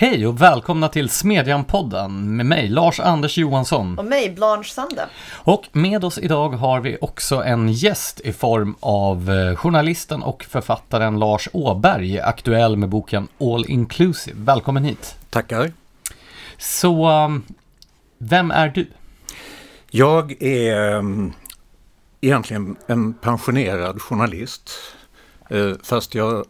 Hej 0.00 0.26
och 0.26 0.40
välkomna 0.40 0.88
till 0.88 1.08
Smedjan-podden 1.08 2.36
med 2.36 2.46
mig, 2.46 2.68
Lars-Anders 2.68 3.38
Johansson. 3.38 3.98
Och 3.98 4.04
mig, 4.04 4.30
Blanche 4.30 4.64
Sande. 4.64 5.06
Och 5.32 5.68
med 5.72 6.04
oss 6.04 6.18
idag 6.18 6.48
har 6.48 6.80
vi 6.80 6.98
också 7.00 7.42
en 7.42 7.72
gäst 7.72 8.20
i 8.20 8.32
form 8.32 8.74
av 8.80 9.30
eh, 9.30 9.56
journalisten 9.56 10.22
och 10.22 10.44
författaren 10.44 11.18
Lars 11.18 11.48
Åberg, 11.52 12.20
aktuell 12.20 12.76
med 12.76 12.88
boken 12.88 13.28
All 13.40 13.64
Inclusive. 13.68 14.36
Välkommen 14.40 14.84
hit. 14.84 15.16
Tackar. 15.30 15.72
Så, 16.58 17.10
um, 17.10 17.42
vem 18.18 18.50
är 18.50 18.68
du? 18.68 18.86
Jag 19.90 20.42
är 20.42 20.94
um, 20.94 21.32
egentligen 22.20 22.76
en 22.86 23.14
pensionerad 23.14 24.02
journalist. 24.02 24.70
Uh, 25.52 25.74
fast 25.82 26.14
jag, 26.14 26.44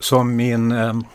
som 0.00 0.36
min 0.36 0.72
um, 0.72 1.06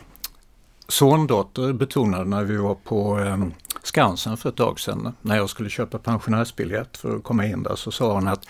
sondotter 0.88 1.72
betonade 1.72 2.24
när 2.24 2.44
vi 2.44 2.56
var 2.56 2.74
på 2.74 3.16
ehm, 3.16 3.52
Skansen 3.82 4.36
för 4.36 4.48
ett 4.48 4.56
tag 4.56 4.80
sedan, 4.80 5.14
när 5.22 5.36
jag 5.36 5.50
skulle 5.50 5.70
köpa 5.70 5.98
pensionärsbiljett 5.98 6.96
för 6.96 7.16
att 7.16 7.24
komma 7.24 7.46
in 7.46 7.62
där, 7.62 7.76
så 7.76 7.90
sa 7.90 8.12
hon 8.12 8.28
att 8.28 8.46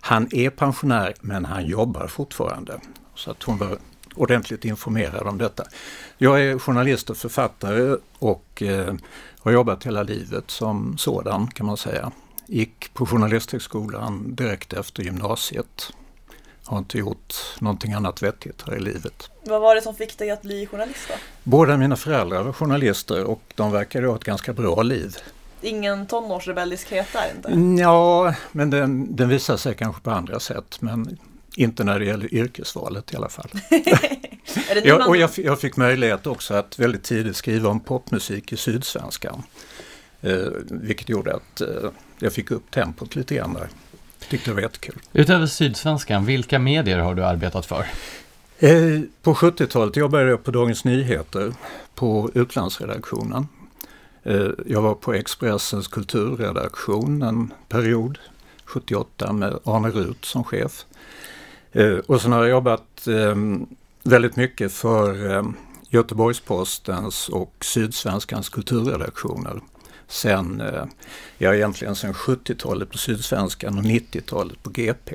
han 0.00 0.28
är 0.30 0.50
pensionär 0.50 1.14
men 1.20 1.44
han 1.44 1.66
jobbar 1.66 2.06
fortfarande. 2.06 2.80
Så 3.14 3.30
att 3.30 3.42
hon 3.42 3.58
var 3.58 3.78
ordentligt 4.14 4.64
informerad 4.64 5.26
om 5.26 5.38
detta. 5.38 5.64
Jag 6.18 6.42
är 6.42 6.58
journalist 6.58 7.10
och 7.10 7.16
författare 7.16 7.96
och 8.18 8.62
eh, 8.62 8.94
har 9.38 9.52
jobbat 9.52 9.86
hela 9.86 10.02
livet 10.02 10.50
som 10.50 10.98
sådan 10.98 11.46
kan 11.46 11.66
man 11.66 11.76
säga. 11.76 12.12
Gick 12.46 12.94
på 12.94 13.06
Journalisthögskolan 13.06 14.34
direkt 14.34 14.72
efter 14.72 15.02
gymnasiet. 15.02 15.92
Har 16.68 16.78
inte 16.78 16.98
gjort 16.98 17.34
någonting 17.58 17.92
annat 17.92 18.22
vettigt 18.22 18.62
här 18.66 18.76
i 18.76 18.80
livet. 18.80 19.30
Vad 19.42 19.60
var 19.60 19.74
det 19.74 19.82
som 19.82 19.94
fick 19.94 20.18
dig 20.18 20.30
att 20.30 20.42
bli 20.42 20.66
journalist 20.66 21.00
då? 21.08 21.14
Båda 21.42 21.76
mina 21.76 21.96
föräldrar 21.96 22.42
var 22.42 22.52
journalister 22.52 23.24
och 23.24 23.42
de 23.54 23.72
verkade 23.72 24.06
ha 24.06 24.16
ett 24.16 24.24
ganska 24.24 24.52
bra 24.52 24.82
liv. 24.82 25.16
Ingen 25.60 26.06
tonårsrebelliskhet 26.06 27.06
där 27.12 27.32
inte? 27.36 27.82
Ja, 27.82 28.34
men 28.52 28.70
den, 28.70 29.16
den 29.16 29.28
visar 29.28 29.56
sig 29.56 29.74
kanske 29.74 30.02
på 30.02 30.10
andra 30.10 30.40
sätt. 30.40 30.76
Men 30.80 31.18
inte 31.56 31.84
när 31.84 31.98
det 31.98 32.04
gäller 32.04 32.34
yrkesvalet 32.34 33.12
i 33.12 33.16
alla 33.16 33.28
fall. 33.28 33.50
jag, 34.84 35.08
och 35.08 35.16
jag, 35.16 35.30
jag, 35.36 35.60
fick 35.60 35.76
möjlighet 35.76 36.26
också 36.26 36.54
att 36.54 36.78
väldigt 36.78 37.04
tidigt 37.04 37.36
skriva 37.36 37.68
om 37.68 37.80
popmusik 37.80 38.52
i 38.52 38.56
Sydsvenskan. 38.56 39.42
Eh, 40.20 40.48
vilket 40.70 41.08
gjorde 41.08 41.34
att 41.34 41.60
eh, 41.60 41.90
jag 42.18 42.32
fick 42.32 42.50
upp 42.50 42.70
tempot 42.70 43.16
lite 43.16 43.34
grann 43.34 43.54
där. 43.54 43.68
Tyckte 44.28 44.50
det 44.50 44.54
var 44.54 44.62
jättekul. 44.62 44.94
Utöver 45.12 45.46
Sydsvenskan, 45.46 46.24
vilka 46.26 46.58
medier 46.58 46.98
har 46.98 47.14
du 47.14 47.24
arbetat 47.24 47.66
för? 47.66 47.86
Eh, 48.58 49.00
på 49.22 49.34
70-talet 49.34 49.96
jobbade 49.96 50.30
jag 50.30 50.44
på 50.44 50.50
Dagens 50.50 50.84
Nyheter 50.84 51.52
på 51.94 52.30
utlandsredaktionen. 52.34 53.48
Eh, 54.22 54.48
jag 54.66 54.82
var 54.82 54.94
på 54.94 55.14
Expressens 55.14 55.88
kulturredaktion 55.88 57.22
en 57.22 57.52
period, 57.68 58.18
78 58.64 59.32
med 59.32 59.58
Arne 59.64 59.88
Rut 59.88 60.24
som 60.24 60.44
chef. 60.44 60.84
Eh, 61.72 61.98
och 62.06 62.20
sen 62.20 62.32
har 62.32 62.40
jag 62.40 62.50
jobbat 62.50 63.06
ehm, 63.06 63.66
väldigt 64.02 64.36
mycket 64.36 64.72
för 64.72 65.30
ehm, 65.30 65.54
Göteborgs-Postens 65.88 67.28
och 67.28 67.54
Sydsvenskans 67.60 68.48
kulturredaktioner. 68.48 69.60
Sen, 70.08 70.60
eh, 70.60 70.84
ja 71.38 71.54
egentligen 71.54 71.94
sen 71.94 72.12
70-talet 72.12 72.90
på 72.90 72.98
Sydsvenskan 72.98 73.78
och 73.78 73.84
90-talet 73.84 74.62
på 74.62 74.70
GP. 74.70 75.14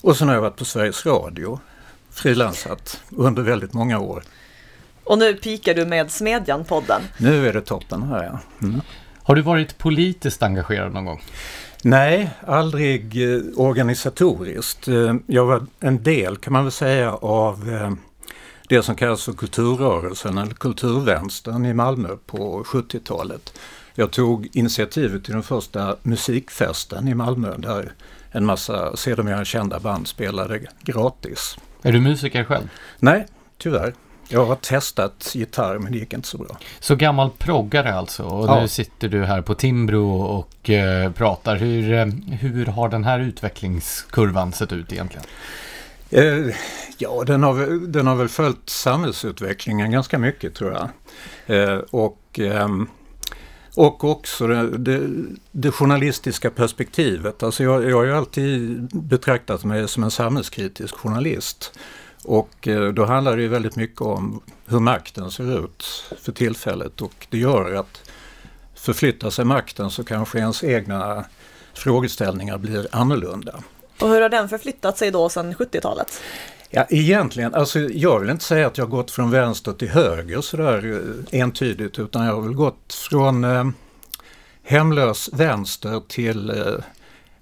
Och 0.00 0.16
sen 0.16 0.28
har 0.28 0.34
jag 0.34 0.42
varit 0.42 0.56
på 0.56 0.64
Sveriges 0.64 1.06
Radio, 1.06 1.60
frilansat 2.10 3.00
under 3.10 3.42
väldigt 3.42 3.72
många 3.72 3.98
år. 3.98 4.22
Och 5.04 5.18
nu 5.18 5.34
pikar 5.34 5.74
du 5.74 5.86
med 5.86 6.10
Smedjan-podden. 6.10 7.00
Nu 7.18 7.48
är 7.48 7.52
det 7.52 7.60
toppen 7.60 8.02
här 8.02 8.24
ja. 8.24 8.38
Mm. 8.66 8.80
Har 9.22 9.34
du 9.34 9.42
varit 9.42 9.78
politiskt 9.78 10.42
engagerad 10.42 10.92
någon 10.92 11.04
gång? 11.04 11.22
Nej, 11.82 12.30
aldrig 12.46 13.34
eh, 13.34 13.40
organisatoriskt. 13.56 14.88
Eh, 14.88 15.14
jag 15.26 15.44
var 15.44 15.66
en 15.80 16.02
del 16.02 16.36
kan 16.36 16.52
man 16.52 16.64
väl 16.64 16.72
säga 16.72 17.14
av 17.14 17.70
eh, 17.70 17.92
det 18.68 18.82
som 18.82 18.96
kallas 18.96 19.24
för 19.24 19.32
kulturrörelsen 19.32 20.38
eller 20.38 20.54
kulturvänstern 20.54 21.66
i 21.66 21.74
Malmö 21.74 22.08
på 22.26 22.64
70-talet. 22.64 23.58
Jag 23.94 24.10
tog 24.10 24.48
initiativet 24.52 25.24
till 25.24 25.32
den 25.32 25.42
första 25.42 25.96
musikfesten 26.02 27.08
i 27.08 27.14
Malmö 27.14 27.56
där 27.56 27.92
en 28.30 28.46
massa 28.46 28.96
sedermera 28.96 29.44
kända 29.44 29.80
band 29.80 30.08
spelade 30.08 30.60
gratis. 30.82 31.56
Är 31.82 31.92
du 31.92 32.00
musiker 32.00 32.44
själv? 32.44 32.70
Nej, 32.98 33.26
tyvärr. 33.58 33.94
Jag 34.28 34.46
har 34.46 34.56
testat 34.56 35.30
gitarr 35.34 35.78
men 35.78 35.92
det 35.92 35.98
gick 35.98 36.12
inte 36.12 36.28
så 36.28 36.38
bra. 36.38 36.56
Så 36.80 36.96
gammal 36.96 37.30
proggare 37.38 37.94
alltså 37.94 38.22
och 38.22 38.48
ja. 38.48 38.60
nu 38.60 38.68
sitter 38.68 39.08
du 39.08 39.24
här 39.24 39.42
på 39.42 39.54
Timbro 39.54 40.20
och 40.20 40.70
eh, 40.70 41.12
pratar. 41.12 41.56
Hur, 41.56 41.92
eh, 41.92 42.06
hur 42.40 42.66
har 42.66 42.88
den 42.88 43.04
här 43.04 43.20
utvecklingskurvan 43.20 44.52
sett 44.52 44.72
ut 44.72 44.92
egentligen? 44.92 45.24
Eh, 46.10 46.54
ja, 46.98 47.24
den 47.26 47.42
har, 47.42 47.86
den 47.86 48.06
har 48.06 48.14
väl 48.14 48.28
följt 48.28 48.68
samhällsutvecklingen 48.70 49.90
ganska 49.90 50.18
mycket 50.18 50.54
tror 50.54 50.72
jag. 50.72 50.88
Eh, 51.46 51.78
och, 51.78 52.38
ehm, 52.38 52.88
och 53.74 54.04
också 54.04 54.46
det, 54.46 54.78
det, 54.78 55.08
det, 55.52 55.70
journalistiska 55.70 56.50
perspektivet. 56.50 57.42
Alltså 57.42 57.62
jag, 57.62 57.90
jag 57.90 57.96
har 57.96 58.04
ju 58.04 58.16
alltid 58.16 58.88
betraktat 58.92 59.64
mig 59.64 59.88
som 59.88 60.04
en 60.04 60.10
samhällskritisk 60.10 60.94
journalist. 60.94 61.78
Och 62.24 62.68
eh, 62.68 62.88
då 62.88 63.04
handlar 63.04 63.36
det 63.36 63.42
ju 63.42 63.48
väldigt 63.48 63.76
mycket 63.76 64.00
om 64.00 64.40
hur 64.66 64.80
makten 64.80 65.30
ser 65.30 65.64
ut 65.64 66.04
för 66.20 66.32
tillfället 66.32 67.02
och 67.02 67.26
det 67.30 67.38
gör 67.38 67.74
att 67.74 68.10
förflyttar 68.74 69.30
sig 69.30 69.44
makten 69.44 69.90
så 69.90 70.04
kanske 70.04 70.38
ens 70.38 70.64
egna 70.64 71.24
frågeställningar 71.74 72.58
blir 72.58 72.88
annorlunda. 72.92 73.62
Och 74.00 74.08
hur 74.08 74.20
har 74.20 74.28
den 74.28 74.48
förflyttat 74.48 74.98
sig 74.98 75.10
då 75.10 75.28
sedan 75.28 75.54
70-talet? 75.54 76.20
Ja, 76.76 76.86
egentligen, 76.90 77.54
alltså 77.54 77.80
jag 77.80 78.20
vill 78.20 78.30
inte 78.30 78.44
säga 78.44 78.66
att 78.66 78.78
jag 78.78 78.90
gått 78.90 79.10
från 79.10 79.30
vänster 79.30 79.72
till 79.72 79.88
höger 79.88 80.40
sådär 80.40 81.00
eh, 81.32 81.40
entydigt 81.40 81.98
utan 81.98 82.26
jag 82.26 82.34
har 82.34 82.40
väl 82.40 82.54
gått 82.54 82.94
från 83.10 83.44
eh, 83.44 83.64
hemlös 84.62 85.30
vänster 85.32 86.02
till 86.08 86.50
eh, 86.50 86.84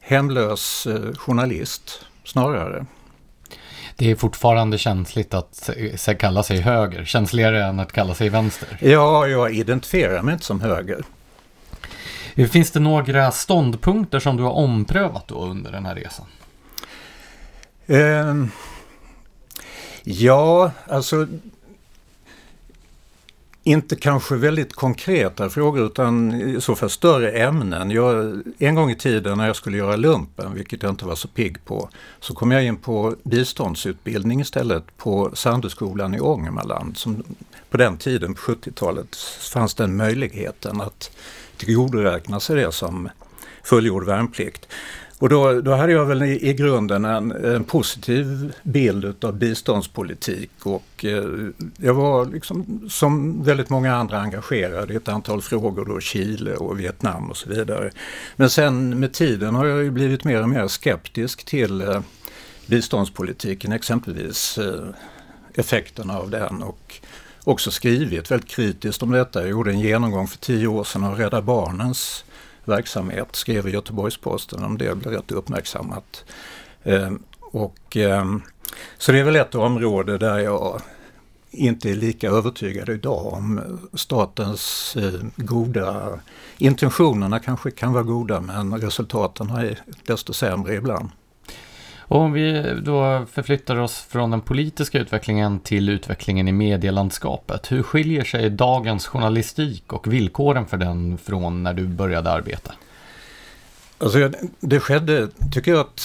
hemlös 0.01 0.87
eh, 0.87 1.15
journalist 1.15 2.05
snarare. 2.25 2.87
Det 3.97 4.11
är 4.11 4.17
fortfarande 4.17 4.79
känsligt 4.79 5.35
att 5.35 5.71
kalla 6.19 6.43
sig 6.43 6.61
höger, 6.61 7.05
känsligare 7.05 7.65
än 7.65 7.81
att 7.81 7.93
kalla 7.93 8.15
sig 8.15 8.29
vänster. 8.29 8.79
Ja, 8.81 9.27
jag 9.27 9.55
identifierar 9.55 10.23
mig 10.23 10.33
inte 10.33 10.45
som 10.45 10.61
höger. 10.61 11.05
Finns 12.51 12.71
det 12.71 12.81
några 12.81 13.31
ståndpunkter 13.31 14.21
som 14.21 14.37
du 14.37 14.43
har 14.43 14.53
omprövat 14.53 15.29
då 15.29 15.45
under 15.45 15.73
den 15.73 15.87
här 15.87 15.95
resan? 15.95 16.27
Uh, 17.91 18.47
ja, 20.05 20.71
alltså 20.89 21.27
inte 23.65 23.97
kanske 23.97 24.37
väldigt 24.37 24.75
konkreta 24.75 25.51
frågor 25.51 25.87
utan 25.87 26.41
i 26.41 26.61
så 26.61 26.75
fall 26.75 26.91
större 26.91 27.31
ämnen. 27.33 27.91
Jag, 27.91 28.43
en 28.59 28.75
gång 28.75 28.91
i 28.91 28.97
tiden 28.97 29.39
när 29.39 29.47
jag 29.47 29.57
skulle 29.57 29.77
göra 29.77 29.97
lumpen, 29.97 30.55
vilket 30.55 30.83
jag 30.83 30.93
inte 30.93 31.05
var 31.05 31.15
så 31.15 31.29
pigg 31.29 31.65
på, 31.65 31.89
så 32.21 32.35
kom 32.35 32.51
jag 32.51 32.65
in 32.65 32.77
på 32.77 33.17
biståndsutbildning 33.23 34.41
istället 34.41 34.97
på 34.97 35.31
Sandöskolan 35.35 36.15
i 36.15 36.21
Ångermanland. 36.21 36.97
Som 36.97 37.23
på 37.71 37.77
den 37.77 37.97
tiden, 37.97 38.35
på 38.35 38.41
70-talet, 38.41 39.17
fanns 39.53 39.75
den 39.75 39.97
möjligheten 39.97 40.81
att 40.81 41.11
tillgodoräkna 41.57 42.41
sig 42.41 42.57
det 42.57 42.73
som 42.73 43.09
fullgjord 43.65 44.07
värnplikt. 44.07 44.69
Och 45.23 45.29
då, 45.29 45.61
då 45.61 45.75
hade 45.75 45.93
jag 45.93 46.07
väl 46.07 46.23
i, 46.23 46.49
i 46.49 46.55
grunden 46.55 47.05
en, 47.05 47.33
en, 47.33 47.65
positiv 47.65 48.53
bild 48.63 49.25
av 49.25 49.37
biståndspolitik 49.37 50.51
och 50.63 51.05
eh, 51.05 51.25
jag 51.77 51.95
var 51.95 52.27
liksom 52.27 52.87
som 52.91 53.43
väldigt 53.45 53.71
många 53.71 53.97
andra 53.97 54.19
engagerad 54.19 54.91
i 54.91 54.95
ett 54.95 55.09
antal 55.09 55.43
frågor 55.43 55.85
då, 55.85 56.01
Chile 56.01 56.55
och 56.55 56.81
Vietnam 56.81 57.31
och 57.31 57.37
så 57.37 57.49
vidare. 57.49 57.91
Men 58.37 58.51
sen 58.51 59.01
med 59.01 59.13
tiden 59.13 59.55
har 59.55 59.67
jag 59.67 59.83
ju 59.83 59.91
blivit 59.91 60.25
mer 60.25 60.43
och 60.43 60.49
mer 60.49 60.69
skeptisk 60.69 61.45
till 61.45 61.81
eh, 61.81 62.01
biståndspolitiken, 62.67 63.73
exempelvis 63.73 64.59
eh, 64.59 64.89
effekterna 65.55 66.19
av 66.19 66.31
den 66.31 66.63
och 66.63 67.01
också 67.45 67.71
skrivit 67.71 68.31
väldigt 68.31 68.51
kritiskt 68.51 69.03
om 69.03 69.11
detta. 69.11 69.41
Jag 69.41 69.51
gjorde 69.51 69.71
en 69.71 69.81
genomgång 69.81 70.29
för 70.29 70.39
tio 70.39 70.67
år 70.67 70.85
sedan 70.85 71.05
av 71.05 71.17
Rädda 71.17 71.43
Barnens 71.43 72.25
verksamhet, 72.65 73.29
skrev 73.33 73.69
i 73.69 73.71
Göteborgs-Posten 73.71 74.65
om 74.65 74.79
det, 74.79 74.95
blev 74.95 75.15
rätt 75.15 75.33
uppmärksammat. 75.33 76.25
Ehm, 76.85 77.23
och, 77.41 77.97
ehm, 77.97 78.43
så 78.99 79.13
det 79.13 79.19
är 79.19 79.25
väl 79.25 79.37
ett 79.37 79.55
område 79.55 80.19
där 80.19 80.39
jag 80.39 80.81
inte 81.51 81.91
är 81.91 81.95
lika 81.95 82.29
övertygad 82.29 82.89
idag 82.89 83.33
om 83.33 83.59
eh, 83.59 83.65
statens 83.95 84.97
eh, 84.97 85.21
goda 85.37 86.21
intentionerna 86.59 87.41
kanske 87.41 87.71
kan 87.71 87.93
vara 87.93 88.03
goda 88.03 88.41
men 88.41 88.81
resultaten 88.81 89.51
är 89.51 89.79
desto 90.07 90.33
sämre 90.33 90.75
ibland. 90.75 91.09
Och 92.13 92.21
om 92.21 92.33
vi 92.33 92.75
då 92.83 93.27
förflyttar 93.33 93.77
oss 93.77 94.07
från 94.09 94.31
den 94.31 94.41
politiska 94.41 94.99
utvecklingen 94.99 95.61
till 95.61 95.89
utvecklingen 95.89 96.49
i 96.49 96.53
medielandskapet. 96.53 97.73
Hur 97.73 97.83
skiljer 97.83 98.25
sig 98.25 98.51
dagens 98.51 99.07
journalistik 99.07 99.93
och 99.93 100.13
villkoren 100.13 100.67
för 100.67 100.77
den 100.77 101.19
från 101.19 101.63
när 101.63 101.75
du 101.75 101.87
började 101.87 102.31
arbeta? 102.31 102.73
Alltså, 103.99 104.31
det 104.61 104.81
skedde, 104.81 105.29
tycker 105.53 105.71
jag, 105.71 105.81
ett 105.81 106.03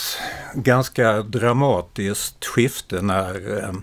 ganska 0.54 1.22
dramatiskt 1.22 2.46
skifte 2.46 3.02
när 3.02 3.64
eh, 3.64 3.74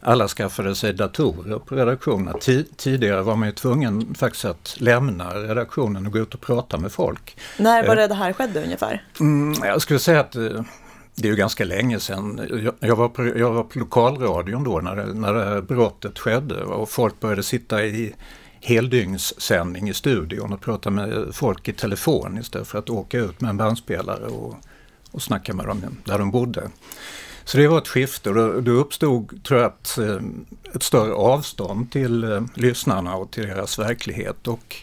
alla 0.00 0.28
skaffade 0.28 0.74
sig 0.74 0.92
datorer 0.92 1.58
på 1.58 1.74
redaktionen. 1.74 2.34
Tidigare 2.76 3.22
var 3.22 3.36
man 3.36 3.48
ju 3.48 3.54
tvungen 3.54 4.14
faktiskt 4.14 4.44
att 4.44 4.76
lämna 4.78 5.34
redaktionen 5.34 6.06
och 6.06 6.12
gå 6.12 6.18
ut 6.18 6.34
och 6.34 6.40
prata 6.40 6.78
med 6.78 6.92
folk. 6.92 7.36
När 7.58 7.86
var 7.86 7.96
det 7.96 8.06
det 8.06 8.14
här 8.14 8.32
skedde 8.32 8.64
ungefär? 8.64 9.04
Mm, 9.20 9.54
jag 9.64 9.82
skulle 9.82 9.98
säga 9.98 10.20
att 10.20 10.36
eh, 10.36 10.62
det 11.16 11.28
är 11.28 11.30
ju 11.30 11.36
ganska 11.36 11.64
länge 11.64 12.00
sedan. 12.00 12.40
Jag, 12.80 12.96
var, 12.96 13.08
på, 13.08 13.26
jag 13.26 13.52
var 13.52 13.62
på 13.62 13.78
lokalradion 13.78 14.64
då 14.64 14.80
när 14.80 14.96
det, 14.96 15.14
när 15.14 15.32
det 15.32 15.62
brottet 15.62 16.18
skedde 16.18 16.64
och 16.64 16.90
folk 16.90 17.20
började 17.20 17.42
sitta 17.42 17.84
i 17.84 18.14
heldygnssändning 18.60 19.88
i 19.88 19.94
studion 19.94 20.52
och 20.52 20.60
prata 20.60 20.90
med 20.90 21.28
folk 21.32 21.68
i 21.68 21.72
telefon 21.72 22.38
istället 22.38 22.68
för 22.68 22.78
att 22.78 22.90
åka 22.90 23.18
ut 23.18 23.40
med 23.40 23.50
en 23.50 23.56
bandspelare 23.56 24.26
och, 24.26 24.54
och 25.10 25.22
snacka 25.22 25.54
med 25.54 25.66
dem 25.66 25.82
där 26.04 26.18
de 26.18 26.30
bodde. 26.30 26.70
Så 27.44 27.58
det 27.58 27.68
var 27.68 27.78
ett 27.78 27.88
skifte 27.88 28.28
och 28.28 28.34
då, 28.34 28.60
då 28.60 28.70
uppstod, 28.70 29.44
tror 29.44 29.60
jag, 29.60 29.72
ett, 29.72 29.98
eh, 29.98 30.20
ett 30.74 30.82
större 30.82 31.12
avstånd 31.12 31.92
till 31.92 32.24
eh, 32.24 32.42
lyssnarna 32.54 33.16
och 33.16 33.30
till 33.30 33.46
deras 33.46 33.78
verklighet. 33.78 34.48
Och 34.48 34.76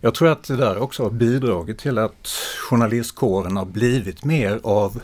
jag 0.00 0.14
tror 0.14 0.28
att 0.28 0.44
det 0.44 0.56
där 0.56 0.78
också 0.78 1.02
har 1.02 1.10
bidragit 1.10 1.78
till 1.78 1.98
att 1.98 2.28
journalistkåren 2.70 3.56
har 3.56 3.64
blivit 3.64 4.24
mer 4.24 4.60
av, 4.62 5.00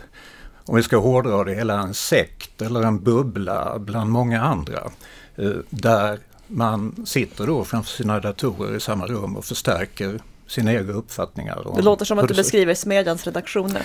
om 0.65 0.75
vi 0.75 0.83
ska 0.83 0.97
hårdra 0.97 1.43
det 1.43 1.55
hela, 1.55 1.79
en 1.79 1.93
sekt 1.93 2.61
eller 2.61 2.81
en 2.81 3.03
bubbla 3.03 3.79
bland 3.79 4.09
många 4.09 4.41
andra. 4.41 4.91
Eh, 5.35 5.51
där 5.69 6.19
man 6.47 7.05
sitter 7.05 7.47
då 7.47 7.63
framför 7.63 7.91
sina 7.91 8.19
datorer 8.19 8.75
i 8.75 8.79
samma 8.79 9.05
rum 9.05 9.37
och 9.37 9.45
förstärker 9.45 10.19
sina 10.47 10.73
egna 10.73 10.93
uppfattningar. 10.93 11.73
Det 11.75 11.81
låter 11.81 12.05
som 12.05 12.19
att 12.19 12.27
du 12.27 12.33
beskriver 12.33 12.73
Smedjans 12.73 13.25
redaktioner. 13.25 13.83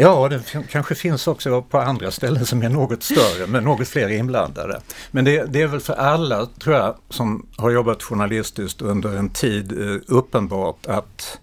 Ja, 0.00 0.28
det 0.28 0.42
kanske 0.70 0.94
finns 0.94 1.26
också 1.26 1.62
på 1.62 1.78
andra 1.78 2.10
ställen 2.10 2.46
som 2.46 2.62
är 2.62 2.68
något 2.68 3.02
större 3.02 3.46
med 3.46 3.62
något 3.62 3.88
fler 3.88 4.08
inblandade. 4.08 4.80
Men 5.10 5.24
det, 5.24 5.44
det, 5.44 5.62
är 5.62 5.66
väl 5.66 5.80
för 5.80 5.94
alla, 5.94 6.46
tror 6.46 6.76
jag, 6.76 6.94
som 7.08 7.46
har 7.56 7.70
jobbat 7.70 8.02
journalistiskt 8.02 8.82
under 8.82 9.16
en 9.16 9.28
tid 9.28 9.72
eh, 9.72 10.00
uppenbart 10.06 10.86
att 10.86 11.38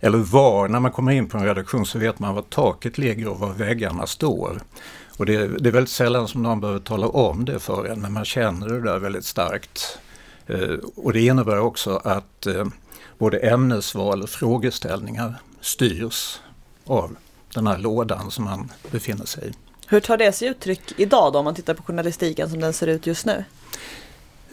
eller 0.00 0.18
var, 0.18 0.68
när 0.68 0.80
man 0.80 0.92
kommer 0.92 1.12
in 1.12 1.28
på 1.28 1.38
en 1.38 1.44
redaktion 1.44 1.86
så 1.86 1.98
vet 1.98 2.18
man 2.18 2.34
var 2.34 2.42
taket 2.42 2.98
ligger 2.98 3.28
och 3.28 3.38
var 3.38 3.52
väggarna 3.52 4.06
står. 4.06 4.60
Och 5.16 5.26
det, 5.26 5.46
det 5.58 5.68
är 5.68 5.72
väldigt 5.72 5.92
sällan 5.92 6.28
som 6.28 6.42
någon 6.42 6.60
behöver 6.60 6.80
tala 6.80 7.08
om 7.08 7.44
det 7.44 7.58
för 7.58 7.84
en, 7.84 8.00
men 8.00 8.12
man 8.12 8.24
känner 8.24 8.68
det 8.68 8.80
där 8.80 8.98
väldigt 8.98 9.24
starkt. 9.24 9.98
Eh, 10.46 10.74
och 10.96 11.12
det 11.12 11.20
innebär 11.20 11.58
också 11.58 12.00
att 12.04 12.46
eh, 12.46 12.66
både 13.18 13.38
ämnesval 13.38 14.22
och 14.22 14.30
frågeställningar 14.30 15.34
styrs 15.60 16.40
av 16.84 17.16
den 17.54 17.66
här 17.66 17.78
lådan 17.78 18.30
som 18.30 18.44
man 18.44 18.72
befinner 18.90 19.24
sig 19.24 19.48
i. 19.48 19.52
Hur 19.86 20.00
tar 20.00 20.16
det 20.16 20.32
sig 20.32 20.48
uttryck 20.48 20.92
idag 20.96 21.32
då 21.32 21.38
om 21.38 21.44
man 21.44 21.54
tittar 21.54 21.74
på 21.74 21.82
journalistiken 21.82 22.50
som 22.50 22.60
den 22.60 22.72
ser 22.72 22.86
ut 22.86 23.06
just 23.06 23.26
nu? 23.26 23.44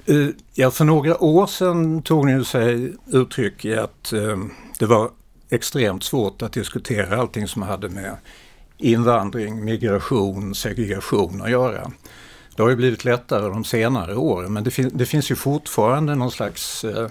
Eh, 0.06 0.30
ja, 0.54 0.72
för 0.72 0.86
några 0.86 1.24
år 1.24 1.48
sedan 1.48 2.02
tog 2.02 2.28
det 2.28 2.46
sig 2.46 2.94
uttryck 3.08 3.66
i 3.66 3.76
att 3.76 4.14
eh, 4.14 4.38
det 4.80 4.86
var 4.86 5.10
extremt 5.50 6.04
svårt 6.04 6.42
att 6.42 6.54
diskutera 6.54 7.22
allting 7.22 7.48
som 7.48 7.62
hade 7.62 7.90
med 7.90 8.18
invandring, 8.78 9.66
migration, 9.66 10.56
segregation 10.56 11.42
att 11.42 11.50
göra. 11.50 11.92
Det 12.56 12.62
har 12.62 12.70
ju 12.70 12.76
blivit 12.76 13.06
lättare 13.06 13.48
de 13.48 13.64
senare 13.64 14.16
åren 14.16 14.54
men 14.54 14.64
det, 14.64 14.72
fin 14.72 14.92
det 14.94 15.06
finns 15.06 15.32
ju 15.32 15.36
fortfarande 15.36 16.16
någon 16.16 16.32
slags 16.32 16.84
eh, 16.84 17.08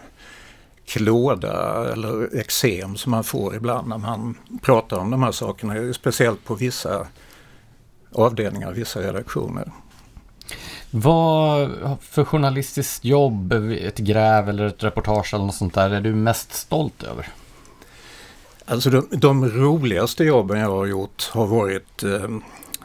klåda 0.87 1.93
eller 1.93 2.37
eksem 2.37 2.97
som 2.97 3.11
man 3.11 3.25
får 3.25 3.57
ibland 3.57 3.89
när 3.89 3.99
man 3.99 4.35
pratar 4.63 4.99
om 4.99 5.11
de 5.11 5.23
här 5.23 5.33
sakerna. 5.33 5.93
Speciellt 5.93 6.45
på 6.45 6.55
vissa 6.55 7.07
avdelningar, 8.13 8.73
vissa 8.73 9.01
redaktioner. 9.01 9.73
Vad 10.91 11.71
för 12.01 12.25
journalistiskt 12.25 13.05
jobb, 13.05 13.53
ett 13.53 13.99
gräv 13.99 14.49
eller 14.49 14.67
ett 14.67 14.85
reportage 14.85 15.35
eller 15.35 15.45
något 15.45 15.55
sånt 15.55 15.75
där 15.75 15.91
är 15.91 16.01
du 16.01 16.15
mest 16.15 16.53
stolt 16.53 17.03
över? 17.03 17.29
Alltså 18.67 18.91
de, 18.91 19.07
de 19.11 19.49
roligaste 19.51 20.25
jobben 20.25 20.59
jag 20.61 20.69
har 20.69 20.87
gjort 20.87 21.31
har 21.33 21.47
varit 21.47 22.03
eh, 22.03 22.29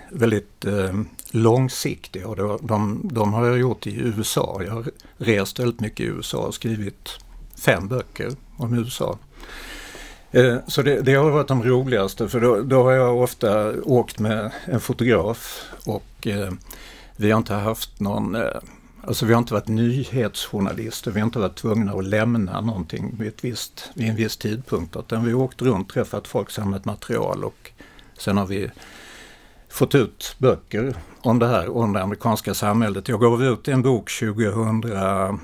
väldigt 0.09 0.65
eh, 0.65 1.01
långsiktiga 1.31 2.27
och 2.27 2.35
de, 2.35 2.59
de, 2.61 3.01
de, 3.03 3.33
har 3.33 3.45
jag 3.45 3.57
gjort 3.59 3.87
i 3.87 3.95
USA. 3.99 4.61
Jag 4.65 4.71
har 4.71 4.85
rest 5.17 5.59
väldigt 5.59 5.79
mycket 5.79 5.99
i 5.99 6.03
USA 6.03 6.37
och 6.37 6.53
skrivit 6.53 7.09
fem 7.55 7.87
böcker 7.87 8.31
om 8.57 8.73
USA. 8.73 9.17
Eh, 10.31 10.57
så 10.67 10.81
det, 10.81 11.01
det, 11.01 11.13
har 11.13 11.29
varit 11.29 11.47
de 11.47 11.63
roligaste 11.63 12.27
för 12.27 12.39
då, 12.39 12.61
då, 12.61 12.83
har 12.83 12.91
jag 12.91 13.21
ofta 13.21 13.81
åkt 13.81 14.19
med 14.19 14.51
en 14.65 14.79
fotograf 14.79 15.63
och 15.85 16.27
eh, 16.27 16.51
vi 17.15 17.31
har 17.31 17.37
inte 17.37 17.53
haft 17.53 17.99
någon, 17.99 18.35
eh, 18.35 18.59
alltså 19.03 19.25
vi 19.25 19.33
har 19.33 19.39
inte 19.39 19.53
varit 19.53 19.67
nyhetsjournalister, 19.67 21.11
vi 21.11 21.19
har 21.19 21.25
inte 21.25 21.39
varit 21.39 21.55
tvungna 21.55 21.91
att 21.93 22.05
lämna 22.05 22.61
någonting 22.61 23.15
vid, 23.19 23.27
ett 23.27 23.43
visst, 23.43 23.89
vid 23.93 24.09
en 24.09 24.15
viss 24.15 24.37
tidpunkt 24.37 24.95
utan 24.95 25.25
vi 25.25 25.31
har 25.31 25.39
åkt 25.39 25.61
runt, 25.61 25.89
träffat 25.89 26.27
folk, 26.27 26.49
samlat 26.49 26.85
material 26.85 27.43
och 27.43 27.71
sen 28.17 28.37
har 28.37 28.45
vi 28.45 28.69
fått 29.69 29.95
ut 29.95 30.35
böcker 30.37 30.95
om 31.21 31.39
det 31.39 31.47
här, 31.47 31.77
om 31.77 31.93
det 31.93 32.03
amerikanska 32.03 32.53
samhället. 32.53 33.07
Jag 33.07 33.21
gav 33.21 33.43
ut 33.43 33.67
en 33.67 33.81
bok 33.81 34.11
2003 34.19 35.37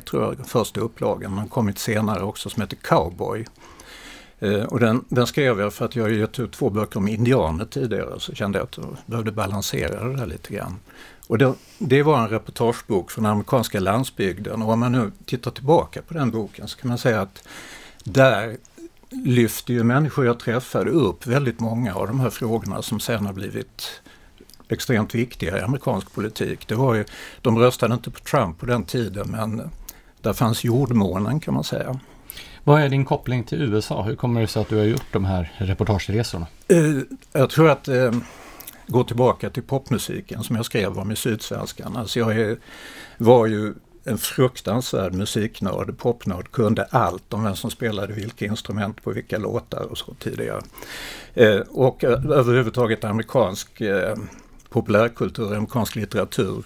tror 0.00 0.22
jag, 0.22 0.46
första 0.46 0.80
upplagan. 0.80 1.36
Den 1.36 1.48
kommit 1.48 1.78
senare 1.78 2.22
också 2.22 2.50
som 2.50 2.62
heter 2.62 2.76
Cowboy. 2.76 3.46
Eh, 4.38 4.62
och 4.64 4.80
den, 4.80 5.04
den 5.08 5.26
skrev 5.26 5.60
jag 5.60 5.72
för 5.72 5.84
att 5.84 5.96
jag 5.96 6.12
gett 6.12 6.38
ut 6.38 6.52
två 6.52 6.70
böcker 6.70 6.98
om 6.98 7.08
indianer 7.08 7.64
tidigare 7.64 8.20
så 8.20 8.34
kände 8.34 8.58
jag 8.58 8.64
att 8.64 8.76
jag 8.76 8.96
behövde 9.06 9.32
balansera 9.32 10.08
det 10.08 10.16
där 10.16 10.26
lite 10.26 10.54
grann. 10.54 10.78
Och 11.32 11.38
det, 11.38 11.54
det 11.78 12.02
var 12.02 12.18
en 12.18 12.28
reportagebok 12.28 13.10
från 13.10 13.26
amerikanska 13.26 13.80
landsbygden 13.80 14.62
och 14.62 14.72
om 14.72 14.80
man 14.80 14.92
nu 14.92 15.12
tittar 15.24 15.50
tillbaka 15.50 16.02
på 16.02 16.14
den 16.14 16.30
boken 16.30 16.68
så 16.68 16.78
kan 16.78 16.88
man 16.88 16.98
säga 16.98 17.20
att 17.20 17.48
där 18.04 18.56
lyfter 19.10 19.74
ju 19.74 19.82
människor 19.82 20.26
jag 20.26 20.38
träffade 20.38 20.90
upp 20.90 21.26
väldigt 21.26 21.60
många 21.60 21.94
av 21.94 22.06
de 22.06 22.20
här 22.20 22.30
frågorna 22.30 22.82
som 22.82 23.00
sen 23.00 23.26
har 23.26 23.32
blivit 23.32 24.00
extremt 24.68 25.14
viktiga 25.14 25.58
i 25.58 25.60
amerikansk 25.60 26.14
politik. 26.14 26.68
Det 26.68 26.74
var 26.74 26.94
ju, 26.94 27.04
de 27.42 27.58
röstade 27.58 27.94
inte 27.94 28.10
på 28.10 28.20
Trump 28.20 28.58
på 28.58 28.66
den 28.66 28.84
tiden 28.84 29.30
men 29.30 29.70
där 30.20 30.32
fanns 30.32 30.64
jordmånen 30.64 31.40
kan 31.40 31.54
man 31.54 31.64
säga. 31.64 32.00
Vad 32.64 32.82
är 32.82 32.88
din 32.88 33.04
koppling 33.04 33.44
till 33.44 33.62
USA? 33.62 34.02
Hur 34.02 34.16
kommer 34.16 34.40
det 34.40 34.46
sig 34.46 34.62
att 34.62 34.68
du 34.68 34.76
har 34.76 34.84
gjort 34.84 35.12
de 35.12 35.24
här 35.24 35.52
reportageresorna? 35.58 36.46
Eh, 36.68 36.78
jag 37.32 37.50
tror 37.50 37.70
att 37.70 37.88
gå 38.86 39.04
tillbaka 39.04 39.50
till 39.50 39.62
popmusiken 39.62 40.42
som 40.42 40.56
jag 40.56 40.64
skrev 40.64 40.98
om 40.98 41.10
i 41.10 41.16
Sydsvenskan. 41.16 41.96
Alltså 41.96 42.18
jag 42.18 42.36
är, 42.36 42.56
var 43.18 43.46
ju 43.46 43.74
en 44.04 44.18
fruktansvärd 44.18 45.14
musiknörd, 45.14 45.98
popnörd, 45.98 46.50
kunde 46.50 46.84
allt 46.84 47.34
om 47.34 47.44
vem 47.44 47.56
som 47.56 47.70
spelade 47.70 48.12
vilka 48.12 48.44
instrument 48.44 49.02
på 49.02 49.10
vilka 49.10 49.38
låtar 49.38 49.82
och 49.82 49.98
så 49.98 50.14
tidigare. 50.14 50.62
Eh, 51.34 51.60
och 51.70 52.04
eh, 52.04 52.10
överhuvudtaget 52.10 53.04
amerikansk 53.04 53.80
eh, 53.80 54.16
populärkultur, 54.68 55.54
amerikansk 55.54 55.96
litteratur. 55.96 56.64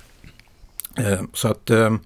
Eh, 0.98 1.20
så 1.32 1.48
att 1.48 1.70
eh, 1.70 1.96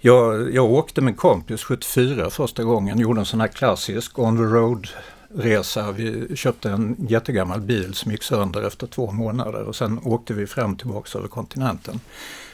jag, 0.00 0.54
jag 0.54 0.70
åkte 0.70 1.00
med 1.00 1.10
en 1.10 1.16
kompis 1.16 1.64
74 1.64 2.30
första 2.30 2.64
gången, 2.64 2.98
gjorde 2.98 3.20
en 3.20 3.26
sån 3.26 3.40
här 3.40 3.48
klassisk 3.48 4.18
on 4.18 4.36
the 4.36 4.42
road 4.42 4.88
resa. 5.36 5.92
Vi 5.92 6.36
köpte 6.36 6.70
en 6.70 6.96
jättegammal 7.08 7.60
bil 7.60 7.94
som 7.94 8.12
gick 8.12 8.22
sönder 8.22 8.62
efter 8.62 8.86
två 8.86 9.12
månader 9.12 9.62
och 9.62 9.76
sen 9.76 10.00
åkte 10.04 10.34
vi 10.34 10.46
fram 10.46 10.72
och 10.72 10.78
tillbaka 10.78 11.18
över 11.18 11.28
kontinenten. 11.28 12.00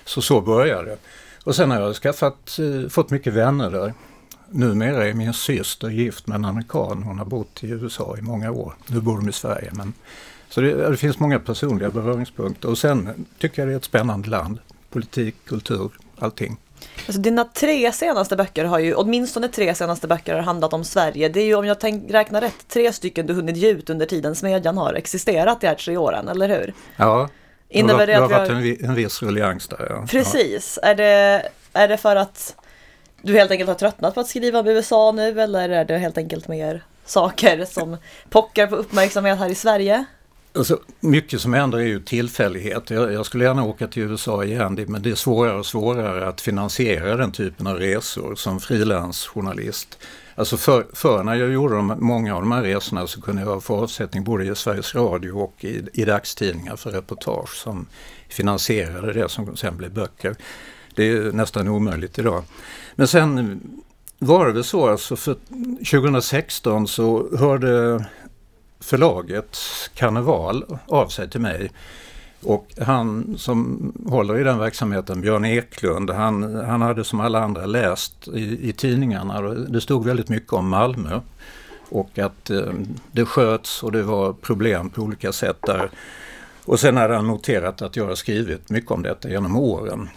Så 0.05 0.23
så 0.23 0.41
började 0.41 0.85
det. 0.85 0.99
Och 1.45 1.57
sen 1.57 1.71
har 1.71 1.81
jag 1.81 1.95
skaffat, 1.95 2.59
eh, 2.59 2.89
fått 2.89 3.11
mycket 3.11 3.33
vänner 3.33 3.71
där. 3.71 3.95
Numera 4.51 5.09
är 5.09 5.15
min 5.15 5.33
syster 5.33 5.89
gift 5.89 6.27
med 6.27 6.35
en 6.35 6.45
amerikan. 6.45 7.03
Hon 7.03 7.19
har 7.19 7.25
bott 7.25 7.65
i 7.65 7.69
USA 7.69 8.17
i 8.19 8.23
många 8.23 8.51
år. 8.51 8.75
Nu 8.87 9.01
bor 9.01 9.17
de 9.17 9.29
i 9.29 9.33
Sverige 9.33 9.71
men 9.73 9.93
så 10.49 10.61
det, 10.61 10.91
det, 10.91 10.97
finns 10.97 11.19
många 11.19 11.39
personliga 11.39 11.91
beröringspunkter 11.91 12.69
och 12.69 12.79
sen 12.79 13.27
tycker 13.39 13.63
jag 13.63 13.69
det 13.69 13.73
är 13.73 13.77
ett 13.77 13.85
spännande 13.85 14.29
land. 14.29 14.59
Politik, 14.91 15.35
kultur, 15.45 15.93
allting. 16.19 16.57
Alltså 17.07 17.23
dina 17.23 17.45
tre 17.45 17.93
senaste 17.93 18.37
böcker 18.37 18.65
har 18.65 18.79
ju, 18.79 18.95
åtminstone 18.95 19.49
tre 19.49 19.75
senaste 19.75 20.07
böcker 20.07 20.35
har 20.35 20.43
handlat 20.43 20.73
om 20.73 20.85
Sverige. 20.85 21.29
Det 21.29 21.41
är 21.41 21.45
ju 21.45 21.55
om 21.55 21.67
jag 21.67 21.81
tänk, 21.81 22.11
räknar 22.11 22.41
rätt, 22.41 22.69
tre 22.69 22.93
stycken 22.93 23.27
du 23.27 23.35
hunnit 23.35 23.57
ge 23.57 23.71
ut 23.71 23.91
under 23.91 24.07
tiden 24.07 24.35
Smedjan 24.35 24.77
har 24.77 24.95
existerat 24.95 25.61
de 25.61 25.67
här 25.67 25.75
tre 25.75 25.97
åren, 25.97 26.29
eller 26.29 26.49
hur? 26.49 26.75
Ja, 26.97 27.29
Innebär 27.69 28.07
det, 28.07 28.15
har, 28.15 28.29
det 28.29 28.35
har 28.35 28.49
varit 28.49 28.81
en, 28.81 28.89
en 28.89 28.95
viss 28.95 29.23
ruljans 29.23 29.69
där. 29.69 29.87
Ja. 29.91 30.07
Precis, 30.11 30.79
ja. 30.83 30.89
är, 30.89 30.95
det, 30.95 31.49
är 31.73 31.89
det 31.89 31.97
för 31.97 32.17
att 32.17 32.57
du 33.23 33.33
helt 33.33 33.51
enkelt 33.51 33.69
har 33.69 33.75
tröttnat 33.75 34.15
på 34.15 34.21
att 34.21 34.29
skriva 34.29 34.61
om 34.61 34.67
USA 34.67 35.13
nu 35.13 35.41
eller 35.41 35.69
är 35.69 35.85
det 35.85 35.99
helt 35.99 36.19
enkelt 36.19 36.49
mer 36.49 36.85
saker 37.05 37.65
som 37.65 37.97
pockar 38.31 38.67
på 38.67 38.77
uppmärksamhet 38.77 39.39
här 39.39 39.49
i 39.49 39.55
Sverige? 39.55 40.05
Alltså, 40.55 40.81
mycket 41.01 41.41
som 41.41 41.53
händer 41.53 41.79
är 41.79 41.83
ju 41.83 42.01
tillfällighet. 42.01 42.91
Jag, 42.91 43.13
jag, 43.13 43.27
skulle 43.27 43.45
gärna 43.45 43.65
åka 43.65 43.89
till 43.89 44.03
USA 44.03 44.45
igen 44.45 44.85
men 44.89 45.03
det 45.03 45.11
är 45.11 45.15
svårare 45.15 45.59
och 45.59 45.67
svårare 45.67 46.29
att 46.29 46.41
finansiera 46.41 47.17
den 47.17 47.33
typen 47.33 47.67
av 47.67 47.77
resor 47.77 48.35
som 48.35 48.61
frilansjournalist. 48.61 49.99
Alltså 50.35 50.57
för, 50.57 50.87
för, 50.93 51.23
när 51.23 51.35
jag 51.35 51.53
gjorde 51.53 51.75
de, 51.75 51.95
många 51.99 52.35
av 52.35 52.43
de 52.43 52.53
här 52.53 52.63
resorna 52.63 53.07
så 53.07 53.21
kunde 53.21 53.43
jag 53.43 53.65
få 53.65 53.83
avsättning 53.83 54.25
både 54.25 54.45
i 54.45 54.55
Sveriges 54.55 54.95
Radio 54.95 55.33
och 55.33 55.65
i, 55.65 55.83
i 55.93 56.05
dagstidningar 56.05 56.77
för 56.77 56.91
reportage 56.91 57.55
som 57.55 57.87
finansierade 58.29 59.13
det 59.13 59.29
som 59.29 59.57
sen 59.57 59.77
blev 59.77 59.93
böcker. 59.93 60.37
Det 60.95 61.09
är 61.09 61.33
nästan 61.33 61.69
omöjligt 61.69 62.19
idag. 62.19 62.45
Men 62.95 63.09
sen 63.09 63.61
var 64.19 64.47
det 64.47 64.53
väl 64.53 64.65
så 64.65 64.89
alltså 64.89 65.17
för 65.17 65.37
2016 65.91 66.89
så 66.89 67.37
hörde 67.37 68.05
förlaget 68.83 69.59
Karneval 69.95 70.79
av 70.87 71.09
sig 71.09 71.31
till 71.31 71.41
mig. 71.41 71.71
Och 72.43 72.67
han 72.81 73.35
som 73.39 73.93
håller 74.07 74.41
i 74.41 74.45
den 74.45 74.59
verksamheten, 74.59 75.21
Björn 75.21 75.45
Eklund, 75.45 76.11
han, 76.11 76.55
han 76.55 76.83
hade 76.83 77.05
som 77.05 77.21
alla 77.21 77.41
andra 77.41 77.67
läst 77.67 78.29
i, 78.29 78.69
i 78.69 78.73
tidningarna, 78.73 79.41
det 79.43 79.81
stod 79.81 80.07
väldigt 80.07 80.29
mycket 80.29 80.53
om 80.53 80.69
Malmö. 80.69 81.21
Och 81.89 82.19
att 82.19 82.51
eh, 82.51 82.73
det 83.13 83.25
sköts 83.25 83.83
och 83.83 83.93
det 83.93 84.03
var 84.03 84.33
problem 84.33 84.91
på 84.91 85.03
olika 85.03 85.33
sätt 85.33 85.59
där. 85.61 85.91
Och 86.65 86.81
sen 86.81 86.97
hade 86.97 87.15
han 87.15 87.27
noterat 87.27 87.83
att 87.83 87.97
jag 87.97 88.07
har 88.07 88.15
skrivit 88.15 88.71
mycket 88.71 88.91
om 88.91 89.03
detta 89.03 89.29
genom 89.29 89.57
åren 89.57 90.09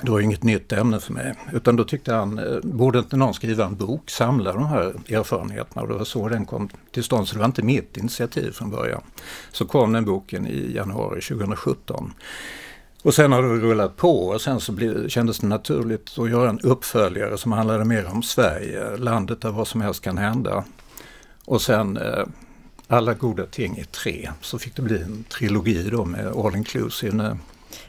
det 0.00 0.10
var 0.10 0.20
inget 0.20 0.42
nytt 0.42 0.72
ämne 0.72 1.00
för 1.00 1.12
mig. 1.12 1.34
Utan 1.52 1.76
då 1.76 1.84
tyckte 1.84 2.14
han, 2.14 2.38
eh, 2.38 2.60
borde 2.62 2.98
inte 2.98 3.16
någon 3.16 3.34
skriva 3.34 3.64
en 3.64 3.76
bok, 3.76 4.10
samla 4.10 4.52
de 4.52 4.66
här 4.66 4.94
erfarenheterna 5.08 5.82
och 5.82 5.88
det 5.88 5.94
var 5.94 6.04
så 6.04 6.28
den 6.28 6.46
kom 6.46 6.68
till 6.90 7.04
stånd. 7.04 7.28
Så 7.28 7.34
det 7.34 7.38
var 7.38 7.46
inte 7.46 7.62
mitt 7.62 7.96
initiativ 7.96 8.50
från 8.50 8.70
början. 8.70 9.02
Så 9.52 9.66
kom 9.66 9.92
den 9.92 10.04
boken 10.04 10.46
i 10.46 10.72
januari 10.74 11.20
2017. 11.20 12.12
Och 13.02 13.14
sen 13.14 13.32
har 13.32 13.42
det 13.42 13.48
rullat 13.48 13.96
på 13.96 14.28
och 14.28 14.40
sen 14.40 14.60
så 14.60 14.72
blev, 14.72 15.08
kändes 15.08 15.38
det 15.38 15.46
naturligt 15.46 16.18
att 16.18 16.30
göra 16.30 16.50
en 16.50 16.60
uppföljare 16.60 17.38
som 17.38 17.52
handlade 17.52 17.84
mer 17.84 18.06
om 18.06 18.22
Sverige, 18.22 18.96
landet 18.96 19.40
där 19.40 19.50
vad 19.50 19.68
som 19.68 19.80
helst 19.80 20.02
kan 20.02 20.18
hända. 20.18 20.64
Och 21.44 21.62
sen 21.62 21.96
eh, 21.96 22.24
alla 22.88 23.14
goda 23.14 23.46
ting 23.46 23.78
i 23.78 23.84
tre, 23.84 24.30
så 24.40 24.58
fick 24.58 24.76
det 24.76 24.82
bli 24.82 25.02
en 25.02 25.24
trilogi 25.24 25.88
då 25.90 26.04
med 26.04 26.26
All 26.26 26.56
Inclusive. 26.56 27.38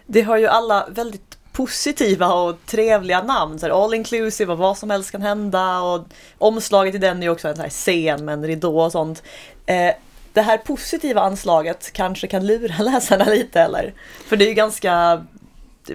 Det 0.06 0.22
har 0.22 0.38
ju 0.38 0.48
alla 0.48 0.88
väldigt 0.90 1.33
positiva 1.54 2.34
och 2.34 2.56
trevliga 2.66 3.24
namn. 3.24 3.60
Så 3.60 3.66
här, 3.66 3.84
all 3.84 3.94
inclusive 3.94 4.52
och 4.52 4.58
vad 4.58 4.78
som 4.78 4.90
helst 4.90 5.12
kan 5.12 5.22
hända. 5.22 5.82
Och 5.82 6.06
omslaget 6.38 6.96
i 6.96 6.98
den 6.98 7.18
är 7.18 7.22
ju 7.22 7.30
också 7.30 7.48
en 7.48 7.56
så 7.56 7.62
här 7.62 7.70
scen 7.70 8.26
med 8.26 8.34
en 8.34 8.46
ridå 8.46 8.80
och 8.80 8.92
sånt. 8.92 9.24
Eh, 9.66 9.94
det 10.34 10.42
här 10.42 10.58
positiva 10.58 11.22
anslaget 11.22 11.94
kanske 11.94 12.28
kan 12.28 12.46
lura 12.46 12.84
läsarna 12.84 13.26
lite 13.26 13.62
eller? 13.62 13.94
För 14.28 14.36
det 14.36 14.46
är 14.46 14.50
ju 14.50 14.54
ganska, 14.54 15.24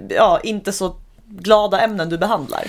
ja, 0.08 0.40
inte 0.42 0.72
så 0.72 0.96
glada 1.26 1.80
ämnen 1.80 2.08
du 2.08 2.18
behandlar. 2.18 2.66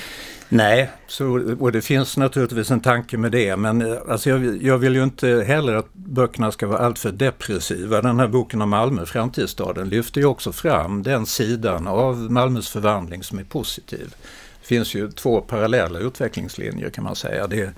Nej, 0.51 0.89
så, 1.08 1.56
och 1.60 1.72
det 1.72 1.82
finns 1.82 2.18
naturligtvis 2.18 2.72
en 2.72 2.79
tanke 2.79 3.18
med 3.18 3.32
det 3.32 3.56
men 3.56 3.82
eh, 3.82 3.98
alltså 4.10 4.29
jag, 4.29 4.63
jag, 4.63 4.77
vill 4.77 4.96
ju 4.96 5.03
inte 5.03 5.27
heller 5.48 5.75
att 5.75 5.94
böckerna 5.94 6.51
ska 6.51 6.68
vara 6.68 6.79
alltför 6.79 7.12
depressiva. 7.12 8.01
Den 8.01 8.20
här 8.20 8.27
boken 8.27 8.62
om 8.62 8.70
Malmö, 8.70 9.06
Framtidsstaden, 9.06 9.89
lyfter 9.89 10.22
ju 10.22 10.27
också 10.27 10.51
fram 10.51 11.03
den 11.03 11.25
sidan 11.25 11.88
av 11.88 12.18
Malmös 12.18 12.70
förvandling 12.70 13.24
som 13.24 13.39
är 13.39 13.44
positiv. 13.44 14.15
Det 14.62 14.68
finns 14.68 14.96
ju 14.96 15.12
två 15.12 15.41
parallella 15.41 16.00
utvecklingslinjer 16.00 16.89
kan 16.89 17.03
man 17.03 17.15
säga. 17.15 17.48
Det 17.48 17.62
är 17.62 17.74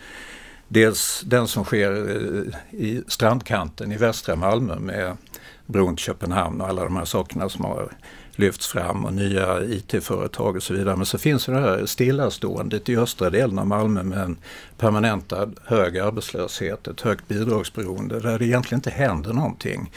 dels 0.68 1.22
den 1.26 1.48
som 1.48 1.64
sker 1.64 1.92
eh, 1.92 2.80
i 2.80 3.04
strandkanten 3.08 3.92
i 3.92 3.98
västra 3.98 4.36
Malmö 4.36 4.80
med 4.80 5.18
bron 5.66 5.96
till 5.96 6.06
Köpenhamn 6.06 6.62
och 6.62 6.68
alla 6.68 6.84
de 6.84 6.96
här 6.96 7.06
sakerna 7.06 7.50
som 7.50 7.66
har 7.66 7.92
lyfts 8.36 8.68
fram 8.68 9.06
och 9.06 9.14
nya 9.14 9.64
IT-företag 9.64 10.56
och 10.56 10.64
så 10.64 10.74
vidare. 10.74 10.96
Men 10.96 11.06
så 11.06 11.18
finns 11.18 11.46
det 11.46 11.60
här 11.60 11.86
stillaståendet 11.86 12.90
i 12.90 12.98
östra 12.98 13.30
delen 13.30 13.60
av 13.60 13.68
Malmö 13.68 14.04
med 14.04 14.20
en 14.20 14.38
permanentad 14.78 15.54
hög 15.66 15.98
arbetslöshet, 15.98 16.88
ett 16.88 17.02
högt 17.02 17.28
bidragsberoende 17.28 18.20
där 18.20 18.40
det 18.40 18.46
egentligen 18.46 18.80
inte 18.80 18.90
händer 18.90 19.34
någonting. 19.34 19.92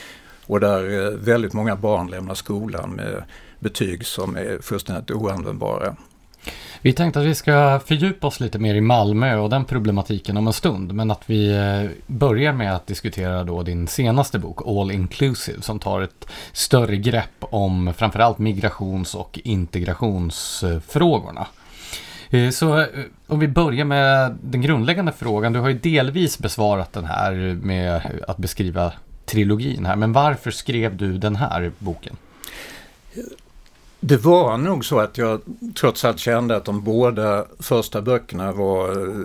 Och 0.46 0.60
där 0.60 1.06
eh, 1.06 1.10
väldigt 1.10 1.52
många 1.52 1.76
barn 1.76 2.10
lämnar 2.10 2.34
skolan 2.34 2.90
med 2.90 3.24
betyg 3.58 4.06
som 4.06 4.36
är 4.36 4.58
fullständigt 4.62 5.10
oanvändbara. 5.10 5.96
Vi 6.84 6.92
tänkte 6.92 7.20
att 7.20 7.26
vi 7.26 7.34
ska 7.34 7.80
fördjupa 7.86 8.26
oss 8.26 8.40
lite 8.40 8.58
mer 8.58 8.74
i 8.74 8.80
Malmö 8.80 9.36
och 9.36 9.50
den 9.50 9.64
problematiken 9.64 10.36
om 10.36 10.46
en 10.46 10.52
stund. 10.52 10.92
Men 10.92 11.10
att 11.10 11.22
vi 11.26 11.56
eh, 11.56 11.90
börjar 12.06 12.52
med 12.52 12.74
att 12.74 12.86
diskutera 12.86 13.44
då 13.44 13.62
din 13.62 13.88
senaste 13.88 14.38
bok 14.38 14.58
All 14.66 14.90
Inclusive 14.90 15.62
som 15.62 15.78
tar 15.78 16.00
ett 16.00 16.26
större 16.52 16.96
grepp 16.96 17.36
om 17.40 17.94
framförallt 17.96 18.38
migrations 18.38 19.14
och 19.14 19.40
integrationsfrågorna. 19.44 21.46
Eh, 22.30 22.50
så 22.50 22.78
eh, 22.78 22.86
om 23.26 23.38
vi 23.38 23.48
börjar 23.48 23.84
med 23.84 24.38
den 24.42 24.60
grundläggande 24.60 25.12
frågan. 25.12 25.52
Du 25.52 25.60
har 25.60 25.68
ju 25.68 25.78
delvis 25.78 26.38
besvarat 26.38 26.92
den 26.92 27.04
här 27.04 27.32
med 27.62 28.02
att 28.28 28.36
beskriva 28.36 28.92
trilogin 29.24 29.86
här. 29.86 29.96
Men 29.96 30.12
varför 30.12 30.50
skrev 30.50 30.96
du 30.96 31.18
den 31.18 31.36
här 31.36 31.72
boken? 31.78 32.16
Det 34.06 34.16
var 34.16 34.58
nog 34.58 34.84
så 34.84 35.00
att 35.00 35.18
jag 35.18 35.40
trots 35.74 36.04
allt 36.04 36.18
kände 36.18 36.56
att 36.56 36.64
de 36.64 36.82
båda 36.82 37.44
första 37.58 38.02
böckerna 38.02 38.52
var 38.52 38.90
eh, 38.90 39.24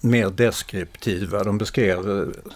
mer 0.00 0.30
deskriptiva. 0.30 1.44
De 1.44 1.58
beskrev 1.58 2.20
eh, 2.20 2.52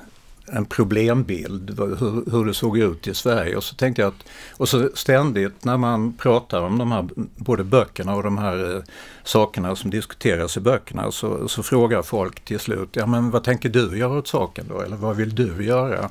en 0.56 0.64
problembild, 0.64 1.78
hur, 1.78 2.30
hur 2.30 2.44
det 2.44 2.54
såg 2.54 2.78
ut 2.78 3.08
i 3.08 3.14
Sverige. 3.14 3.56
Och 3.56 3.64
så 3.64 3.74
tänkte 3.74 4.02
jag 4.02 4.08
att, 4.08 4.24
och 4.50 4.68
så 4.68 4.90
ständigt 4.94 5.64
när 5.64 5.76
man 5.76 6.12
pratar 6.12 6.60
om 6.60 6.78
de 6.78 6.92
här, 6.92 7.08
både 7.36 7.64
böckerna 7.64 8.14
och 8.14 8.22
de 8.22 8.38
här 8.38 8.76
eh, 8.76 8.82
sakerna 9.24 9.76
som 9.76 9.90
diskuteras 9.90 10.56
i 10.56 10.60
böckerna 10.60 11.10
så, 11.10 11.48
så 11.48 11.62
frågar 11.62 12.02
folk 12.02 12.40
till 12.40 12.58
slut, 12.58 12.88
ja 12.92 13.06
men 13.06 13.30
vad 13.30 13.44
tänker 13.44 13.68
du 13.68 13.98
göra 13.98 14.18
åt 14.18 14.28
saken 14.28 14.64
då? 14.68 14.80
Eller 14.80 14.96
vad 14.96 15.16
vill 15.16 15.34
du 15.34 15.64
göra? 15.64 16.10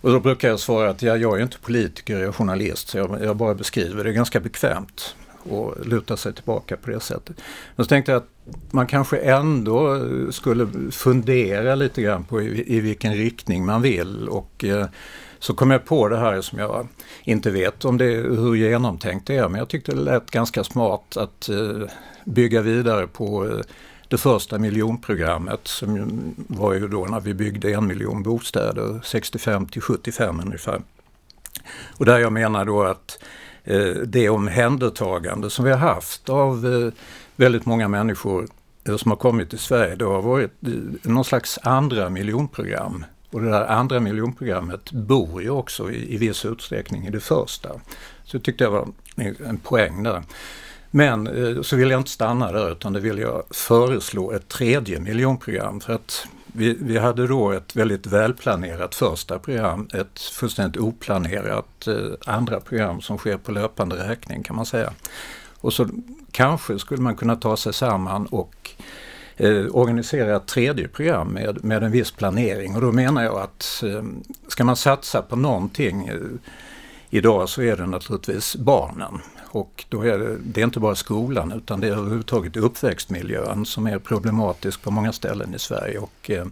Och 0.00 0.12
då 0.12 0.20
brukar 0.20 0.48
jag 0.48 0.60
svara 0.60 0.90
att 0.90 1.02
ja, 1.02 1.16
jag 1.16 1.38
är 1.38 1.42
inte 1.42 1.58
politiker, 1.58 2.18
jag 2.18 2.28
är 2.28 2.32
journalist, 2.32 2.88
så 2.88 2.98
jag, 2.98 3.24
jag 3.24 3.36
bara 3.36 3.54
beskriver. 3.54 4.04
Det 4.04 4.10
är 4.10 4.14
ganska 4.14 4.40
bekvämt 4.40 5.14
att 5.44 5.86
luta 5.86 6.16
sig 6.16 6.34
tillbaka 6.34 6.76
på 6.76 6.90
det 6.90 7.00
sättet. 7.00 7.40
Men 7.76 7.84
så 7.84 7.88
tänkte 7.88 8.12
jag 8.12 8.18
att 8.18 8.28
man 8.70 8.86
kanske 8.86 9.18
ändå 9.18 10.00
skulle 10.30 10.68
fundera 10.90 11.74
lite 11.74 12.02
grann 12.02 12.24
på 12.24 12.42
i, 12.42 12.76
i 12.76 12.80
vilken 12.80 13.14
riktning 13.14 13.66
man 13.66 13.82
vill. 13.82 14.28
Och 14.28 14.64
eh, 14.64 14.86
så 15.38 15.54
kom 15.54 15.70
jag 15.70 15.84
på 15.84 16.08
det 16.08 16.18
här 16.18 16.40
som 16.40 16.58
jag 16.58 16.88
inte 17.24 17.50
vet 17.50 17.84
om 17.84 17.98
det, 17.98 18.04
hur 18.14 18.54
genomtänkt 18.54 19.26
det 19.26 19.36
är, 19.36 19.48
men 19.48 19.58
jag 19.58 19.68
tyckte 19.68 19.92
det 19.92 20.00
lät 20.00 20.30
ganska 20.30 20.64
smart 20.64 21.16
att 21.16 21.48
eh, 21.48 21.88
bygga 22.24 22.62
vidare 22.62 23.06
på 23.06 23.46
eh, 23.46 23.60
det 24.08 24.18
första 24.18 24.58
miljonprogrammet 24.58 25.60
som 25.62 26.34
var 26.36 26.74
ju 26.74 26.88
då 26.88 27.04
när 27.04 27.20
vi 27.20 27.34
byggde 27.34 27.72
en 27.72 27.86
miljon 27.86 28.22
bostäder, 28.22 29.00
65 29.04 29.66
till 29.66 29.82
75 29.82 30.40
ungefär. 30.40 30.82
Och 31.96 32.04
där 32.04 32.18
jag 32.18 32.32
menar 32.32 32.64
då 32.64 32.82
att 32.82 33.18
eh, 33.64 33.94
det 34.06 34.28
omhändertagande 34.28 35.50
som 35.50 35.64
vi 35.64 35.70
har 35.70 35.78
haft 35.78 36.28
av 36.28 36.66
eh, 36.66 36.92
väldigt 37.36 37.66
många 37.66 37.88
människor 37.88 38.48
eh, 38.88 38.96
som 38.96 39.10
har 39.10 39.16
kommit 39.16 39.50
till 39.50 39.58
Sverige, 39.58 39.96
det 39.96 40.04
har 40.04 40.22
varit 40.22 40.52
eh, 40.62 40.70
någon 41.02 41.24
slags 41.24 41.58
andra 41.62 42.10
miljonprogram. 42.10 43.04
Och 43.30 43.40
det 43.40 43.50
där 43.50 43.66
andra 43.66 44.00
miljonprogrammet 44.00 44.92
bor 44.92 45.42
ju 45.42 45.50
också 45.50 45.90
i, 45.90 46.14
i 46.14 46.16
viss 46.16 46.44
utsträckning 46.44 47.06
i 47.06 47.10
det 47.10 47.20
första. 47.20 47.68
Så 48.24 48.36
det 48.36 48.44
tyckte 48.44 48.64
jag 48.64 48.70
var 48.70 48.88
en 49.46 49.58
poäng 49.58 50.02
där. 50.02 50.22
Men 50.90 51.26
eh, 51.26 51.62
så 51.62 51.76
vill 51.76 51.90
jag 51.90 52.00
inte 52.00 52.10
stanna 52.10 52.52
där 52.52 52.72
utan 52.72 52.92
det 52.92 53.00
vill 53.00 53.18
jag 53.18 53.42
föreslå 53.50 54.32
ett 54.32 54.48
tredje 54.48 55.00
miljonprogram. 55.00 55.80
För 55.80 55.92
att 55.92 56.26
vi, 56.46 56.76
vi 56.80 56.98
hade 56.98 57.26
då 57.26 57.50
ett 57.50 57.76
väldigt 57.76 58.06
välplanerat 58.06 58.94
första 58.94 59.38
program, 59.38 59.88
ett 59.94 60.20
fullständigt 60.20 60.80
oplanerat 60.80 61.86
eh, 61.86 61.94
andra 62.26 62.60
program 62.60 63.00
som 63.00 63.18
sker 63.18 63.36
på 63.36 63.52
löpande 63.52 64.08
räkning 64.08 64.42
kan 64.42 64.56
man 64.56 64.66
säga. 64.66 64.92
Och 65.60 65.72
så 65.72 65.88
kanske 66.32 66.78
skulle 66.78 67.02
man 67.02 67.16
kunna 67.16 67.36
ta 67.36 67.56
sig 67.56 67.72
samman 67.72 68.26
och 68.26 68.70
eh, 69.36 69.66
organisera 69.70 70.36
ett 70.36 70.46
tredje 70.46 70.88
program 70.88 71.28
med, 71.28 71.64
med 71.64 71.82
en 71.82 71.90
viss 71.90 72.10
planering. 72.10 72.74
Och 72.74 72.80
då 72.80 72.92
menar 72.92 73.24
jag 73.24 73.38
att 73.38 73.82
eh, 73.86 74.02
ska 74.48 74.64
man 74.64 74.76
satsa 74.76 75.22
på 75.22 75.36
någonting 75.36 76.06
eh, 76.06 76.16
idag 77.10 77.48
så 77.48 77.62
är 77.62 77.76
det 77.76 77.86
naturligtvis 77.86 78.56
barnen. 78.56 79.20
Och 79.50 79.84
då 79.88 80.02
är 80.02 80.18
det, 80.18 80.36
det 80.42 80.60
är 80.60 80.64
inte 80.64 80.80
bara 80.80 80.94
skolan 80.94 81.52
utan 81.52 81.80
det 81.80 81.88
är 81.88 81.92
överhuvudtaget 81.92 82.56
uppväxtmiljön 82.56 83.66
som 83.66 83.86
är 83.86 83.98
problematisk 83.98 84.82
på 84.82 84.90
många 84.90 85.12
ställen 85.12 85.54
i 85.54 85.58
Sverige. 85.58 85.98
Och, 85.98 86.30
eh, 86.30 86.46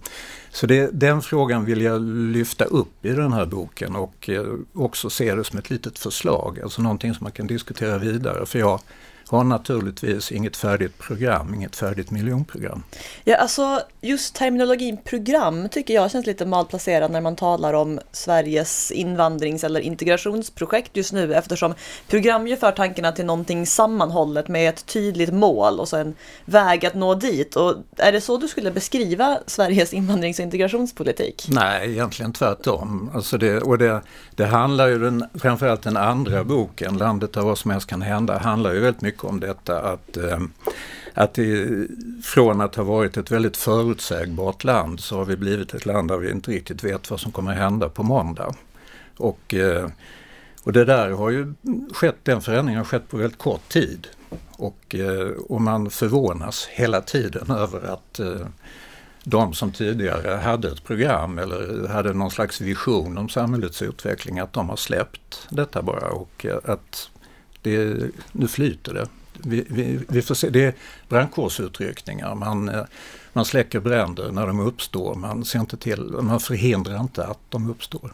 så 0.50 0.66
det, 0.66 0.90
den 0.92 1.22
frågan 1.22 1.64
vill 1.64 1.82
jag 1.82 2.02
lyfta 2.02 2.64
upp 2.64 3.04
i 3.04 3.08
den 3.08 3.32
här 3.32 3.46
boken 3.46 3.96
och 3.96 4.28
eh, 4.28 4.44
också 4.72 5.10
se 5.10 5.34
det 5.34 5.44
som 5.44 5.58
ett 5.58 5.70
litet 5.70 5.98
förslag, 5.98 6.60
alltså 6.62 6.82
någonting 6.82 7.14
som 7.14 7.24
man 7.24 7.32
kan 7.32 7.46
diskutera 7.46 7.98
vidare. 7.98 8.46
För 8.46 8.58
jag 8.58 8.80
har 9.28 9.44
naturligtvis 9.44 10.32
inget 10.32 10.56
färdigt 10.56 10.98
program, 10.98 11.54
inget 11.54 11.76
färdigt 11.76 12.10
miljonprogram. 12.10 12.82
Ja, 13.24 13.36
alltså 13.36 13.80
just 14.00 14.34
terminologin 14.34 14.96
program 14.96 15.68
tycker 15.68 15.94
jag 15.94 16.10
känns 16.10 16.26
lite 16.26 16.46
malplacerad 16.46 17.10
när 17.10 17.20
man 17.20 17.36
talar 17.36 17.72
om 17.74 18.00
Sveriges 18.12 18.90
invandrings 18.90 19.64
eller 19.64 19.80
integrationsprojekt 19.80 20.96
just 20.96 21.12
nu 21.12 21.34
eftersom 21.34 21.74
program 22.08 22.46
ju 22.46 22.56
för 22.56 22.72
tankarna 22.72 23.12
till 23.12 23.26
någonting 23.26 23.66
sammanhållet 23.66 24.48
med 24.48 24.68
ett 24.68 24.86
tydligt 24.86 25.32
mål 25.32 25.80
och 25.80 25.88
så 25.88 25.96
en 25.96 26.14
väg 26.44 26.86
att 26.86 26.94
nå 26.94 27.14
dit. 27.14 27.56
Och 27.56 27.74
är 27.96 28.12
det 28.12 28.20
så 28.20 28.36
du 28.36 28.48
skulle 28.48 28.70
beskriva 28.70 29.38
Sveriges 29.46 29.92
invandrings 29.92 30.38
och 30.38 30.42
integrationspolitik? 30.42 31.46
Nej, 31.48 31.90
egentligen 31.90 32.32
tvärtom. 32.32 33.10
Alltså 33.14 33.38
det, 33.38 33.60
och 33.60 33.78
det, 33.78 34.00
det 34.34 34.46
handlar 34.46 34.88
ju, 34.88 34.98
den, 34.98 35.24
framförallt 35.34 35.82
den 35.82 35.96
andra 35.96 36.44
boken, 36.44 36.98
Landet 36.98 37.32
där 37.32 37.40
vad 37.40 37.58
som 37.58 37.70
helst 37.70 37.86
kan 37.86 38.02
hända, 38.02 38.38
handlar 38.38 38.72
ju 38.72 38.80
väldigt 38.80 39.02
mycket 39.02 39.15
om 39.24 39.40
detta 39.40 39.80
att 39.80 40.16
eh, 40.16 40.38
att 41.14 41.34
det, 41.34 41.68
från 42.24 42.60
att 42.60 42.74
ha 42.74 42.84
varit 42.84 43.16
ett 43.16 43.30
väldigt 43.30 43.56
förutsägbart 43.56 44.64
land 44.64 45.00
så 45.00 45.16
har 45.16 45.24
vi 45.24 45.36
blivit 45.36 45.74
ett 45.74 45.86
land 45.86 46.08
där 46.08 46.16
vi 46.16 46.30
inte 46.30 46.50
riktigt 46.50 46.84
vet 46.84 47.10
vad 47.10 47.20
som 47.20 47.32
kommer 47.32 47.52
att 47.52 47.58
hända 47.58 47.88
på 47.88 48.02
måndag. 48.02 48.54
Och, 49.16 49.54
eh, 49.54 49.88
och 50.62 50.72
det 50.72 50.84
där 50.84 51.10
har 51.10 51.30
ju 51.30 51.54
skett, 51.92 52.16
den 52.22 52.40
förändringen 52.40 52.78
har 52.78 52.84
skett 52.84 53.08
på 53.08 53.16
väldigt 53.16 53.38
kort 53.38 53.68
tid. 53.68 54.08
Och, 54.50 54.94
eh, 54.94 55.28
och 55.28 55.60
man 55.60 55.90
förvånas 55.90 56.66
hela 56.66 57.00
tiden 57.00 57.50
över 57.50 57.92
att 57.92 58.20
de 59.24 59.52
som 59.52 59.72
tidigare 59.72 60.36
hade 60.36 60.68
ett 60.68 60.84
program 60.84 61.38
eller 61.38 61.88
hade 61.88 62.12
någon 62.12 62.30
slags 62.30 62.60
vision 62.60 63.18
om 63.18 63.28
samhällets 63.28 63.82
utveckling, 63.82 64.38
att 64.38 64.52
de 64.52 64.68
har 64.68 64.76
släppt 64.76 65.46
detta 65.50 65.82
bara 65.82 66.08
och 66.08 66.46
att 66.64 67.10
det, 67.70 68.10
nu 68.32 68.48
flyter 68.48 68.94
det. 68.94 69.06
Vi, 69.32 69.64
vi, 69.68 70.00
vi 70.08 70.22
får 70.22 70.34
se, 70.34 70.50
det 70.50 70.64
är 70.64 70.74
brandkårsutryckningar, 71.08 72.34
man, 72.34 72.68
eh, 72.68 72.82
man 73.32 73.44
släcker 73.44 73.80
bränder 73.80 74.30
när 74.30 74.46
de 74.46 74.60
uppstår, 74.60 75.14
man, 75.14 75.44
ser 75.44 75.58
inte 75.58 75.76
till, 75.76 76.00
man 76.20 76.40
förhindrar 76.40 77.00
inte 77.00 77.26
att 77.26 77.40
de 77.48 77.70
uppstår. 77.70 78.12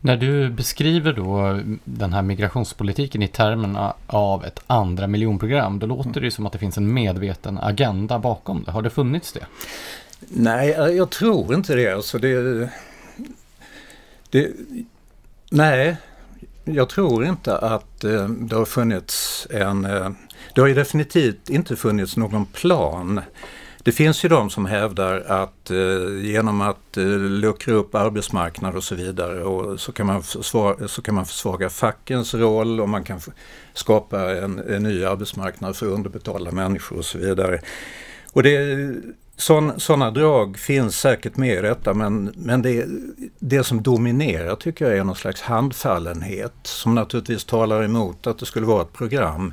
När 0.00 0.16
du 0.16 0.50
beskriver 0.50 1.12
då 1.12 1.60
den 1.84 2.12
här 2.12 2.22
migrationspolitiken 2.22 3.22
i 3.22 3.28
termerna 3.28 3.94
av 4.06 4.44
ett 4.44 4.60
andra 4.66 5.06
miljonprogram, 5.06 5.78
då 5.78 5.86
låter 5.86 6.20
det 6.20 6.30
som 6.30 6.46
att 6.46 6.52
det 6.52 6.58
finns 6.58 6.76
en 6.76 6.92
medveten 6.92 7.58
agenda 7.58 8.18
bakom 8.18 8.62
det. 8.62 8.70
Har 8.70 8.82
det 8.82 8.90
funnits 8.90 9.32
det? 9.32 9.46
Nej, 10.28 10.68
jag 10.70 11.10
tror 11.10 11.54
inte 11.54 11.74
det. 11.74 11.88
Alltså 11.88 12.18
det, 12.18 12.68
det 14.30 14.50
nej, 15.50 15.96
jag 16.64 16.88
tror 16.88 17.24
inte 17.24 17.58
att 17.58 18.04
eh, 18.04 18.28
det 18.28 18.56
har 18.56 18.64
funnits 18.64 19.46
en... 19.50 19.84
Eh, 19.84 20.10
det 20.54 20.60
har 20.60 20.68
ju 20.68 20.74
definitivt 20.74 21.50
inte 21.50 21.76
funnits 21.76 22.16
någon 22.16 22.46
plan. 22.46 23.20
Det 23.84 23.92
finns 23.92 24.24
ju 24.24 24.28
de 24.28 24.50
som 24.50 24.66
hävdar 24.66 25.20
att 25.20 25.70
eh, 25.70 26.22
genom 26.22 26.60
att 26.60 26.96
eh, 26.96 27.04
luckra 27.18 27.74
upp 27.74 27.94
arbetsmarknad 27.94 28.76
och 28.76 28.84
så 28.84 28.94
vidare 28.94 29.44
och 29.44 29.80
så 29.80 29.92
kan 29.92 30.06
man, 30.06 30.22
försvaga, 30.22 30.88
så 30.88 31.02
kan 31.02 31.14
man 31.14 31.26
försvaga 31.26 31.70
fackens 31.70 32.34
roll 32.34 32.80
och 32.80 32.88
man 32.88 33.04
kan 33.04 33.20
skapa 33.74 34.36
en, 34.36 34.58
en 34.58 34.82
ny 34.82 35.04
arbetsmarknad 35.04 35.76
för 35.76 35.86
underbetalda 35.86 36.50
människor 36.50 36.98
och 36.98 37.04
så 37.04 37.18
vidare. 37.18 37.60
Och 38.32 38.42
det, 38.42 38.76
sådana 39.76 40.10
drag 40.10 40.58
finns 40.58 40.98
säkert 40.98 41.36
med 41.36 41.58
i 41.58 41.60
detta 41.60 41.94
men, 41.94 42.32
men 42.36 42.62
det, 42.62 42.86
det 43.38 43.64
som 43.64 43.82
dominerar 43.82 44.56
tycker 44.56 44.84
jag 44.84 44.98
är 44.98 45.04
någon 45.04 45.16
slags 45.16 45.40
handfallenhet 45.40 46.54
som 46.62 46.94
naturligtvis 46.94 47.44
talar 47.44 47.82
emot 47.82 48.26
att 48.26 48.38
det 48.38 48.46
skulle 48.46 48.66
vara 48.66 48.82
ett 48.82 48.92
program. 48.92 49.52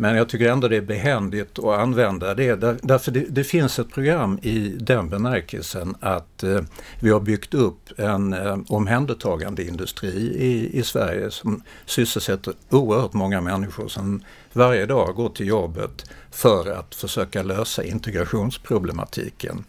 Men 0.00 0.16
jag 0.16 0.28
tycker 0.28 0.48
ändå 0.48 0.68
det 0.68 0.76
är 0.76 0.80
behändigt 0.80 1.58
att 1.58 1.78
använda 1.78 2.34
det. 2.34 2.54
Därför 2.82 3.12
det, 3.12 3.24
det 3.28 3.44
finns 3.44 3.78
ett 3.78 3.90
program 3.90 4.38
i 4.42 4.58
den 4.68 5.08
bemärkelsen 5.08 5.96
att 6.00 6.42
eh, 6.42 6.60
vi 7.00 7.10
har 7.10 7.20
byggt 7.20 7.54
upp 7.54 7.98
en 8.00 8.32
eh, 8.32 8.58
omhändertagande 8.68 9.64
industri 9.64 10.08
i, 10.36 10.78
i 10.78 10.82
Sverige 10.82 11.30
som 11.30 11.62
sysselsätter 11.86 12.54
oerhört 12.70 13.12
många 13.12 13.40
människor 13.40 13.88
som 13.88 14.22
varje 14.52 14.86
dag 14.86 15.14
går 15.14 15.28
till 15.28 15.46
jobbet 15.46 16.10
för 16.30 16.70
att 16.70 16.94
försöka 16.94 17.42
lösa 17.42 17.84
integrationsproblematiken. 17.84 19.64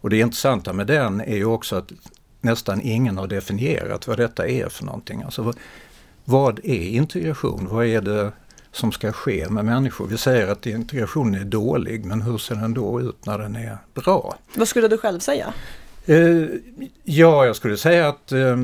Och 0.00 0.10
det 0.10 0.18
intressanta 0.18 0.72
med 0.72 0.86
den 0.86 1.20
är 1.20 1.36
ju 1.36 1.44
också 1.44 1.76
att 1.76 1.92
nästan 2.40 2.80
ingen 2.80 3.18
har 3.18 3.26
definierat 3.26 4.06
vad 4.06 4.16
detta 4.16 4.48
är 4.48 4.68
för 4.68 4.84
någonting. 4.84 5.22
Alltså, 5.22 5.52
vad 6.24 6.58
är 6.58 6.88
integration? 6.88 7.68
Vad 7.70 7.86
är 7.86 8.00
det 8.00 8.32
som 8.72 8.92
ska 8.92 9.12
ske 9.12 9.48
med 9.48 9.64
människor. 9.64 10.06
Vi 10.06 10.18
säger 10.18 10.48
att 10.48 10.66
integrationen 10.66 11.40
är 11.40 11.44
dålig, 11.44 12.04
men 12.04 12.22
hur 12.22 12.38
ser 12.38 12.54
den 12.54 12.74
då 12.74 13.00
ut 13.00 13.26
när 13.26 13.38
den 13.38 13.56
är 13.56 13.78
bra? 13.94 14.38
Vad 14.54 14.68
skulle 14.68 14.88
du 14.88 14.98
själv 14.98 15.18
säga? 15.18 15.52
Eh, 16.06 16.46
ja, 17.04 17.46
jag 17.46 17.56
skulle 17.56 17.76
säga 17.76 18.08
att 18.08 18.32
eh, 18.32 18.56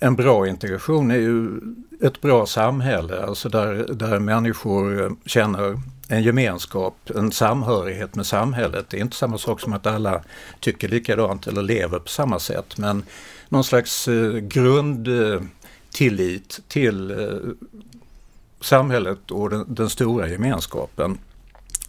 en 0.00 0.16
bra 0.16 0.48
integration 0.48 1.10
är 1.10 1.16
ju 1.16 1.60
ett 2.02 2.20
bra 2.20 2.46
samhälle, 2.46 3.22
alltså 3.22 3.48
där, 3.48 3.74
där 3.92 4.18
människor 4.18 5.02
eh, 5.02 5.10
känner 5.24 5.80
en 6.08 6.22
gemenskap, 6.22 7.10
en 7.14 7.32
samhörighet 7.32 8.14
med 8.14 8.26
samhället. 8.26 8.86
Det 8.90 8.96
är 8.96 9.00
inte 9.00 9.16
samma 9.16 9.38
sak 9.38 9.60
som 9.60 9.72
att 9.72 9.86
alla 9.86 10.22
tycker 10.60 10.88
likadant 10.88 11.46
eller 11.46 11.62
lever 11.62 11.98
på 11.98 12.08
samma 12.08 12.38
sätt, 12.38 12.78
men 12.78 13.02
någon 13.48 13.64
slags 13.64 14.08
eh, 14.08 14.32
grundtillit 14.32 15.50
till 16.68 17.14
samhället 18.60 19.30
och 19.30 19.50
den, 19.50 19.64
den 19.68 19.90
stora 19.90 20.28
gemenskapen. 20.28 21.18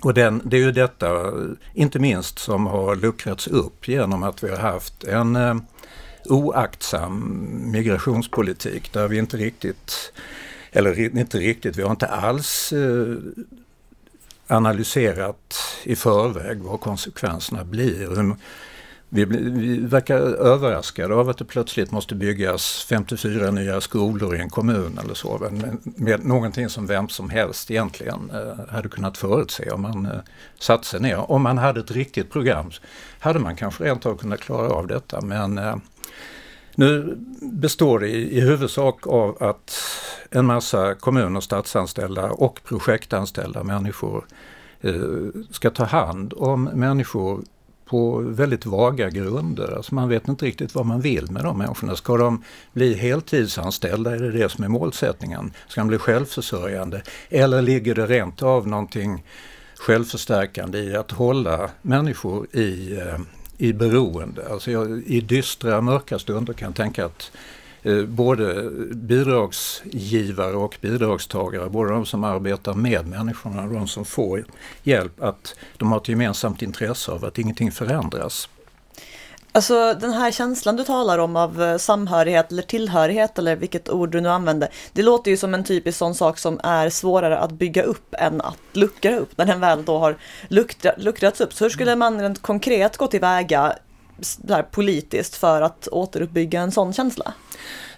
Och 0.03 0.13
den, 0.13 0.41
det 0.45 0.57
är 0.57 0.61
ju 0.61 0.71
detta, 0.71 1.31
inte 1.73 1.99
minst, 1.99 2.39
som 2.39 2.65
har 2.65 2.95
luckrats 2.95 3.47
upp 3.47 3.87
genom 3.87 4.23
att 4.23 4.43
vi 4.43 4.49
har 4.49 4.57
haft 4.57 5.03
en 5.03 5.35
eh, 5.35 5.55
oaktsam 6.25 7.43
migrationspolitik 7.71 8.93
där 8.93 9.07
vi 9.07 9.17
inte 9.17 9.37
riktigt, 9.37 10.13
eller 10.71 11.17
inte 11.17 11.37
riktigt, 11.37 11.77
vi 11.77 11.81
har 11.81 11.91
inte 11.91 12.07
alls 12.07 12.73
eh, 12.73 13.15
analyserat 14.47 15.55
i 15.83 15.95
förväg 15.95 16.59
vad 16.61 16.81
konsekvenserna 16.81 17.63
blir. 17.63 18.35
Vi, 19.13 19.25
vi 19.25 19.79
verkar 19.79 20.17
överraskade 20.17 21.15
av 21.15 21.29
att 21.29 21.37
det 21.37 21.45
plötsligt 21.45 21.91
måste 21.91 22.15
byggas 22.15 22.85
54 22.89 23.51
nya 23.51 23.81
skolor 23.81 24.35
i 24.35 24.39
en 24.39 24.49
kommun 24.49 24.99
eller 25.03 25.13
så. 25.13 25.37
Med, 25.51 25.77
med 25.83 26.25
någonting 26.25 26.69
som 26.69 26.87
vem 26.87 27.09
som 27.09 27.29
helst 27.29 27.71
egentligen 27.71 28.31
eh, 28.33 28.65
hade 28.73 28.89
kunnat 28.89 29.17
förutse 29.17 29.71
om 29.71 29.81
man 29.81 30.05
eh, 30.05 30.11
satt 30.59 30.85
sig 30.85 30.99
ner. 30.99 31.31
Om 31.31 31.41
man 31.41 31.57
hade 31.57 31.79
ett 31.79 31.91
riktigt 31.91 32.31
program 32.31 32.71
hade 33.19 33.39
man 33.39 33.55
kanske 33.55 33.83
rent 33.83 34.05
av 34.05 34.17
kunnat 34.17 34.39
klara 34.39 34.69
av 34.69 34.87
detta. 34.87 35.21
Men 35.21 35.57
eh, 35.57 35.75
nu 36.75 37.17
består 37.41 37.99
det 37.99 38.07
i, 38.07 38.37
i 38.37 38.41
huvudsak 38.41 39.07
av 39.07 39.43
att 39.43 39.81
en 40.29 40.45
massa 40.45 40.95
kommun 40.95 41.35
och 41.35 41.43
statsanställda 41.43 42.31
och 42.31 42.63
projektanställda 42.63 43.63
människor 43.63 44.25
eh, 44.81 44.93
ska 45.51 45.69
ta 45.69 45.83
hand 45.83 46.33
om 46.37 46.63
människor 46.63 47.41
på 47.91 48.19
väldigt 48.19 48.65
vaga 48.65 49.09
grunder. 49.09 49.75
Alltså 49.75 49.95
man 49.95 50.09
vet 50.09 50.27
inte 50.27 50.45
riktigt 50.45 50.75
vad 50.75 50.85
man 50.85 51.01
vill 51.01 51.31
med 51.31 51.43
de 51.43 51.57
människorna. 51.57 51.95
Ska 51.95 52.17
de 52.17 52.43
bli 52.73 52.93
heltidsanställda? 52.93 54.15
Är 54.15 54.19
det 54.19 54.31
det 54.31 54.49
som 54.49 54.63
är 54.63 54.67
målsättningen? 54.67 55.53
Ska 55.67 55.81
de 55.81 55.87
bli 55.87 55.97
självförsörjande? 55.97 57.01
Eller 57.29 57.61
ligger 57.61 57.95
det 57.95 58.05
rent 58.05 58.43
av 58.43 58.67
någonting 58.67 59.23
självförstärkande 59.75 60.79
i 60.79 60.95
att 60.95 61.11
hålla 61.11 61.69
människor 61.81 62.55
i, 62.55 62.99
eh, 62.99 63.19
i 63.57 63.73
beroende? 63.73 64.47
Alltså 64.51 64.71
jag, 64.71 65.03
I 65.05 65.21
dystra, 65.21 65.81
mörka 65.81 66.19
stunder 66.19 66.53
kan 66.53 66.65
jag 66.65 66.75
tänka 66.75 67.05
att 67.05 67.31
både 68.07 68.69
bidragsgivare 68.95 70.55
och 70.55 70.77
bidragstagare, 70.81 71.69
både 71.69 71.89
de 71.89 72.05
som 72.05 72.23
arbetar 72.23 72.73
med 72.73 73.07
människorna 73.07 73.63
och 73.63 73.73
de 73.73 73.87
som 73.87 74.05
får 74.05 74.45
hjälp, 74.83 75.23
att 75.23 75.55
de 75.77 75.91
har 75.91 75.99
ett 75.99 76.09
gemensamt 76.09 76.61
intresse 76.61 77.11
av 77.11 77.25
att 77.25 77.37
ingenting 77.37 77.71
förändras. 77.71 78.49
Alltså 79.53 79.93
den 79.93 80.13
här 80.13 80.31
känslan 80.31 80.75
du 80.75 80.83
talar 80.83 81.17
om 81.17 81.35
av 81.35 81.63
eh, 81.63 81.77
samhörighet 81.77 82.51
eller 82.51 82.63
tillhörighet 82.63 83.39
eller 83.39 83.55
vilket 83.55 83.89
ord 83.89 84.11
du 84.11 84.21
nu 84.21 84.29
använder. 84.29 84.69
Det 84.93 85.03
låter 85.03 85.31
ju 85.31 85.37
som 85.37 85.53
en 85.53 85.63
typisk 85.63 85.97
sån 85.97 86.15
sak 86.15 86.37
som 86.37 86.59
är 86.63 86.89
svårare 86.89 87.37
att 87.39 87.51
bygga 87.51 87.83
upp 87.83 88.15
än 88.17 88.41
att 88.41 88.57
luckra 88.73 89.17
upp 89.17 89.37
när 89.37 89.45
den 89.45 89.59
väl 89.59 89.85
då 89.85 89.97
har 89.97 90.17
luckrats 90.97 91.41
upp. 91.41 91.53
Så 91.53 91.65
hur 91.65 91.69
skulle 91.69 91.95
man 91.95 92.21
rent 92.21 92.41
konkret 92.41 92.97
gå 92.97 93.07
tillväga 93.07 93.75
där, 94.41 94.63
politiskt 94.63 95.35
för 95.35 95.61
att 95.61 95.87
återuppbygga 95.87 96.61
en 96.61 96.71
sån 96.71 96.93
känsla? 96.93 97.33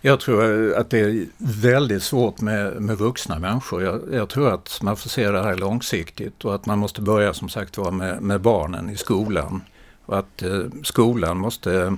Jag 0.02 0.20
tror 0.20 0.74
att 0.74 0.90
det 0.90 1.00
är 1.00 1.26
väldigt 1.38 2.04
svårt 2.04 2.42
med, 2.42 2.82
med 2.82 2.98
vuxna 2.98 3.40
människor. 3.40 3.84
Jag, 3.84 4.02
jag, 4.12 4.30
tror 4.30 4.54
att 4.54 4.80
man 4.82 4.98
får 4.98 5.10
se 5.10 5.32
det 5.32 5.44
här 5.44 5.56
långsiktigt 5.56 6.46
och 6.46 6.56
att 6.56 6.66
man 6.66 6.80
måste 6.80 7.02
börja 7.02 7.34
som 7.34 7.50
sagt 7.50 7.78
var 7.78 7.92
med, 7.92 8.22
med 8.22 8.42
barnen 8.42 8.90
i 8.90 8.98
skolan. 8.98 9.62
Och 10.06 10.18
att 10.18 10.42
eh, 10.42 10.62
skolan 10.84 11.38
måste 11.38 11.82
eh, 11.82 11.94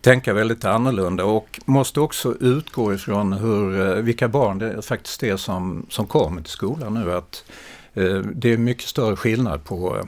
tänka 0.00 0.32
väldigt 0.32 0.64
annorlunda 0.64 1.24
och 1.24 1.60
måste 1.64 2.00
också 2.00 2.34
utgå 2.40 2.94
ifrån 2.94 3.32
hur, 3.32 3.80
eh, 3.80 4.02
vilka 4.02 4.28
barn 4.28 4.58
det 4.58 4.82
faktiskt 4.82 5.22
är 5.22 5.36
som, 5.36 5.86
som 5.88 6.06
kommer 6.06 6.42
till 6.42 6.50
skolan 6.50 6.94
nu. 6.94 7.12
Att 7.12 7.44
eh, 7.94 8.18
Det 8.18 8.52
är 8.52 8.56
mycket 8.56 8.88
större 8.88 9.16
skillnad 9.16 9.64
på 9.64 10.06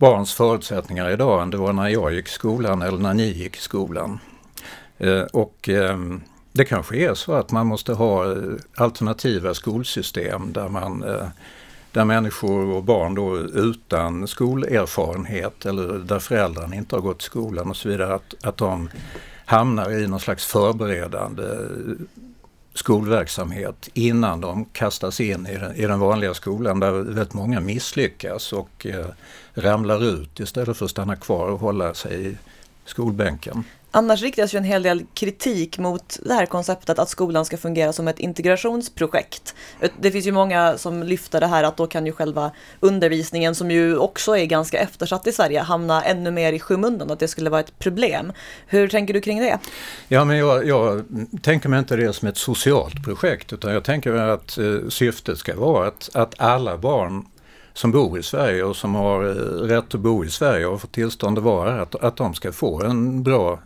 barns 0.00 0.34
förutsättningar 0.34 1.10
idag 1.10 1.42
än 1.42 1.50
det 1.50 1.56
var 1.56 1.72
när 1.72 1.88
jag 1.88 2.14
gick 2.14 2.28
i 2.28 2.30
skolan 2.30 2.82
eller 2.82 2.98
när 2.98 3.14
ni 3.14 3.28
gick 3.28 3.56
i 3.56 3.60
skolan. 3.60 4.18
Eh, 4.98 5.22
och 5.22 5.68
ehm, 5.68 6.22
det 6.52 6.64
kanske 6.64 6.96
är 6.96 7.14
så 7.14 7.32
att 7.32 7.50
man 7.50 7.66
måste 7.66 7.92
ha 7.92 8.32
eh, 8.32 8.38
alternativa 8.74 9.54
skolsystem 9.54 10.52
där 10.52 10.68
man 10.68 11.02
eh, 11.02 11.26
där 11.92 12.04
människor 12.04 12.74
och 12.74 12.84
barn 12.84 13.14
då 13.14 13.38
utan 13.38 14.28
skolerfarenhet 14.28 15.66
eller 15.66 15.98
där 15.98 16.18
föräldrarna 16.18 16.76
inte 16.76 16.96
har 16.96 17.02
gått 17.02 17.22
i 17.22 17.24
skolan 17.24 17.70
och 17.70 17.76
så 17.76 17.88
vidare, 17.88 18.14
att, 18.14 18.34
att 18.42 18.56
de 18.56 18.90
hamnar 19.44 19.90
i 19.90 20.06
någon 20.06 20.20
slags 20.20 20.46
förberedande 20.46 21.44
skolverksamhet 22.74 23.88
innan 23.94 24.40
de 24.40 24.64
kastas 24.64 25.20
in 25.20 25.46
i 25.46 25.56
den, 25.56 25.76
i 25.76 25.86
den 25.86 26.00
vanliga 26.00 26.34
skolan 26.34 26.80
där 26.80 26.92
väldigt 26.92 27.34
många 27.34 27.60
misslyckas 27.60 28.52
och 28.52 28.86
eh, 28.86 29.06
ramlar 29.54 30.04
ut 30.04 30.40
istället 30.40 30.76
för 30.76 30.84
att 30.84 30.90
stanna 30.90 31.16
kvar 31.16 31.48
och 31.48 31.60
hålla 31.60 31.94
sig 31.94 32.28
i 32.28 32.36
skolbänken. 32.84 33.64
Annars 33.92 34.22
riktas 34.22 34.54
ju 34.54 34.56
en 34.56 34.64
hel 34.64 34.82
del 34.82 35.04
kritik 35.14 35.78
mot 35.78 36.18
det 36.22 36.34
här 36.34 36.46
konceptet 36.46 36.98
att 36.98 37.08
skolan 37.08 37.44
ska 37.44 37.56
fungera 37.56 37.92
som 37.92 38.08
ett 38.08 38.18
integrationsprojekt. 38.18 39.54
Det 40.00 40.10
finns 40.10 40.26
ju 40.26 40.32
många 40.32 40.78
som 40.78 41.02
lyfter 41.02 41.40
det 41.40 41.46
här 41.46 41.64
att 41.64 41.76
då 41.76 41.86
kan 41.86 42.06
ju 42.06 42.12
själva 42.12 42.50
undervisningen, 42.80 43.54
som 43.54 43.70
ju 43.70 43.96
också 43.96 44.36
är 44.36 44.44
ganska 44.44 44.78
eftersatt 44.78 45.26
i 45.26 45.32
Sverige, 45.32 45.60
hamna 45.60 46.02
ännu 46.02 46.30
mer 46.30 46.52
i 46.52 46.58
skymundan, 46.58 47.10
att 47.10 47.18
det 47.18 47.28
skulle 47.28 47.50
vara 47.50 47.60
ett 47.60 47.78
problem. 47.78 48.32
Hur 48.66 48.88
tänker 48.88 49.14
du 49.14 49.20
kring 49.20 49.40
det? 49.40 49.58
Ja, 50.08 50.24
men 50.24 50.36
jag, 50.36 50.66
jag 50.66 51.04
tänker 51.42 51.68
mig 51.68 51.78
inte 51.78 51.96
det 51.96 52.12
som 52.12 52.28
ett 52.28 52.36
socialt 52.36 53.04
projekt, 53.04 53.52
utan 53.52 53.72
jag 53.72 53.84
tänker 53.84 54.12
mig 54.12 54.30
att 54.30 54.58
eh, 54.58 54.88
syftet 54.88 55.38
ska 55.38 55.56
vara 55.56 55.88
att, 55.88 56.10
att 56.14 56.34
alla 56.38 56.78
barn 56.78 57.26
som 57.74 57.92
bor 57.92 58.18
i 58.18 58.22
Sverige 58.22 58.62
och 58.64 58.76
som 58.76 58.94
har 58.94 59.24
eh, 59.24 59.34
rätt 59.68 59.94
att 59.94 60.00
bo 60.00 60.24
i 60.24 60.30
Sverige 60.30 60.66
och 60.66 60.80
få 60.80 60.86
tillstånd 60.86 61.38
att 61.38 61.44
vara 61.44 61.70
här, 61.70 61.78
att, 61.78 61.94
att 61.94 62.16
de 62.16 62.34
ska 62.34 62.52
få 62.52 62.82
en 62.82 63.22
bra 63.22 63.60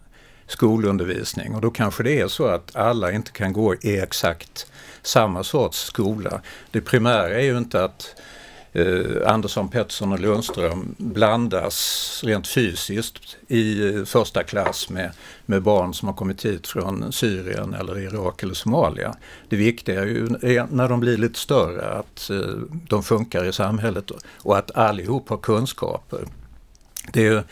skolundervisning 0.46 1.54
och 1.54 1.60
då 1.60 1.70
kanske 1.70 2.02
det 2.02 2.20
är 2.20 2.28
så 2.28 2.46
att 2.46 2.76
alla 2.76 3.12
inte 3.12 3.30
kan 3.30 3.52
gå 3.52 3.74
i 3.74 3.98
exakt 3.98 4.66
samma 5.02 5.44
sorts 5.44 5.78
skola. 5.78 6.40
Det 6.70 6.80
primära 6.80 7.34
är 7.34 7.44
ju 7.44 7.58
inte 7.58 7.84
att 7.84 8.16
eh, 8.74 9.32
Andersson, 9.32 9.68
Pettersson 9.68 10.12
och 10.12 10.20
Lundström 10.20 10.94
blandas 10.98 12.20
rent 12.24 12.46
fysiskt 12.48 13.36
i 13.48 13.88
eh, 13.88 14.04
första 14.04 14.42
klass 14.42 14.90
med, 14.90 15.10
med 15.46 15.62
barn 15.62 15.94
som 15.94 16.08
har 16.08 16.14
kommit 16.14 16.44
hit 16.44 16.66
från 16.66 17.12
Syrien 17.12 17.74
eller 17.74 17.98
Irak 17.98 18.42
eller 18.42 18.54
Somalia. 18.54 19.14
Det 19.48 19.56
viktiga 19.56 20.00
är 20.00 20.06
ju 20.06 20.26
är 20.42 20.66
när 20.70 20.88
de 20.88 21.00
blir 21.00 21.16
lite 21.18 21.38
större 21.38 21.86
att 21.86 22.30
eh, 22.30 22.38
de 22.88 23.02
funkar 23.02 23.44
i 23.44 23.52
samhället 23.52 24.10
och 24.38 24.58
att 24.58 24.76
allihop 24.76 25.28
har 25.28 25.38
kunskaper. 25.38 26.24
Det 27.12 27.26
är 27.26 27.44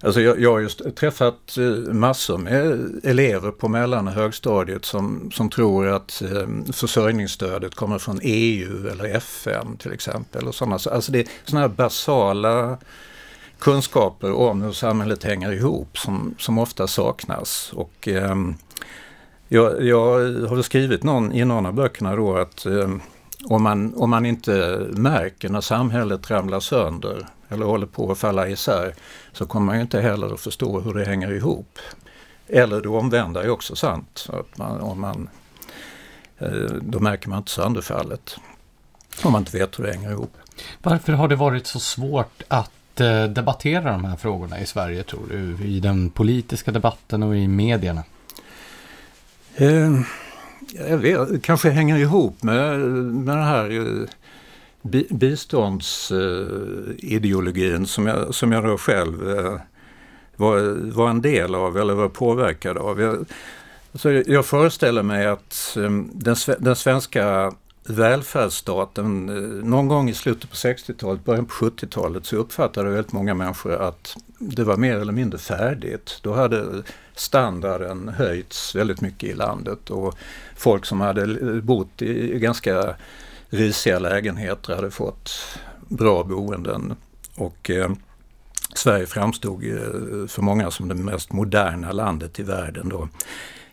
Alltså 0.00 0.20
jag, 0.20 0.40
jag 0.40 0.52
har 0.52 0.60
just 0.60 0.96
träffat 0.96 1.56
eh, 1.58 1.92
massor 1.94 2.38
med 2.38 2.90
elever 3.04 3.50
på 3.50 3.68
mellan 3.68 4.08
och 4.08 4.14
högstadiet 4.14 4.84
som, 4.84 5.30
som 5.34 5.50
tror 5.50 5.88
att 5.88 6.22
eh, 6.22 6.72
försörjningsstödet 6.72 7.74
kommer 7.74 7.98
från 7.98 8.20
EU 8.22 8.88
eller 8.88 9.04
FN 9.04 9.76
till 9.76 9.92
exempel. 9.92 10.48
Och 10.48 10.54
sådana, 10.54 10.78
alltså 10.92 11.12
det 11.12 11.20
är 11.20 11.26
sådana 11.44 11.66
här 11.66 11.74
basala 11.74 12.78
kunskaper 13.58 14.32
om 14.32 14.62
hur 14.62 14.72
samhället 14.72 15.24
hänger 15.24 15.52
ihop 15.52 15.98
som, 15.98 16.34
som 16.38 16.58
ofta 16.58 16.86
saknas. 16.86 17.72
Och, 17.74 18.08
eh, 18.08 18.36
jag, 19.48 19.84
jag 19.84 20.04
har 20.48 20.62
skrivit 20.62 21.02
någon, 21.02 21.32
i 21.32 21.44
någon 21.44 21.66
av 21.66 21.72
böckerna 21.72 22.16
då 22.16 22.36
att 22.36 22.66
eh, 22.66 22.88
om, 23.44 23.62
man, 23.62 23.94
om 23.94 24.10
man 24.10 24.26
inte 24.26 24.86
märker 24.90 25.48
när 25.48 25.60
samhället 25.60 26.30
ramlar 26.30 26.60
sönder 26.60 27.26
eller 27.48 27.66
håller 27.66 27.86
på 27.86 28.12
att 28.12 28.18
falla 28.18 28.48
isär 28.48 28.94
så 29.32 29.46
kommer 29.46 29.66
man 29.66 29.76
ju 29.76 29.82
inte 29.82 30.00
heller 30.00 30.34
att 30.34 30.40
förstå 30.40 30.80
hur 30.80 30.94
det 30.94 31.04
hänger 31.04 31.32
ihop. 31.32 31.78
Eller 32.46 32.80
det 32.80 32.88
omvända 32.88 33.42
är 33.42 33.50
också 33.50 33.76
sant. 33.76 34.28
Att 34.32 34.58
man, 34.58 34.80
om 34.80 35.00
man, 35.00 35.28
eh, 36.38 36.72
då 36.80 37.00
märker 37.00 37.28
man 37.28 37.38
inte 37.38 37.50
sönderfallet. 37.50 38.36
Om 39.22 39.32
man 39.32 39.42
inte 39.42 39.58
vet 39.58 39.78
hur 39.78 39.84
det 39.84 39.92
hänger 39.92 40.10
ihop. 40.10 40.36
Varför 40.82 41.12
har 41.12 41.28
det 41.28 41.36
varit 41.36 41.66
så 41.66 41.80
svårt 41.80 42.42
att 42.48 43.00
eh, 43.00 43.24
debattera 43.24 43.92
de 43.92 44.04
här 44.04 44.16
frågorna 44.16 44.60
i 44.60 44.66
Sverige 44.66 45.02
tror 45.02 45.26
du? 45.30 45.66
I 45.66 45.80
den 45.80 46.10
politiska 46.10 46.70
debatten 46.72 47.22
och 47.22 47.36
i 47.36 47.48
medierna? 47.48 48.04
Eh, 49.54 50.00
jag 50.74 50.98
vet, 50.98 51.42
kanske 51.42 51.70
hänger 51.70 51.96
ihop 51.96 52.42
med, 52.42 52.78
med 52.78 53.36
den 53.36 53.44
här 53.44 53.70
eh, 53.70 54.08
biståndsideologin 55.10 57.86
som 57.86 58.06
jag, 58.06 58.34
som 58.34 58.52
jag 58.52 58.64
då 58.64 58.78
själv 58.78 59.30
eh, 59.30 59.54
var, 60.36 60.90
var 60.92 61.10
en 61.10 61.22
del 61.22 61.54
av 61.54 61.78
eller 61.78 61.94
var 61.94 62.08
påverkad 62.08 62.78
av. 62.78 63.00
Jag, 63.00 63.26
alltså 63.92 64.12
jag 64.12 64.46
föreställer 64.46 65.02
mig 65.02 65.26
att 65.26 65.76
eh, 65.76 65.90
den, 66.12 66.36
den 66.58 66.76
svenska 66.76 67.52
välfärdsstaten, 67.90 69.28
eh, 69.28 69.64
någon 69.64 69.88
gång 69.88 70.10
i 70.10 70.14
slutet 70.14 70.50
på 70.50 70.56
60-talet, 70.56 71.24
början 71.24 71.46
på 71.46 71.52
70-talet 71.52 72.26
så 72.26 72.36
uppfattade 72.36 72.90
väldigt 72.90 73.12
många 73.12 73.34
människor 73.34 73.72
att 73.72 74.16
det 74.38 74.64
var 74.64 74.76
mer 74.76 74.96
eller 74.96 75.12
mindre 75.12 75.38
färdigt. 75.38 76.18
Då 76.22 76.34
hade 76.34 76.82
standarden 77.14 78.08
höjts 78.08 78.74
väldigt 78.74 79.00
mycket 79.00 79.30
i 79.30 79.34
landet 79.34 79.90
och 79.90 80.14
folk 80.56 80.86
som 80.86 81.00
hade 81.00 81.26
bott 81.62 82.02
i 82.02 82.38
ganska 82.38 82.94
risiga 83.48 83.98
lägenheter 83.98 84.74
hade 84.74 84.90
fått 84.90 85.30
bra 85.88 86.24
boenden. 86.24 86.94
Och 87.34 87.70
eh, 87.70 87.90
Sverige 88.74 89.06
framstod 89.06 89.64
eh, 89.64 90.26
för 90.28 90.42
många 90.42 90.70
som 90.70 90.88
det 90.88 90.94
mest 90.94 91.32
moderna 91.32 91.92
landet 91.92 92.40
i 92.40 92.42
världen 92.42 92.88
då. 92.88 93.08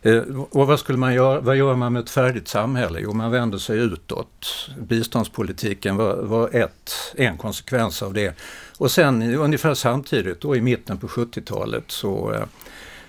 Eh, 0.06 0.22
och 0.50 0.66
vad 0.66 0.80
skulle 0.80 0.98
man 0.98 1.14
göra? 1.14 1.40
Vad 1.40 1.56
gör 1.56 1.74
man 1.74 1.92
med 1.92 2.02
ett 2.02 2.10
färdigt 2.10 2.48
samhälle? 2.48 2.98
Jo, 3.02 3.12
man 3.12 3.30
vänder 3.30 3.58
sig 3.58 3.78
utåt. 3.78 4.68
Biståndspolitiken 4.78 5.96
var, 5.96 6.16
var 6.16 6.56
ett, 6.56 6.92
en 7.14 7.36
konsekvens 7.36 8.02
av 8.02 8.12
det. 8.12 8.34
Och 8.78 8.90
sen 8.90 9.34
ungefär 9.34 9.74
samtidigt, 9.74 10.40
då 10.40 10.56
i 10.56 10.60
mitten 10.60 10.98
på 10.98 11.06
70-talet, 11.06 11.84
så, 11.86 12.32
eh, 12.32 12.44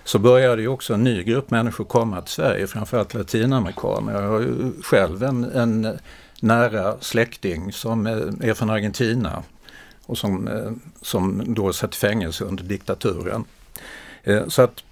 så 0.04 0.20
började 0.20 0.62
ju 0.62 0.68
också 0.68 0.94
en 0.94 1.04
ny 1.04 1.24
grupp 1.24 1.52
människor 1.52 1.84
komma 1.84 2.22
till 2.22 2.34
Sverige, 2.34 2.68
framförallt 2.68 3.14
latinamerikaner. 3.14 4.22
Jag 4.22 4.30
har 4.30 4.40
ju 4.40 4.72
själv 4.84 5.24
en, 5.24 5.44
en 5.44 5.98
nära 6.40 6.96
släkting 7.00 7.72
som 7.74 8.08
eh, 8.08 8.50
är 8.50 8.54
från 8.54 8.70
Argentina 8.70 9.44
och 10.06 10.18
som, 10.18 10.50
som 11.02 11.54
då 11.54 11.74
satt 11.74 11.96
i 11.96 11.98
fängelse 11.98 12.44
under 12.44 12.64
diktaturen. 12.64 13.46
Så 14.48 14.62
att 14.62 14.84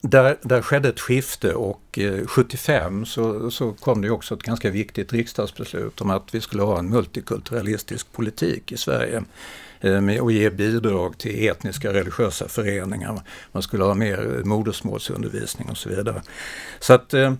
där, 0.00 0.36
där 0.42 0.62
skedde 0.62 0.88
ett 0.88 1.00
skifte 1.00 1.54
och 1.54 1.98
eh, 1.98 2.26
75 2.26 3.06
så, 3.06 3.50
så 3.50 3.72
kom 3.72 4.02
det 4.02 4.10
också 4.10 4.34
ett 4.34 4.42
ganska 4.42 4.70
viktigt 4.70 5.12
riksdagsbeslut 5.12 6.00
om 6.00 6.10
att 6.10 6.34
vi 6.34 6.40
skulle 6.40 6.62
ha 6.62 6.78
en 6.78 6.90
multikulturalistisk 6.90 8.12
politik 8.12 8.72
i 8.72 8.76
Sverige 8.76 9.22
eh, 9.80 10.20
Och 10.20 10.32
ge 10.32 10.50
bidrag 10.50 11.18
till 11.18 11.48
etniska 11.48 11.88
och 11.88 11.94
religiösa 11.94 12.48
föreningar. 12.48 13.22
Man 13.52 13.62
skulle 13.62 13.84
ha 13.84 13.94
mer 13.94 14.42
modersmålsundervisning 14.44 15.68
och 15.70 15.76
så 15.76 15.88
vidare. 15.88 16.22
Så 16.78 16.92
att 16.92 17.14
eh, 17.14 17.32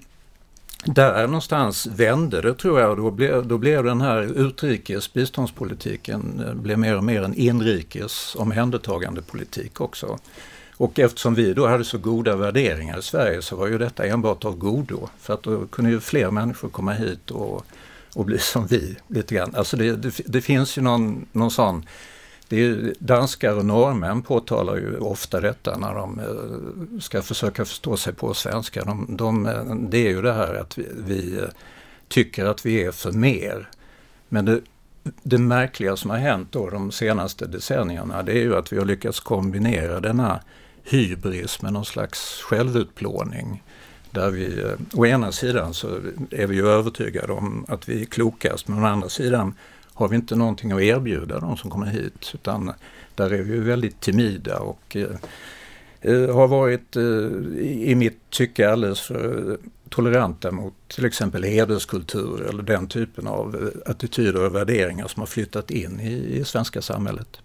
där 0.84 1.26
någonstans 1.26 1.86
vände 1.86 2.40
det 2.40 2.54
tror 2.54 2.80
jag. 2.80 2.96
Då 2.96 3.10
blev, 3.10 3.46
då 3.46 3.58
blev 3.58 3.84
den 3.84 4.00
här 4.00 4.22
utrikes 4.46 5.12
biståndspolitiken 5.12 6.42
blev 6.54 6.78
mer 6.78 6.96
och 6.96 7.04
mer 7.04 7.22
en 7.22 7.34
inrikes 7.34 8.36
omhändertagande 8.36 9.22
politik 9.22 9.80
också. 9.80 10.18
Och 10.80 10.98
eftersom 10.98 11.34
vi 11.34 11.54
då 11.54 11.66
hade 11.66 11.84
så 11.84 11.98
goda 11.98 12.36
värderingar 12.36 12.98
i 12.98 13.02
Sverige 13.02 13.42
så 13.42 13.56
var 13.56 13.66
ju 13.66 13.78
detta 13.78 14.06
enbart 14.06 14.44
av 14.44 14.56
godo. 14.56 15.08
För 15.18 15.34
att 15.34 15.42
då 15.42 15.66
kunde 15.66 15.90
ju 15.90 16.00
fler 16.00 16.30
människor 16.30 16.68
komma 16.68 16.92
hit 16.92 17.30
och, 17.30 17.64
och 18.14 18.24
bli 18.24 18.38
som 18.38 18.66
vi 18.66 18.96
lite 19.08 19.34
grann. 19.34 19.54
Alltså 19.54 19.76
det, 19.76 19.96
det, 19.96 20.20
det 20.26 20.40
finns 20.40 20.78
ju 20.78 20.82
någon, 20.82 21.26
någon 21.32 21.50
sån 21.50 21.86
det 22.48 22.64
är, 22.64 22.94
danskar 22.98 23.56
och 23.56 23.64
norrmän 23.64 24.22
påtalar 24.22 24.76
ju 24.76 24.98
ofta 24.98 25.40
detta 25.40 25.78
när 25.78 25.94
de 25.94 26.18
eh, 26.18 27.00
ska 27.00 27.22
försöka 27.22 27.64
förstå 27.64 27.96
sig 27.96 28.12
på 28.12 28.34
svenska. 28.34 28.84
De, 28.84 29.16
de, 29.16 29.46
eh, 29.46 29.74
det 29.74 29.98
är 29.98 30.10
ju 30.10 30.22
det 30.22 30.32
här 30.32 30.54
att 30.54 30.78
vi, 30.78 30.86
vi 30.96 31.38
eh, 31.38 31.48
tycker 32.08 32.44
att 32.44 32.66
vi 32.66 32.84
är 32.84 32.90
för 32.90 33.12
mer. 33.12 33.68
Men 34.28 34.44
det, 34.44 34.60
det 35.22 35.38
märkliga 35.38 35.96
som 35.96 36.10
har 36.10 36.18
hänt 36.18 36.52
då 36.52 36.70
de 36.70 36.92
senaste 36.92 37.46
decennierna 37.46 38.22
det 38.22 38.32
är 38.32 38.42
ju 38.42 38.56
att 38.56 38.72
vi 38.72 38.78
har 38.78 38.84
lyckats 38.84 39.20
kombinera 39.20 40.00
denna 40.00 40.40
hybris 40.90 41.62
med 41.62 41.72
någon 41.72 41.84
slags 41.84 42.40
självutplåning. 42.42 43.62
Där 44.10 44.30
vi, 44.30 44.62
eh, 44.62 44.98
å 45.00 45.06
ena 45.06 45.32
sidan 45.32 45.74
så 45.74 45.88
är 46.30 46.46
vi 46.46 46.56
ju 46.56 46.68
övertygade 46.68 47.32
om 47.32 47.64
att 47.68 47.88
vi 47.88 48.00
är 48.00 48.04
klokast, 48.04 48.68
men 48.68 48.84
å 48.84 48.86
andra 48.86 49.08
sidan 49.08 49.54
har 49.94 50.08
vi 50.08 50.16
inte 50.16 50.36
någonting 50.36 50.72
att 50.72 50.80
erbjuda 50.80 51.40
de 51.40 51.56
som 51.56 51.70
kommer 51.70 51.86
hit. 51.86 52.30
Utan 52.34 52.72
där 53.14 53.32
är 53.32 53.42
vi 53.42 53.58
väldigt 53.58 54.00
timida 54.00 54.58
och 54.58 54.96
eh, 54.96 55.16
eh, 56.00 56.34
har 56.34 56.48
varit 56.48 56.96
eh, 56.96 57.02
i 57.62 57.94
mitt 57.94 58.30
tycke 58.30 58.70
alldeles 58.70 59.00
för 59.00 59.58
toleranta 59.88 60.50
mot 60.50 60.74
till 60.88 61.04
exempel 61.04 61.42
hederskultur 61.44 62.46
eller 62.48 62.62
den 62.62 62.88
typen 62.88 63.26
av 63.26 63.56
eh, 63.56 63.90
attityder 63.90 64.44
och 64.44 64.54
värderingar 64.54 65.08
som 65.08 65.20
har 65.20 65.26
flyttat 65.26 65.70
in 65.70 66.00
i, 66.00 66.12
i 66.12 66.44
svenska 66.44 66.82
samhället. 66.82 67.40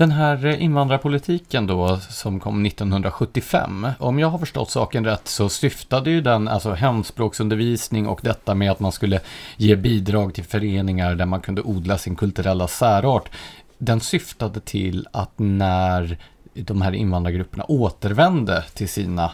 Den 0.00 0.10
här 0.10 0.46
eh, 0.46 0.62
invandrarpolitiken 0.62 1.66
då 1.66 1.96
som 1.96 2.40
kom 2.40 2.66
1975, 2.66 3.86
om 3.98 4.18
jag 4.18 4.28
har 4.28 4.38
förstått 4.38 4.70
saken 4.70 5.04
rätt 5.04 5.28
så 5.28 5.48
syftade 5.48 6.10
ju 6.10 6.20
den, 6.20 6.48
alltså 6.48 6.72
hemspråksundervisning 6.72 8.06
och 8.06 8.20
detta 8.22 8.54
med 8.54 8.70
att 8.70 8.80
man 8.80 8.92
skulle 8.92 9.20
ge 9.56 9.76
bidrag 9.76 10.34
till 10.34 10.44
föreningar 10.44 11.14
där 11.14 11.26
man 11.26 11.40
kunde 11.40 11.62
odla 11.62 11.98
sin 11.98 12.16
kulturella 12.16 12.68
särart. 12.68 13.30
Den 13.78 14.00
syftade 14.00 14.60
till 14.60 15.08
att 15.12 15.32
när 15.36 16.18
de 16.54 16.82
här 16.82 16.92
invandrargrupperna 16.92 17.64
återvände 17.68 18.64
till 18.74 18.88
sina 18.88 19.32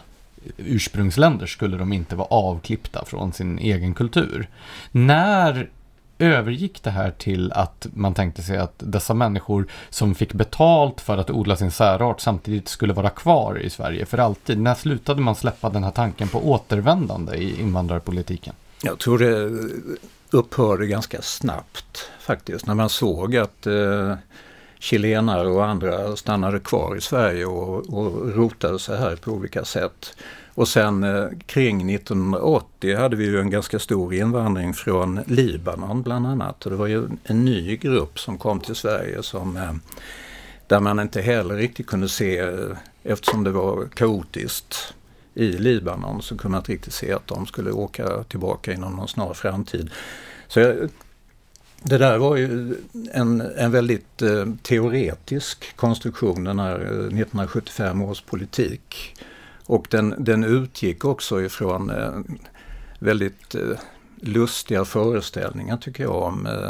ursprungsländer 0.57 1.45
skulle 1.45 1.77
de 1.77 1.93
inte 1.93 2.15
vara 2.15 2.27
avklippta 2.27 3.05
från 3.05 3.33
sin 3.33 3.59
egen 3.59 3.93
kultur. 3.93 4.49
När 4.91 5.69
övergick 6.19 6.83
det 6.83 6.89
här 6.89 7.11
till 7.11 7.51
att 7.51 7.87
man 7.93 8.13
tänkte 8.13 8.41
sig 8.41 8.57
att 8.57 8.73
dessa 8.77 9.13
människor 9.13 9.67
som 9.89 10.15
fick 10.15 10.33
betalt 10.33 11.01
för 11.01 11.17
att 11.17 11.29
odla 11.29 11.55
sin 11.55 11.71
särart 11.71 12.21
samtidigt 12.21 12.67
skulle 12.67 12.93
vara 12.93 13.09
kvar 13.09 13.59
i 13.59 13.69
Sverige 13.69 14.05
för 14.05 14.17
alltid. 14.17 14.59
När 14.59 14.75
slutade 14.75 15.21
man 15.21 15.35
släppa 15.35 15.69
den 15.69 15.83
här 15.83 15.91
tanken 15.91 16.27
på 16.27 16.51
återvändande 16.51 17.37
i 17.37 17.61
invandrarpolitiken? 17.61 18.53
Jag 18.83 18.99
tror 18.99 19.19
det 19.19 19.51
upphörde 20.31 20.87
ganska 20.87 21.21
snabbt 21.21 22.11
faktiskt 22.19 22.67
när 22.67 22.75
man 22.75 22.89
såg 22.89 23.35
att 23.35 23.67
eh, 23.67 24.15
chilenare 24.79 25.47
och 25.47 25.65
andra 25.65 26.15
stannade 26.15 26.59
kvar 26.59 26.95
i 26.95 27.01
Sverige 27.01 27.45
och, 27.45 27.93
och 27.93 28.35
rotade 28.35 28.79
sig 28.79 28.97
här 28.97 29.15
på 29.15 29.31
olika 29.31 29.65
sätt. 29.65 30.15
Och 30.57 30.67
sen 30.67 31.03
eh, 31.03 31.27
kring 31.45 31.89
1980 31.95 32.95
hade 32.97 33.15
vi 33.15 33.25
ju 33.25 33.39
en 33.39 33.49
ganska 33.49 33.79
stor 33.79 34.13
invandring 34.13 34.73
från 34.73 35.19
Libanon 35.27 36.01
bland 36.01 36.27
annat. 36.27 36.65
Och 36.65 36.71
det 36.71 36.77
var 36.77 36.87
ju 36.87 37.07
en 37.23 37.45
ny 37.45 37.77
grupp 37.77 38.19
som 38.19 38.37
kom 38.37 38.59
till 38.59 38.75
Sverige 38.75 39.23
som 39.23 39.57
eh, 39.57 39.73
där 40.67 40.79
man 40.79 40.99
inte 40.99 41.21
heller 41.21 41.55
riktigt 41.55 41.87
kunde 41.87 42.09
se, 42.09 42.37
eh, 42.37 42.77
eftersom 43.03 43.43
det 43.43 43.51
var 43.51 43.87
kaotiskt 43.93 44.93
i 45.33 45.47
Libanon, 45.51 46.21
så 46.21 46.37
kunde 46.37 46.51
man 46.51 46.59
inte 46.61 46.71
riktigt 46.71 46.93
se 46.93 47.13
att 47.13 47.27
de 47.27 47.45
skulle 47.45 47.71
åka 47.71 48.23
tillbaka 48.23 48.73
inom 48.73 48.95
någon 48.95 49.07
snar 49.07 49.33
framtid. 49.33 49.89
Så 50.47 50.59
jag, 50.59 50.89
det 51.83 51.97
där 51.97 52.17
var 52.17 52.35
ju 52.35 52.75
en, 53.13 53.41
en 53.41 53.71
väldigt 53.71 54.21
eh, 54.21 54.45
teoretisk 54.61 55.75
konstruktion, 55.75 56.43
den 56.43 56.59
här 56.59 56.75
1975 56.75 58.01
års 58.01 58.21
politik. 58.21 59.15
Och 59.67 59.87
den, 59.89 60.15
den 60.17 60.43
utgick 60.43 61.05
också 61.05 61.41
ifrån 61.41 61.89
eh, 61.89 62.19
väldigt 62.99 63.55
eh, 63.55 63.61
lustiga 64.21 64.85
föreställningar 64.85 65.77
tycker 65.77 66.03
jag 66.03 66.15
om 66.15 66.45
eh, 66.45 66.69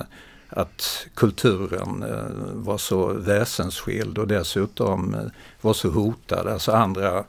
att 0.50 1.08
kulturen 1.14 2.04
eh, 2.04 2.54
var 2.54 2.78
så 2.78 3.14
väsensskild 3.14 4.18
och 4.18 4.28
dessutom 4.28 5.14
eh, 5.14 5.22
var 5.62 5.74
så 5.74 5.90
hotad. 5.90 6.48
Alltså 6.48 6.72
andra 6.72 7.24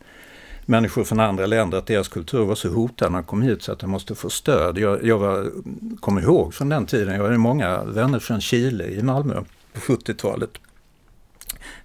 människor 0.66 1.04
från 1.04 1.20
andra 1.20 1.46
länder, 1.46 1.78
att 1.78 1.86
deras 1.86 2.08
kultur 2.08 2.44
var 2.44 2.54
så 2.54 2.68
hotad 2.68 3.12
när 3.12 3.18
de 3.18 3.24
kom 3.24 3.42
hit 3.42 3.62
så 3.62 3.72
att 3.72 3.78
de 3.78 3.90
måste 3.90 4.14
få 4.14 4.30
stöd. 4.30 4.78
Jag, 4.78 5.04
jag 5.04 5.18
var, 5.18 5.50
kommer 6.00 6.22
ihåg 6.22 6.54
från 6.54 6.68
den 6.68 6.86
tiden, 6.86 7.14
jag 7.14 7.22
hade 7.22 7.38
många 7.38 7.84
vänner 7.84 8.18
från 8.18 8.40
Chile 8.40 8.84
i 8.84 9.02
Malmö 9.02 9.42
på 9.72 9.80
70-talet. 9.80 10.50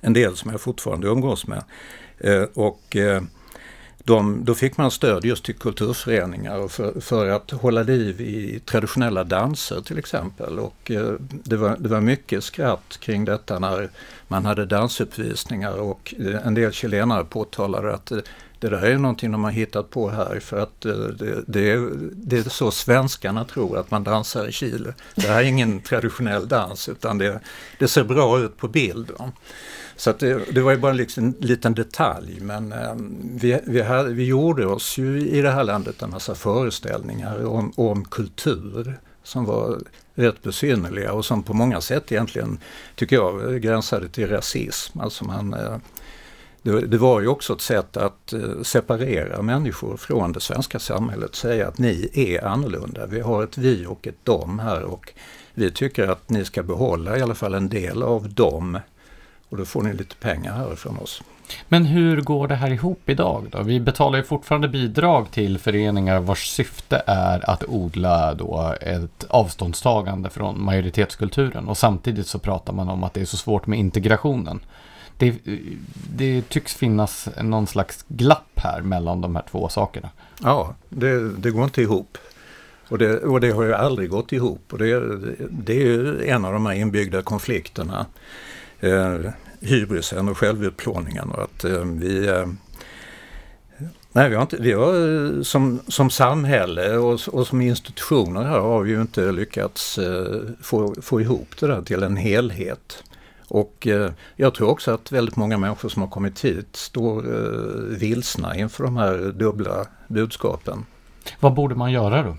En 0.02 0.14
del 0.14 0.36
som 0.36 0.52
jag 0.52 0.62
fortfarande 0.62 1.08
umgås 1.08 1.48
med. 1.48 1.64
Eh, 2.18 2.44
och 2.54 2.96
eh, 2.96 3.22
de, 4.06 4.46
då 4.46 4.56
fick 4.56 4.78
man 4.78 4.92
stöd 4.92 5.26
just 5.26 5.46
till 5.46 5.56
kulturföreningar 5.56 6.68
för, 6.68 7.02
för, 7.02 7.30
att 7.30 7.52
hålla 7.52 7.84
liv 7.84 8.22
i 8.22 8.60
traditionella 8.66 9.24
danser 9.24 9.82
till 9.82 9.98
exempel. 9.98 10.60
Och 10.60 10.92
eh, 10.92 11.14
det, 11.30 11.56
var, 11.56 11.78
det 11.80 11.90
var 11.90 12.02
mycket 12.02 12.44
skratt 12.44 12.98
kring 13.00 13.26
detta 13.26 13.60
när 13.60 13.90
man 14.28 14.46
hade 14.46 14.66
dansuppvisningar 14.66 15.78
och 15.78 16.14
eh, 16.20 16.48
en 16.48 16.54
del 16.54 16.72
chilenare 16.72 17.26
påtalade 17.26 17.94
att 17.94 18.12
eh, 18.12 18.18
det 18.60 18.70
där 18.70 18.86
är 18.86 18.98
någonting 18.98 19.32
de 19.32 19.44
har 19.44 19.52
hittat 19.52 19.90
på 19.90 20.10
här 20.10 20.40
för 20.40 20.60
att 20.60 20.86
eh, 20.86 20.94
det, 20.94 21.44
det, 21.48 21.72
är, 21.72 21.90
det 22.14 22.38
är 22.38 22.50
så 22.50 22.72
svenskarna 22.72 23.46
tror 23.46 23.78
att 23.78 23.92
man 23.92 24.04
dansar 24.04 24.48
i 24.48 24.52
Chile. 24.52 24.94
Det 25.16 25.28
här 25.28 25.40
är 25.40 25.44
ingen 25.44 25.80
traditionell 25.90 26.48
dans 26.48 26.90
utan 26.90 27.18
det, 27.18 27.40
det 27.80 27.88
ser 27.88 28.04
bra 28.04 28.40
ut 28.40 28.58
på 28.58 28.68
bild. 28.68 29.12
Så 29.96 30.14
det, 30.20 30.54
det, 30.54 30.62
var 30.62 30.72
ju 30.72 30.78
bara 30.78 30.94
liksom 30.94 31.24
en 31.24 31.36
liten 31.40 31.74
detalj 31.74 32.40
men 32.42 32.74
vi, 33.42 33.60
vi, 33.66 33.84
vi 34.10 34.26
gjorde 34.26 34.66
oss 34.66 34.98
ju 34.98 35.30
i 35.30 35.42
det 35.42 35.52
här 35.52 35.64
landet 35.64 36.02
en 36.02 36.10
massa 36.10 36.36
föreställningar 36.36 37.46
om, 37.46 37.74
om 37.76 38.06
kultur 38.06 39.00
som 39.24 39.46
var 39.46 39.80
rätt 40.16 40.42
besynnerliga 40.42 41.14
och 41.14 41.26
som 41.26 41.44
på 41.44 41.54
många 41.54 41.82
sätt 41.82 42.12
egentligen, 42.12 42.60
tycker 42.96 43.16
jag, 43.16 43.62
gränsade 43.62 44.10
till 44.10 44.30
rasism. 44.30 45.00
Alltså 45.00 45.26
man, 45.26 45.54
eh, 45.54 45.78
det, 46.62 46.82
det, 46.82 46.98
var 46.98 47.22
ju 47.22 47.28
också 47.28 47.54
ett 47.54 47.62
sätt 47.62 47.98
att 47.98 48.34
eh, 48.34 48.62
separera 48.62 49.42
människor 49.42 49.98
från 49.98 50.32
det 50.32 50.40
svenska 50.40 50.80
samhället, 50.80 51.36
säga 51.36 51.68
att 51.68 51.78
ni 51.78 52.10
är 52.14 52.46
annorlunda. 52.46 53.06
Vi 53.06 53.20
har 53.20 53.44
ett 53.44 53.58
vi 53.58 53.86
och 53.86 54.08
ett 54.08 54.26
dom 54.26 54.60
här 54.60 54.84
och 54.84 55.14
vi 55.54 55.72
tycker 55.72 56.08
att 56.08 56.30
ni 56.30 56.46
ska 56.46 56.64
behålla 56.64 57.18
i 57.18 57.22
alla 57.22 57.36
fall 57.36 57.54
en 57.54 57.70
del 57.70 58.04
av 58.04 58.30
dem 58.30 58.80
och 59.54 59.60
då 59.60 59.66
får 59.66 59.84
ni 59.84 59.94
lite 59.94 60.16
pengar 60.16 60.54
härifrån 60.54 60.98
oss. 60.98 61.22
Men 61.70 61.86
hur 61.86 62.22
går 62.22 62.48
det 62.48 62.56
här 62.56 62.72
ihop 62.72 63.10
idag 63.10 63.48
då? 63.52 63.64
Vi 63.64 63.80
betalar 63.80 64.18
ju 64.18 64.24
fortfarande 64.24 64.68
bidrag 64.68 65.32
till 65.32 65.58
föreningar 65.58 66.20
vars 66.20 66.48
syfte 66.48 67.04
är 67.08 67.50
att 67.50 67.64
odla 67.68 68.34
då 68.34 68.76
ett 68.82 69.26
avståndstagande 69.30 70.30
från 70.30 70.64
majoritetskulturen 70.64 71.68
och 71.68 71.78
samtidigt 71.78 72.28
så 72.28 72.40
pratar 72.40 72.74
man 72.74 72.90
om 72.90 73.04
att 73.04 73.14
det 73.14 73.22
är 73.22 73.26
så 73.26 73.38
svårt 73.38 73.68
med 73.68 73.80
integrationen. 73.80 74.60
Det, 75.18 75.36
det 76.16 76.50
tycks 76.50 76.74
finnas 76.74 77.30
någon 77.42 77.68
slags 77.68 78.06
glapp 78.08 78.52
här 78.56 78.82
mellan 78.82 79.22
de 79.22 79.36
här 79.36 79.44
två 79.52 79.70
sakerna. 79.70 80.10
Ja, 80.44 80.76
det, 80.90 81.30
det 81.30 81.52
går 81.52 81.64
inte 81.64 81.82
ihop. 81.82 82.18
Och 82.90 82.98
det, 82.98 83.20
och 83.20 83.40
det 83.42 83.52
har 83.52 83.64
ju 83.64 83.74
aldrig 83.74 84.10
gått 84.10 84.32
ihop. 84.32 84.74
Och 84.74 84.78
det, 84.78 85.18
det 85.50 85.74
är 85.74 85.86
ju 85.86 86.26
en 86.30 86.46
av 86.46 86.54
de 86.54 86.66
här 86.66 86.74
inbyggda 86.74 87.22
konflikterna 87.22 88.06
eh, 88.80 89.32
hybrisen 89.64 90.30
och 90.30 90.38
självutplåningen. 90.38 91.30
Och 91.30 91.44
att 91.44 91.64
eh, 91.64 91.84
vi, 91.86 92.28
eh, 92.28 92.48
nej, 94.12 94.30
vi 94.30 94.36
har, 94.36 94.42
inte, 94.42 94.58
vi 94.60 94.72
har 94.72 94.94
eh, 94.94 95.42
som, 95.42 95.80
som 95.88 96.10
samhälle 96.10 96.98
och, 96.98 97.20
och 97.28 97.48
som 97.48 97.62
institutioner 97.62 98.44
här 98.44 98.60
har 98.60 98.82
vi 98.82 98.92
ju 98.92 99.02
inte 99.02 99.32
lyckats 99.32 99.98
eh, 99.98 100.42
få, 100.62 100.96
få 101.02 101.22
ihop 101.22 101.48
det 101.60 101.68
där 101.68 101.82
till 101.82 102.04
en 102.04 102.18
helhet. 102.18 103.04
Och 103.48 103.88
eh, 103.88 104.12
jag 104.36 104.54
tror 104.54 104.70
också 104.70 104.92
att 104.92 105.12
väldigt 105.12 105.36
många 105.36 105.58
människor 105.58 105.90
som 105.90 106.02
har 106.02 106.10
kommit 106.10 106.46
hit 106.46 106.76
står 106.76 107.36
eh, 107.36 107.98
vilsna 107.98 108.56
inför 108.56 108.84
de 108.84 108.98
här 108.98 109.34
dubbla 109.36 109.86
budskapen. 110.08 110.86
Vad 111.40 111.54
borde 111.54 111.76
man 111.76 111.92
göra 111.92 112.24
då? 112.24 112.38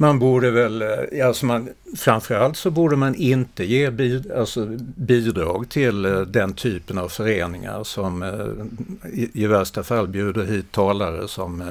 Man 0.00 0.18
borde 0.18 0.50
väl, 0.50 0.82
eh, 0.82 1.26
alltså 1.26 1.46
man, 1.46 1.68
framförallt 1.96 2.56
så 2.56 2.70
borde 2.70 2.96
man 2.96 3.14
inte 3.14 3.64
ge 3.64 3.90
bid, 3.90 4.32
alltså 4.32 4.66
bidrag 4.96 5.68
till 5.68 6.04
eh, 6.04 6.20
den 6.20 6.54
typen 6.54 6.98
av 6.98 7.08
föreningar 7.08 7.84
som 7.84 8.22
eh, 8.22 9.10
i, 9.12 9.30
i 9.34 9.46
värsta 9.46 9.82
fall 9.82 10.08
bjuder 10.08 10.44
hit 10.44 10.72
talare 10.72 11.28
som 11.28 11.64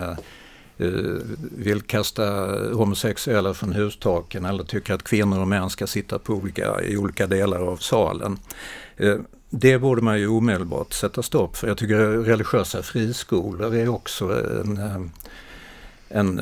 vill 1.57 1.81
kasta 1.81 2.23
homosexuella 2.73 3.53
från 3.53 3.73
hustaken 3.73 4.45
eller 4.45 4.63
tycker 4.63 4.93
att 4.93 5.03
kvinnor 5.03 5.39
och 5.39 5.47
män 5.47 5.69
ska 5.69 5.87
sitta 5.87 6.19
på 6.19 6.33
olika, 6.33 6.81
i 6.81 6.97
olika 6.97 7.27
delar 7.27 7.59
av 7.59 7.77
salen. 7.77 8.39
Det 9.49 9.79
borde 9.79 10.01
man 10.01 10.19
ju 10.19 10.27
omedelbart 10.27 10.93
sätta 10.93 11.23
stopp 11.23 11.57
för. 11.57 11.67
Jag 11.67 11.77
tycker 11.77 11.97
religiösa 12.23 12.83
friskolor 12.83 13.75
är 13.75 13.89
också 13.89 14.45
en, 14.61 15.11
en 16.09 16.41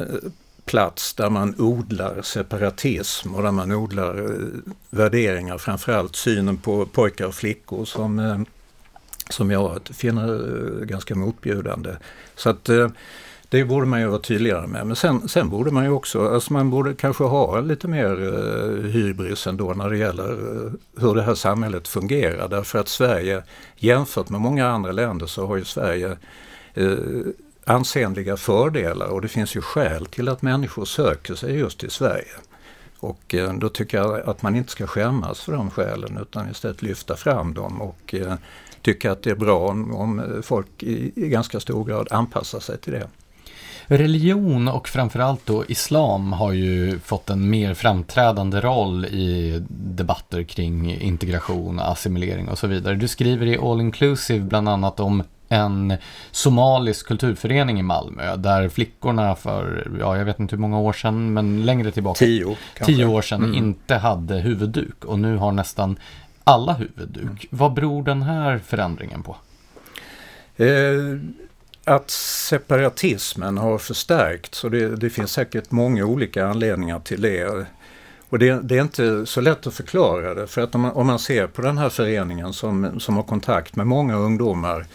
plats 0.66 1.14
där 1.14 1.30
man 1.30 1.56
odlar 1.58 2.22
separatism 2.22 3.36
och 3.36 3.44
där 3.44 3.52
man 3.52 3.72
odlar 3.72 4.18
eh, 4.18 4.74
värderingar, 4.90 5.58
framförallt 5.58 6.16
synen 6.16 6.58
på 6.58 6.86
pojkar 6.86 7.26
och 7.26 7.36
flickor 7.36 7.86
som, 7.86 8.20
eh, 8.20 8.40
som 9.30 9.52
jag 9.52 9.80
finner 9.94 10.34
eh, 10.34 10.86
ganska 10.86 11.16
motbjudande. 11.16 11.92
Så 12.36 12.50
att 12.50 12.70
eh, 12.70 12.88
det 13.50 13.66
borde 13.66 13.86
man 13.86 14.02
ju 14.02 14.08
vara 14.08 14.20
tydligare 14.20 14.68
med. 14.68 14.88
Men 14.88 14.96
sen, 14.96 15.30
sen 15.30 15.50
borde 15.50 15.72
man 15.72 15.84
ju 15.84 15.90
också, 15.90 16.28
alltså 16.28 16.54
man 16.54 16.70
borde 16.70 16.94
kanske 16.94 17.24
ha 17.24 17.60
lite 17.60 17.88
mer 17.88 18.24
eh, 18.24 18.90
hybris 18.92 19.48
ändå 19.48 19.74
när 19.74 19.90
det 19.90 19.98
gäller 19.98 20.32
eh, 20.32 20.72
hur 21.02 21.16
det 21.16 21.22
här 21.22 21.36
samhället 21.36 21.88
fungerar. 21.88 22.48
Därför 22.48 22.80
att 22.80 22.88
Sverige, 22.88 23.44
jämfört 23.76 24.30
med 24.30 24.42
många 24.42 24.68
andra 24.68 24.92
länder, 24.92 25.26
så 25.26 25.48
har 25.48 25.58
ju 25.58 25.66
Sverige 25.66 26.18
ansenliga 27.66 28.38
fördelar 28.38 29.08
och 29.08 29.22
det 29.22 29.28
finns 29.28 29.56
ju 29.56 29.62
skäl 29.62 30.06
till 30.06 30.30
att 30.30 30.42
människor 30.42 30.86
söker 30.86 31.36
sig 31.36 31.58
just 31.58 31.80
till 31.80 31.92
Sverige. 31.92 32.32
Och 33.00 33.36
eh, 33.36 33.54
då 33.54 33.70
tycker 33.70 33.98
jag 33.98 34.30
att 34.30 34.42
man 34.42 34.56
inte 34.56 34.72
ska 34.72 34.88
skämmas 34.88 35.42
för 35.42 35.52
de 35.54 35.72
skälen 35.72 36.18
utan 36.22 36.50
istället 36.50 36.82
lyfta 36.82 37.16
fram 37.16 37.54
dem 37.54 37.82
och 37.82 38.14
eh, 38.14 38.34
tycka 38.82 39.12
att 39.12 39.24
det 39.24 39.30
är 39.30 39.36
bra 39.36 39.68
om, 39.68 40.42
folk 40.44 40.84
i, 40.84 41.12
i 41.16 41.30
ganska 41.30 41.60
stor 41.60 41.86
grad 41.86 42.08
anpassar 42.12 42.60
sig 42.60 42.78
till 42.78 42.94
det. 42.94 43.08
Religion 43.88 44.68
och 44.68 44.88
framförallt 44.88 45.46
då 45.46 45.66
islam 45.68 46.34
har 46.34 46.52
ju 46.52 47.00
fått 47.00 47.30
en 47.30 47.50
mer 47.50 47.74
framträdande 47.74 48.62
roll 48.62 49.06
i 49.06 49.64
debatter 49.70 50.44
kring 50.44 50.96
integration, 50.96 51.80
assimilering 51.80 52.50
och 52.50 52.58
så 52.58 52.68
vidare. 52.68 52.96
Du 52.96 53.08
skriver 53.08 53.46
i 53.46 53.58
All 53.58 53.82
Inclusive 53.82 54.46
bland 54.46 54.70
annat 54.70 55.00
om 55.00 55.24
en 55.56 55.94
somalisk 56.32 57.08
kulturförening 57.08 57.80
i 57.80 57.84
Malmö 57.84 58.36
där 58.36 58.70
flickorna 58.70 59.36
för, 59.36 59.92
ja 60.00 60.18
jag 60.18 60.26
vet 60.26 60.40
inte 60.40 60.56
hur 60.56 60.62
många 60.62 60.80
år 60.80 60.94
sedan, 60.94 61.34
men 61.34 61.66
längre 61.66 61.92
tillbaka. 61.92 62.18
Tio, 62.18 62.58
kanske. 62.74 62.94
tio 62.94 63.06
år 63.06 63.22
sedan 63.22 63.44
mm. 63.44 63.56
inte 63.56 63.96
hade 63.96 64.36
huvudduk 64.36 65.06
och 65.06 65.20
nu 65.20 65.38
har 65.38 65.52
nästan 65.52 66.00
alla 66.44 66.74
huvudduk. 66.74 67.24
Mm. 67.24 67.38
Vad 67.50 67.74
beror 67.74 68.04
den 68.04 68.22
här 68.22 68.58
förändringen 68.58 69.24
på? 69.24 69.36
Eh, 70.58 71.20
att 71.84 72.10
separatismen 72.10 73.58
har 73.58 73.78
förstärkts 73.78 74.64
och 74.64 74.72
det, 74.72 74.96
det, 74.96 75.10
finns 75.10 75.32
säkert 75.32 75.72
många 75.72 76.06
olika 76.06 76.48
anledningar 76.48 77.00
till 77.00 77.22
det. 77.22 77.66
Och 78.30 78.40
det, 78.40 78.60
det, 78.64 78.78
är 78.78 78.82
inte 78.82 79.26
så 79.26 79.42
lätt 79.42 79.68
att 79.68 79.74
förklara 79.74 80.34
det 80.34 80.48
för 80.48 80.62
att 80.62 80.76
om 80.76 80.82
man, 80.82 80.92
om 80.92 81.08
man 81.08 81.20
ser 81.20 81.48
på 81.48 81.62
den 81.62 81.78
här 81.78 81.90
föreningen 81.90 82.54
som, 82.54 83.00
som 83.00 83.16
har 83.16 83.24
kontakt 83.24 83.76
med 83.76 83.88
många 83.88 84.16
ungdomar 84.16 84.86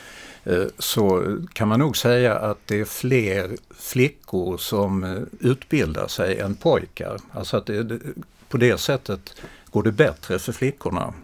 Eh, 0.45 0.65
så 0.79 1.37
kan 1.53 1.69
man 1.69 1.79
nog 1.79 1.97
säga 1.97 2.35
att 2.35 2.59
det 2.67 2.81
är 2.81 2.85
fler 2.85 3.57
flickor 3.71 4.57
som 4.57 5.05
eh, 5.05 5.23
utbildar 5.41 6.07
sig 6.07 6.39
än 6.39 6.55
pojkar. 6.55 7.17
Alltså 7.33 7.57
att 7.57 7.67
det, 7.67 8.01
på 8.49 8.57
det 8.57 8.79
sättet 8.79 9.35
går 9.71 9.83
det 9.83 9.93
bättre 9.93 10.39
för 10.39 10.53
flickorna. 10.53 11.15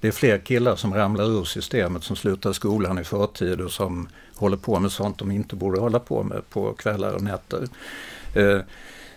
Det 0.00 0.08
är 0.08 0.12
fler 0.12 0.38
killar 0.38 0.76
som 0.76 0.94
ramlar 0.94 1.24
ur 1.24 1.44
systemet, 1.44 2.04
som 2.04 2.16
slutar 2.16 2.52
skolan 2.52 2.98
i 2.98 3.04
förtid 3.04 3.60
och 3.60 3.72
som 3.72 4.08
håller 4.34 4.56
på 4.56 4.78
med 4.80 4.92
sånt 4.92 5.18
de 5.18 5.30
inte 5.30 5.56
borde 5.56 5.80
hålla 5.80 5.98
på 5.98 6.22
med 6.22 6.50
på 6.50 6.72
kvällar 6.72 7.12
och 7.12 7.22
nätter. 7.22 7.68
Eh, 8.34 8.60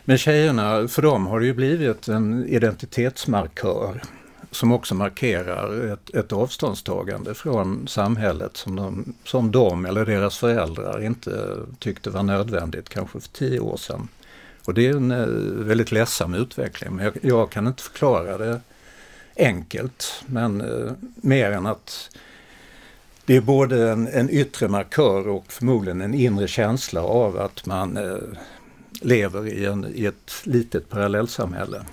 men 0.05 0.17
tjejerna, 0.17 0.87
för 0.87 1.01
dem 1.01 1.27
har 1.27 1.39
det 1.39 1.45
ju 1.45 1.53
blivit 1.53 2.07
en 2.07 2.47
identitetsmarkör 2.47 4.01
som 4.53 4.71
också 4.71 4.95
markerar 4.95 5.93
ett, 5.93 6.15
ett 6.15 6.33
avståndstagande 6.33 7.33
från 7.33 7.87
samhället 7.87 8.57
som 8.57 8.75
de, 8.75 9.13
som 9.23 9.51
de 9.51 9.85
eller 9.85 10.05
deras 10.05 10.37
föräldrar 10.37 11.03
inte 11.03 11.57
tyckte 11.79 12.09
var 12.09 12.23
nödvändigt 12.23 12.89
kanske 12.89 13.19
för 13.19 13.29
tio 13.29 13.59
år 13.59 13.77
sedan. 13.77 14.07
Och 14.65 14.73
det 14.73 14.87
är 14.87 14.95
en 14.95 15.11
eh, 15.11 15.27
väldigt 15.65 15.91
ledsam 15.91 16.33
utveckling 16.33 16.95
men 16.95 17.05
jag, 17.05 17.17
jag 17.21 17.49
kan 17.49 17.67
inte 17.67 17.83
förklara 17.83 18.37
det 18.37 18.61
enkelt 19.37 20.23
men 20.25 20.61
eh, 20.61 20.91
mer 21.15 21.51
än 21.51 21.65
att 21.65 22.09
det 23.25 23.35
är 23.35 23.41
både 23.41 23.91
en, 23.91 24.07
en 24.07 24.29
yttre 24.29 24.67
markör 24.67 25.27
och 25.27 25.51
förmodligen 25.51 26.01
en 26.01 26.13
inre 26.13 26.47
känsla 26.47 27.01
av 27.01 27.39
att 27.39 27.65
man 27.65 27.97
eh, 27.97 28.17
lever 29.01 29.47
i, 29.47 29.65
en, 29.65 29.85
i 29.95 30.05
ett 30.05 30.31
litet 30.43 30.89
parallellsamhälle. 30.89 31.83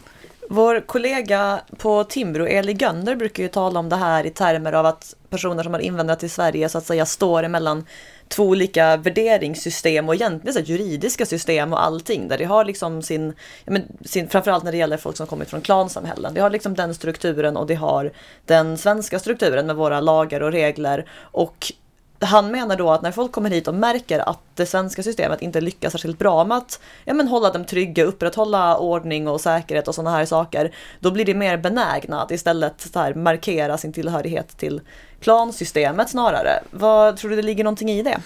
Vår 0.52 0.80
kollega 0.80 1.60
på 1.78 2.04
Timbro, 2.04 2.46
Eli 2.46 2.72
Gönder, 2.72 3.16
brukar 3.16 3.42
ju 3.42 3.48
tala 3.48 3.80
om 3.80 3.88
det 3.88 3.96
här 3.96 4.26
i 4.26 4.30
termer 4.30 4.72
av 4.72 4.86
att 4.86 5.14
personer 5.28 5.62
som 5.62 5.72
har 5.72 5.80
invandrat 5.80 6.20
till 6.20 6.30
Sverige 6.30 6.68
så 6.68 6.78
att 6.78 6.86
säga 6.86 7.06
står 7.06 7.42
emellan 7.42 7.86
två 8.28 8.44
olika 8.44 8.96
värderingssystem 8.96 10.08
och 10.08 10.14
egentligen 10.14 10.54
så 10.54 10.60
juridiska 10.60 11.26
system 11.26 11.72
och 11.72 11.82
allting 11.84 12.28
där 12.28 12.38
det 12.38 12.44
har 12.44 12.64
liksom 12.64 13.02
sin, 13.02 13.34
ja 13.64 13.72
men, 13.72 13.82
sin, 14.04 14.28
framförallt 14.28 14.64
när 14.64 14.72
det 14.72 14.78
gäller 14.78 14.96
folk 14.96 15.16
som 15.16 15.26
kommit 15.26 15.50
från 15.50 15.60
klansamhällen. 15.60 16.34
Det 16.34 16.40
har 16.40 16.50
liksom 16.50 16.74
den 16.74 16.94
strukturen 16.94 17.56
och 17.56 17.66
det 17.66 17.74
har 17.74 18.12
den 18.46 18.78
svenska 18.78 19.18
strukturen 19.18 19.66
med 19.66 19.76
våra 19.76 20.00
lagar 20.00 20.40
och 20.40 20.52
regler 20.52 21.06
och 21.20 21.72
han 22.20 22.50
menar 22.50 22.76
då 22.76 22.90
att 22.90 23.02
när 23.02 23.12
folk 23.12 23.32
kommer 23.32 23.50
hit 23.50 23.68
och 23.68 23.74
märker 23.74 24.28
att 24.28 24.38
det 24.54 24.66
svenska 24.66 25.02
systemet 25.02 25.42
inte 25.42 25.60
lyckas 25.60 25.92
särskilt 25.92 26.18
bra 26.18 26.44
med 26.44 26.56
att 26.56 26.80
ja, 27.04 27.14
men 27.14 27.28
hålla 27.28 27.50
dem 27.50 27.64
trygga, 27.64 28.04
upprätthålla 28.04 28.78
ordning 28.78 29.28
och 29.28 29.40
säkerhet 29.40 29.88
och 29.88 29.94
sådana 29.94 30.16
här 30.16 30.24
saker, 30.24 30.74
då 31.00 31.10
blir 31.10 31.24
de 31.24 31.34
mer 31.34 31.56
benägna 31.56 32.22
att 32.22 32.30
istället 32.30 32.80
så 32.92 32.98
här, 32.98 33.14
markera 33.14 33.78
sin 33.78 33.92
tillhörighet 33.92 34.56
till 34.56 34.80
klansystemet 35.20 36.10
snarare. 36.10 36.62
Vad 36.70 37.16
Tror 37.16 37.30
du 37.30 37.36
det 37.36 37.42
ligger 37.42 37.64
någonting 37.64 37.90
i 37.90 38.02
det? 38.02 38.18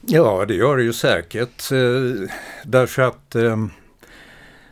Ja, 0.00 0.44
det 0.48 0.54
gör 0.54 0.76
det 0.76 0.82
ju 0.82 0.92
säkert. 0.92 1.72
Eh, 1.72 2.28
därför 2.64 3.02
att 3.02 3.34
eh, 3.34 3.56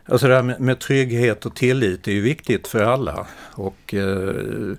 Alltså 0.05 0.27
det 0.27 0.35
här 0.35 0.59
med, 0.59 0.79
trygghet 0.79 1.45
och 1.45 1.55
tillit 1.55 2.07
är 2.07 2.11
ju 2.11 2.21
viktigt 2.21 2.67
för 2.67 2.83
alla. 2.83 3.27
Och 3.51 3.93
eh, 3.93 4.75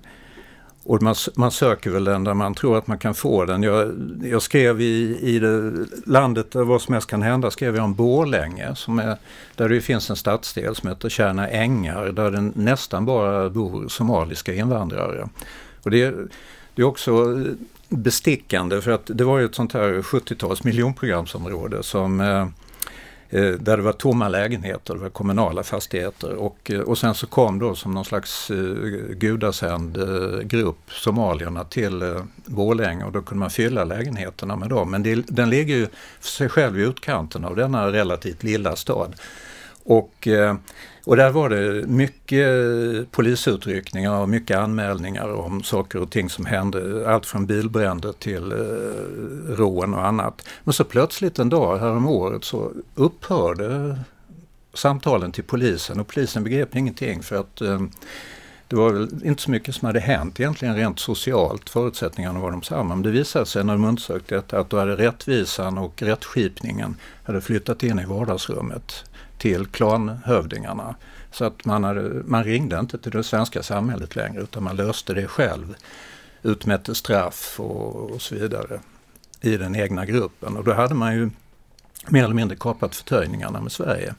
och 0.85 1.01
man, 1.01 1.15
man 1.35 1.51
söker 1.51 1.89
väl 1.89 2.03
den 2.03 2.23
där 2.23 2.33
man 2.33 2.53
tror 2.55 2.77
att 2.77 2.87
man 2.87 2.97
kan 2.97 3.13
få 3.13 3.45
den. 3.45 3.63
Jag, 3.63 3.91
jag 4.23 4.41
skrev 4.41 4.81
i, 4.81 5.19
i 5.21 5.39
det 5.39 5.85
landet 6.05 6.51
där 6.51 6.63
vad 6.63 6.81
som 6.81 6.93
helst 6.93 7.09
kan 7.09 7.21
hända, 7.21 7.51
skrev 7.51 7.75
jag 7.75 7.85
om 7.85 7.93
Borlänge, 7.93 8.75
som 8.75 8.99
är, 8.99 9.17
där 9.55 9.69
det 9.69 9.81
finns 9.81 10.09
en 10.09 10.15
stadsdel 10.15 10.75
som 10.75 10.89
heter 10.89 11.09
Kärna 11.09 11.47
Ängar, 11.47 12.05
där 12.05 12.31
det 12.31 12.41
nästan 12.41 13.05
bara 13.05 13.49
bor 13.49 13.87
somaliska 13.87 14.53
invandrare. 14.53 15.29
Och 15.83 15.91
det, 15.91 16.15
det 16.75 16.81
är 16.81 16.85
också 16.85 17.11
eh, 17.11 17.53
bestickande 17.89 18.81
för 18.81 18.91
att 18.91 19.05
det 19.05 19.23
var 19.23 19.39
ju 19.39 19.45
ett 19.45 19.55
sånt 19.55 19.73
här 19.73 20.01
70-tals 20.01 20.63
miljonprogramsområde 20.63 21.83
som 21.83 22.21
eh, 22.21 22.47
Eh, 23.33 23.51
där 23.51 23.77
det 23.77 23.83
var 23.83 23.93
tomma 23.93 24.27
lägenheter, 24.27 24.93
det 24.93 24.99
var 24.99 25.09
kommunala 25.09 25.63
fastigheter 25.63 26.33
och, 26.33 26.71
eh, 26.71 26.79
och 26.79 26.97
sen 26.97 27.15
så 27.15 27.27
kom 27.27 27.59
då 27.59 27.75
som 27.75 27.93
någon 27.93 28.05
slags 28.05 28.51
eh, 28.51 28.57
gudasänd 29.09 29.97
grupp 30.43 30.77
somalierna 30.87 31.63
till 31.63 32.19
Borlänge 32.45 33.03
och 33.05 33.11
då 33.11 33.21
kunde 33.21 33.39
man 33.39 33.49
fylla 33.49 33.83
lägenheterna 33.83 34.55
med 34.55 34.69
dem. 34.69 34.91
Men 34.91 35.03
det, 35.03 35.15
den 35.15 35.49
ligger 35.49 35.75
ju 35.75 35.87
för 36.19 36.29
sig 36.29 36.49
själv 36.49 36.79
i 36.79 36.83
utkanten 36.83 37.45
av 37.45 37.55
denna 37.55 37.91
relativt 37.91 38.43
lilla 38.43 38.75
stad. 38.75 39.15
Och 39.83 40.27
och 41.05 41.15
där 41.15 41.31
var 41.31 41.49
det 41.49 41.87
mycket 41.87 42.47
polisutryckningar 43.11 44.19
och 44.21 44.29
mycket 44.29 44.57
anmälningar 44.57 45.33
om 45.33 45.63
saker 45.63 46.01
och 46.01 46.11
ting 46.11 46.29
som 46.29 46.45
hände. 46.45 47.09
Allt 47.09 47.25
från 47.25 47.45
bilbränder 47.45 48.11
till 48.11 48.51
eh, 48.51 49.55
rån 49.55 49.93
och 49.93 50.05
annat. 50.05 50.47
Men 50.63 50.73
så 50.73 50.83
plötsligt 50.83 51.39
en 51.39 51.49
dag 51.49 51.77
härom 51.77 52.07
året 52.07 52.43
så 52.43 52.71
upphörde 52.95 53.99
samtalen 54.73 55.31
till 55.31 55.43
polisen 55.43 55.99
och 55.99 56.07
polisen 56.07 56.43
begrep 56.43 56.75
ingenting 56.75 57.23
för 57.23 57.35
att 57.35 57.61
eh, 57.61 57.81
det 58.67 58.75
var 58.75 58.93
väl 58.93 59.07
inte 59.23 59.41
så 59.41 59.51
mycket 59.51 59.75
som 59.75 59.85
hade 59.85 59.99
hänt 59.99 60.39
egentligen 60.39 60.75
rent 60.75 60.99
socialt. 60.99 61.69
Förutsättningarna 61.69 62.39
var 62.39 62.51
de 62.51 62.61
samma. 62.61 62.95
Men 62.95 63.03
det 63.03 63.11
visade 63.11 63.45
sig 63.45 63.63
när 63.63 63.73
de 63.73 63.85
undersökte 63.85 64.35
detta 64.35 64.59
att 64.59 64.69
då 64.69 64.79
hade 64.79 64.95
rättvisan 64.95 65.77
och 65.77 66.01
rättskipningen 66.01 66.95
hade 67.23 67.41
flyttat 67.41 67.83
in 67.83 67.99
i 67.99 68.05
vardagsrummet 68.05 69.03
till 69.43 69.67
klanhövdingarna. 69.67 70.95
Så 71.31 71.45
att 71.45 71.65
man, 71.65 71.83
hade, 71.83 72.01
man 72.25 72.43
ringde 72.43 72.79
inte 72.79 72.97
till 72.97 73.11
det 73.11 73.23
svenska 73.23 73.63
samhället 73.63 74.15
längre 74.15 74.41
utan 74.41 74.63
man 74.63 74.75
löste 74.75 75.13
det 75.13 75.27
själv. 75.27 75.75
Utmätte 76.43 76.95
straff 76.95 77.59
och, 77.59 78.11
och 78.11 78.21
så 78.21 78.35
vidare 78.35 78.79
i 79.41 79.57
den 79.57 79.75
egna 79.75 80.05
gruppen. 80.05 80.57
Och 80.57 80.63
då 80.63 80.73
hade 80.73 80.95
man 80.95 81.15
ju 81.15 81.29
mer 82.07 82.23
eller 82.23 82.33
mindre 82.33 82.57
kapat 82.57 82.95
förtöjningarna 82.95 83.61
med 83.61 83.71
Sverige. 83.71 84.15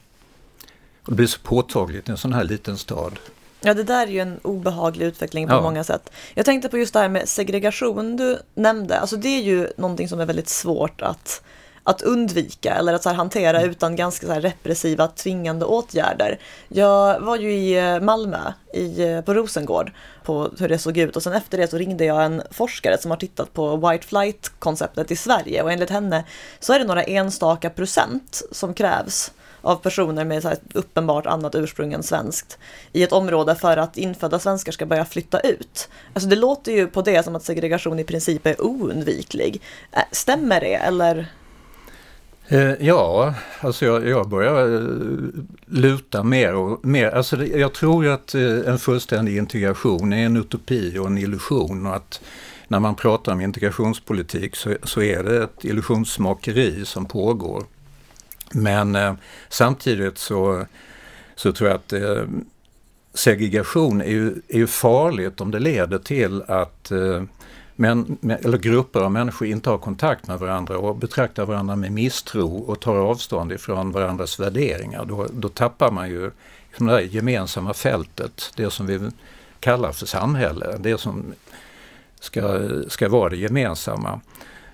Och 1.03 1.11
det 1.11 1.15
blir 1.15 1.27
så 1.27 1.39
påtagligt 1.39 2.09
i 2.09 2.11
en 2.11 2.17
sån 2.17 2.33
här 2.33 2.43
liten 2.43 2.77
stad. 2.77 3.19
Ja, 3.61 3.73
det 3.73 3.83
där 3.83 4.07
är 4.07 4.11
ju 4.11 4.19
en 4.19 4.39
obehaglig 4.43 5.05
utveckling 5.05 5.47
på 5.47 5.53
ja. 5.53 5.61
många 5.61 5.83
sätt. 5.83 6.09
Jag 6.33 6.45
tänkte 6.45 6.69
på 6.69 6.77
just 6.77 6.93
det 6.93 6.99
här 6.99 7.09
med 7.09 7.29
segregation 7.29 8.17
du 8.17 8.39
nämnde. 8.55 8.99
Alltså 8.99 9.15
det 9.17 9.29
är 9.29 9.43
ju 9.43 9.67
någonting 9.77 10.09
som 10.09 10.19
är 10.19 10.25
väldigt 10.25 10.49
svårt 10.49 11.01
att 11.01 11.41
att 11.87 12.01
undvika 12.01 12.73
eller 12.73 12.93
att 12.93 13.03
så 13.03 13.09
hantera 13.09 13.57
mm. 13.59 13.71
utan 13.71 13.95
ganska 13.95 14.27
så 14.27 14.33
repressiva 14.33 15.07
tvingande 15.07 15.65
åtgärder. 15.65 16.39
Jag 16.67 17.19
var 17.19 17.37
ju 17.37 17.53
i 17.53 17.77
eh, 17.77 17.99
Malmö 17.99 18.53
i, 18.73 19.03
eh, 19.03 19.21
på 19.21 19.33
Rosengård 19.33 19.91
på 20.23 20.51
hur 20.59 20.69
det 20.69 20.77
såg 20.77 20.97
ut 20.97 21.15
och 21.15 21.23
sen 21.23 21.33
efter 21.33 21.57
det 21.57 21.67
så 21.67 21.77
ringde 21.77 22.05
jag 22.05 22.25
en 22.25 22.41
forskare 22.51 22.97
som 22.97 23.11
har 23.11 23.17
tittat 23.17 23.53
på 23.53 23.77
White 23.77 24.07
Flight-konceptet 24.07 25.11
i 25.11 25.15
Sverige 25.15 25.63
och 25.63 25.71
enligt 25.71 25.89
henne 25.89 26.23
så 26.59 26.73
är 26.73 26.79
det 26.79 26.85
några 26.85 27.03
enstaka 27.03 27.69
procent 27.69 28.41
som 28.51 28.73
krävs 28.73 29.31
av 29.61 29.75
personer 29.75 30.25
med 30.25 30.41
så 30.41 30.51
uppenbart 30.73 31.25
annat 31.25 31.55
ursprung 31.55 31.93
än 31.93 32.03
svenskt 32.03 32.57
i 32.91 33.03
ett 33.03 33.11
område 33.11 33.55
för 33.55 33.77
att 33.77 33.97
infödda 33.97 34.39
svenskar 34.39 34.71
ska 34.71 34.85
börja 34.85 35.05
flytta 35.05 35.39
ut. 35.39 35.89
Alltså 36.13 36.29
det 36.29 36.35
låter 36.35 36.71
ju 36.71 36.87
på 36.87 37.01
det 37.01 37.23
som 37.23 37.35
att 37.35 37.43
segregation 37.43 37.99
i 37.99 38.03
princip 38.03 38.45
är 38.45 38.61
oundviklig. 38.61 39.61
Stämmer 40.11 40.59
det 40.59 40.75
eller? 40.75 41.27
Eh, 42.47 42.73
ja, 42.79 43.33
alltså 43.59 43.85
jag, 43.85 44.07
jag 44.07 44.29
börjar 44.29 44.75
eh, 44.75 44.87
luta 45.65 46.23
mer 46.23 46.55
och 46.55 46.85
mer. 46.85 47.11
Alltså 47.11 47.45
jag 47.45 47.73
tror 47.73 48.05
ju 48.05 48.11
att 48.11 48.35
eh, 48.35 48.41
en 48.41 48.79
fullständig 48.79 49.37
integration 49.37 50.13
är 50.13 50.25
en 50.25 50.37
utopi 50.37 50.97
och 50.97 51.07
en 51.07 51.17
illusion 51.17 51.85
och 51.87 51.95
att 51.95 52.21
när 52.67 52.79
man 52.79 52.95
pratar 52.95 53.31
om 53.31 53.41
integrationspolitik 53.41 54.55
så, 54.55 54.75
så 54.83 55.01
är 55.01 55.23
det 55.23 55.43
ett 55.43 55.65
illusionsmakeri 55.65 56.85
som 56.85 57.05
pågår. 57.05 57.63
Men 58.51 58.95
eh, 58.95 59.13
samtidigt 59.49 60.17
så, 60.17 60.65
så 61.35 61.51
tror 61.51 61.69
jag 61.69 61.75
att 61.75 61.93
eh, 61.93 62.23
segregation 63.13 64.01
är 64.01 64.09
ju, 64.09 64.41
är 64.47 64.57
ju 64.57 64.67
farligt 64.67 65.41
om 65.41 65.51
det 65.51 65.59
leder 65.59 65.99
till 65.99 66.41
att 66.41 66.91
eh, 66.91 67.23
men, 67.75 68.17
eller 68.43 68.57
grupper 68.57 68.99
av 68.99 69.11
människor 69.11 69.47
inte 69.47 69.69
har 69.69 69.77
kontakt 69.77 70.27
med 70.27 70.39
varandra 70.39 70.77
och 70.77 70.95
betraktar 70.95 71.45
varandra 71.45 71.75
med 71.75 71.91
misstro 71.91 72.57
och 72.57 72.79
tar 72.79 72.95
avstånd 72.95 73.51
ifrån 73.51 73.91
varandras 73.91 74.39
värderingar, 74.39 75.05
då, 75.05 75.27
då 75.33 75.49
tappar 75.49 75.91
man 75.91 76.09
ju 76.09 76.31
det 76.77 76.85
där 76.85 76.99
gemensamma 76.99 77.73
fältet, 77.73 78.51
det 78.55 78.69
som 78.69 78.87
vi 78.87 78.99
kallar 79.59 79.91
för 79.91 80.05
samhälle, 80.05 80.77
det 80.79 80.97
som 80.97 81.33
ska, 82.19 82.69
ska 82.87 83.09
vara 83.09 83.29
det 83.29 83.37
gemensamma. 83.37 84.21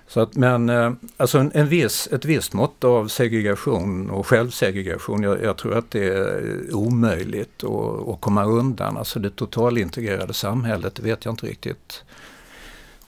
Så 0.07 0.19
att, 0.19 0.35
men 0.35 0.69
eh, 0.69 0.91
alltså 1.17 1.37
en, 1.37 1.51
en 1.53 1.67
viss, 1.67 2.09
ett 2.11 2.25
visst 2.25 2.53
mått 2.53 2.83
av 2.83 3.07
segregation 3.07 4.09
och 4.09 4.27
självsegregation, 4.27 5.23
jag, 5.23 5.43
jag 5.43 5.57
tror 5.57 5.77
att 5.77 5.91
det 5.91 6.05
är 6.05 6.75
omöjligt 6.75 7.63
att, 7.63 8.07
att 8.09 8.21
komma 8.21 8.45
undan. 8.45 8.97
Alltså 8.97 9.19
det 9.19 9.29
totalintegrerade 9.29 10.33
samhället, 10.33 10.95
det 10.95 11.03
vet 11.03 11.25
jag 11.25 11.31
inte 11.31 11.45
riktigt 11.45 12.03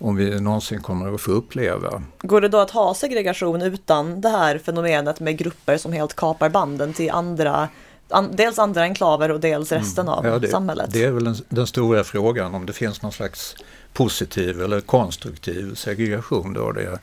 om 0.04 0.16
vi 0.16 0.40
någonsin 0.40 0.82
kommer 0.82 1.14
att 1.14 1.22
få 1.22 1.32
uppleva. 1.32 2.04
Går 2.22 2.42
det 2.42 2.48
då 2.48 2.58
att 2.58 2.72
ha 2.72 2.94
segregation 2.94 3.62
utan 3.62 4.22
det 4.22 4.30
här 4.30 4.58
fenomenet 4.58 5.20
med 5.20 5.38
grupper 5.38 5.78
som 5.78 5.94
helt 5.94 6.16
kapar 6.16 6.50
banden 6.50 6.94
till 6.94 7.12
andra 7.12 7.70
an, 8.10 8.30
dels 8.34 8.60
andra 8.60 8.82
enklaver 8.82 9.32
och 9.32 9.40
dels 9.40 9.72
mm. 9.72 9.84
resten 9.84 10.10
av 10.10 10.26
ja, 10.26 10.40
det, 10.40 10.48
samhället? 10.48 10.90
Det 10.94 11.04
är 11.04 11.12
väl 11.12 11.24
den, 11.24 11.36
den, 11.50 11.68
stora 11.68 12.04
frågan 12.04 12.56
om 12.56 12.66
det 12.66 12.74
finns 12.74 13.02
någon 13.02 13.12
slags 13.12 13.56
positiv 13.94 14.62
eller 14.62 14.82
konstruktiv 14.82 15.76
segregation. 15.76 16.54
Då 16.54 16.72
det, 16.72 17.00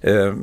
eh, 0.00 0.34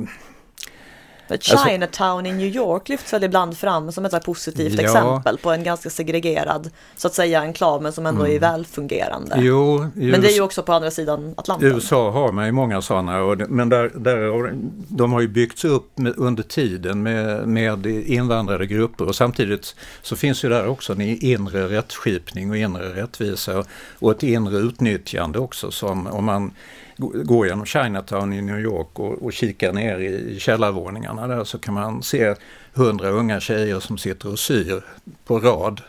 Alltså- 1.31 1.57
Chinatown 1.57 2.25
i 2.25 2.31
New 2.31 2.47
York 2.47 2.89
lyfts 2.89 3.13
väl 3.13 3.23
ibland 3.23 3.57
fram 3.57 3.91
som 3.91 4.05
ett 4.05 4.25
positivt 4.25 4.73
ja. 4.73 4.81
exempel 4.81 5.37
på 5.37 5.51
en 5.51 5.63
ganska 5.63 5.89
segregerad, 5.89 6.69
så 6.95 7.07
att 7.07 7.13
säga, 7.13 7.41
enklav 7.41 7.81
men 7.81 7.93
som 7.93 8.05
ändå 8.05 8.21
mm. 8.21 8.35
är 8.35 8.39
välfungerande. 8.39 9.35
Jo, 9.39 9.87
men 9.93 10.21
det 10.21 10.27
är 10.27 10.35
ju 10.35 10.41
också 10.41 10.63
på 10.63 10.73
andra 10.73 10.91
sidan 10.91 11.33
Atlanten. 11.37 11.67
USA 11.67 12.11
har 12.11 12.31
man 12.31 12.45
ju 12.45 12.51
många 12.51 12.81
sådana, 12.81 13.35
men 13.49 13.69
där, 13.69 13.91
där, 13.95 14.53
de 14.87 15.13
har 15.13 15.21
ju 15.21 15.27
byggts 15.27 15.65
upp 15.65 15.97
med, 15.97 16.13
under 16.17 16.43
tiden 16.43 17.03
med, 17.03 17.47
med 17.47 17.85
invandrade 17.85 18.65
grupper 18.65 19.07
och 19.07 19.15
samtidigt 19.15 19.75
så 20.01 20.15
finns 20.15 20.43
ju 20.43 20.49
där 20.49 20.67
också 20.67 20.93
en 20.93 21.01
inre 21.01 21.67
rättskipning 21.67 22.49
och 22.49 22.57
inre 22.57 23.01
rättvisa 23.01 23.63
och 23.99 24.11
ett 24.11 24.23
inre 24.23 24.57
utnyttjande 24.57 25.39
också 25.39 25.71
som 25.71 26.07
om 26.07 26.25
man 26.25 26.51
går 26.99 27.47
genom 27.47 27.65
Chinatown 27.65 28.33
i 28.33 28.41
New 28.41 28.59
York 28.59 28.99
och, 28.99 29.23
och 29.23 29.33
kikar 29.33 29.73
ner 29.73 29.99
i 29.99 30.39
källarvåningarna 30.39 31.27
där 31.27 31.43
så 31.43 31.57
kan 31.57 31.73
man 31.73 32.03
se 32.03 32.35
hundra 32.73 33.09
unga 33.09 33.39
tjejer 33.39 33.79
som 33.79 33.97
sitter 33.97 34.31
och 34.31 34.39
syr 34.39 34.83
på 35.25 35.39
rad. 35.39 35.81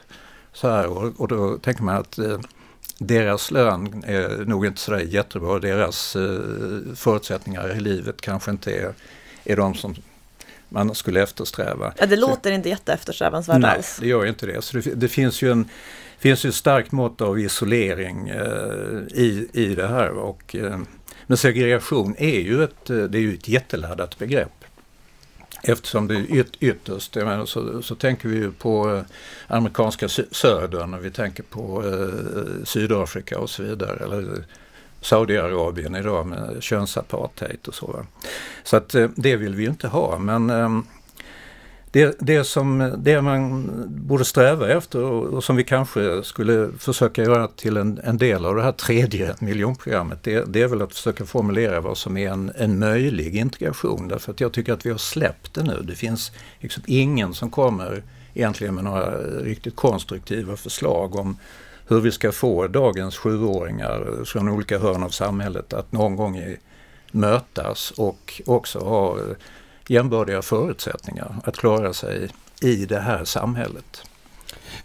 Så 0.52 0.68
här, 0.68 0.86
och, 0.86 1.20
och 1.20 1.28
då 1.28 1.58
tänker 1.58 1.82
man 1.82 1.96
att 1.96 2.18
eh, 2.18 2.40
deras 2.98 3.50
lön 3.50 4.04
är 4.06 4.44
nog 4.44 4.66
inte 4.66 4.80
sådär 4.80 4.98
jättebra. 5.00 5.58
Deras 5.58 6.16
eh, 6.16 6.40
förutsättningar 6.94 7.76
i 7.76 7.80
livet 7.80 8.20
kanske 8.20 8.50
inte 8.50 8.72
är, 8.72 8.94
är 9.44 9.56
de 9.56 9.74
som 9.74 9.94
man 10.68 10.94
skulle 10.94 11.22
eftersträva. 11.22 11.92
Ja, 11.98 12.06
det 12.06 12.16
låter 12.16 12.50
så, 12.50 12.54
inte 12.54 12.68
jätteeftersträvansvärt 12.68 13.60
nej, 13.60 13.70
alls. 13.70 13.96
Nej, 13.98 14.06
det 14.06 14.10
gör 14.10 14.26
inte 14.26 14.46
det. 14.46 14.62
Så 14.62 14.76
det, 14.76 14.94
det 14.94 15.08
finns 15.08 15.42
ju 15.42 15.50
en 15.52 15.68
finns 16.20 16.44
ju 16.44 16.48
ett 16.48 16.54
starkt 16.54 16.92
mått 16.92 17.20
av 17.20 17.40
isolering 17.40 18.28
eh, 18.28 19.20
i, 19.20 19.48
i 19.52 19.74
det 19.74 19.88
här. 19.88 20.10
Och, 20.10 20.56
eh, 20.56 20.78
men 21.30 21.36
segregation 21.36 22.14
är 22.18 22.40
ju 22.40 22.64
ett, 22.64 22.90
eh, 22.90 22.96
det 22.96 23.18
är 23.18 23.22
ju 23.22 23.34
ett 23.34 23.48
jätteladdat 23.48 24.18
begrepp. 24.18 24.64
Eftersom 25.62 26.08
det 26.08 26.14
är 26.14 26.36
yt, 26.36 26.56
ytterst, 26.60 27.14
menar, 27.14 27.46
så, 27.46 27.82
så 27.82 27.94
tänker 27.94 28.28
vi 28.28 28.36
ju 28.36 28.52
på 28.52 28.94
eh, 28.94 29.02
amerikanska 29.46 30.08
södern 30.08 30.94
och 30.94 31.04
vi 31.04 31.10
tänker 31.10 31.42
på 31.42 31.84
eh, 31.86 32.64
Sydafrika 32.64 33.38
och 33.38 33.50
så 33.50 33.62
vidare. 33.62 34.04
Eller 34.04 34.44
Saudiarabien 35.00 35.96
idag 35.96 36.26
med 36.26 36.56
könsapartheid 36.60 37.58
och 37.68 37.74
så. 37.74 38.06
Så 38.64 38.76
att 38.76 38.94
eh, 38.94 39.08
det 39.16 39.36
vill 39.36 39.54
vi 39.54 39.62
ju 39.62 39.70
inte 39.70 39.88
ha 39.88 40.18
men 40.18 40.50
eh, 40.50 40.80
det, 41.92 42.16
det, 42.20 42.44
som, 42.44 42.94
det 42.98 43.22
man 43.22 43.66
borde 43.88 44.24
sträva 44.24 44.68
efter 44.68 45.02
och, 45.02 45.44
som 45.44 45.56
vi 45.56 45.64
kanske 45.64 46.22
skulle 46.22 46.70
försöka 46.78 47.22
göra 47.22 47.48
till 47.48 47.76
en, 47.76 48.00
en 48.04 48.16
del 48.16 48.44
av 48.44 48.56
det 48.56 48.62
här 48.62 48.72
tredje 48.72 49.34
miljonprogrammet, 49.38 50.18
det, 50.22 50.44
det, 50.44 50.62
är 50.62 50.68
väl 50.68 50.82
att 50.82 50.94
försöka 50.94 51.24
formulera 51.24 51.80
vad 51.80 51.98
som 51.98 52.16
är 52.16 52.30
en, 52.30 52.52
en 52.56 52.78
möjlig 52.78 53.36
integration. 53.36 54.08
Därför 54.08 54.32
att 54.32 54.40
jag 54.40 54.52
tycker 54.52 54.72
att 54.72 54.86
vi 54.86 54.90
har 54.90 54.98
släppt 54.98 55.54
det 55.54 55.62
nu. 55.62 55.82
Det 55.82 55.94
finns 55.94 56.32
liksom 56.60 56.82
ingen 56.86 57.34
som 57.34 57.50
kommer 57.50 58.02
egentligen 58.34 58.74
med 58.74 58.84
några 58.84 59.10
riktigt 59.20 59.76
konstruktiva 59.76 60.56
förslag 60.56 61.16
om 61.16 61.36
hur 61.88 62.00
vi 62.00 62.12
ska 62.12 62.32
få 62.32 62.66
dagens 62.66 63.16
sjuåringar 63.16 64.24
från 64.24 64.48
olika 64.48 64.78
hörn 64.78 65.02
av 65.02 65.08
samhället 65.08 65.72
att 65.72 65.92
någon 65.92 66.16
gång 66.16 66.56
mötas 67.12 67.90
och 67.90 68.42
också 68.46 68.78
ha 68.78 69.16
jämbördiga 69.90 70.42
förutsättningar 70.42 71.34
att 71.44 71.56
klara 71.56 71.92
sig 71.92 72.28
i 72.62 72.86
det 72.86 73.00
här 73.00 73.24
samhället. 73.24 74.04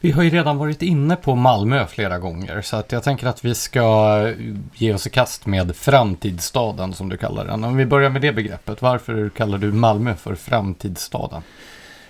Vi 0.02 0.12
har 0.12 0.24
ju 0.24 0.30
redan 0.30 0.58
varit 0.58 0.82
inne 0.82 1.16
på 1.16 1.36
Malmö 1.36 1.88
flera 1.88 2.20
gånger 2.20 2.62
så 2.62 2.76
att 2.76 2.92
jag 2.92 3.04
tänker 3.04 3.28
att 3.28 3.46
vi 3.46 3.56
ska 3.56 4.20
ge 4.74 4.94
oss 4.94 5.08
i 5.08 5.10
kast 5.10 5.46
med 5.46 5.76
framtidsstaden 5.76 6.94
som 6.94 7.10
du 7.10 7.18
kallar 7.18 7.46
den. 7.46 7.64
Om 7.64 7.78
vi 7.78 7.86
börjar 7.86 8.10
med 8.10 8.22
det 8.22 8.32
begreppet, 8.32 8.82
varför 8.82 9.30
kallar 9.30 9.58
du 9.58 9.72
Malmö 9.72 10.16
för 10.16 10.36
framtidsstaden? 10.36 11.42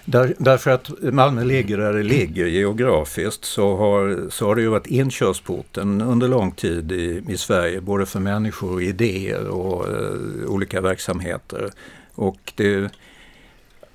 Där, 0.05 0.33
därför 0.37 0.71
att 0.71 0.89
Malmö 1.01 1.43
ligger 1.43 1.77
där 1.77 1.93
det 1.93 2.03
ligger 2.03 2.45
geografiskt 2.45 3.45
så 3.45 3.77
har, 3.77 4.29
så 4.29 4.47
har 4.47 4.55
det 4.55 4.61
ju 4.61 4.67
varit 4.67 4.87
inkörsporten 4.87 6.01
under 6.01 6.27
lång 6.27 6.51
tid 6.51 6.91
i, 6.91 7.23
i 7.29 7.37
Sverige, 7.37 7.81
både 7.81 8.05
för 8.05 8.19
människor 8.19 8.73
och 8.73 8.81
idéer 8.81 9.47
och 9.47 9.87
uh, 9.89 10.45
olika 10.47 10.81
verksamheter. 10.81 11.71
Och 12.15 12.53
det, 12.55 12.91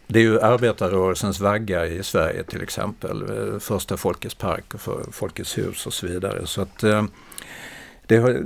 det 0.06 0.18
är 0.18 0.22
ju 0.22 0.40
arbetarrörelsens 0.40 1.40
vagga 1.40 1.86
i 1.86 2.02
Sverige 2.02 2.42
till 2.42 2.62
exempel. 2.62 3.24
Första 3.60 3.96
Folkets 3.96 4.34
park 4.34 4.74
och 4.74 4.80
för 4.80 5.04
Folkets 5.12 5.58
hus 5.58 5.86
och 5.86 5.92
så 5.92 6.06
vidare. 6.06 6.46
Så 6.46 6.62
att 6.62 6.82
eh, 6.82 7.04
det 8.10 8.16
är 8.16 8.40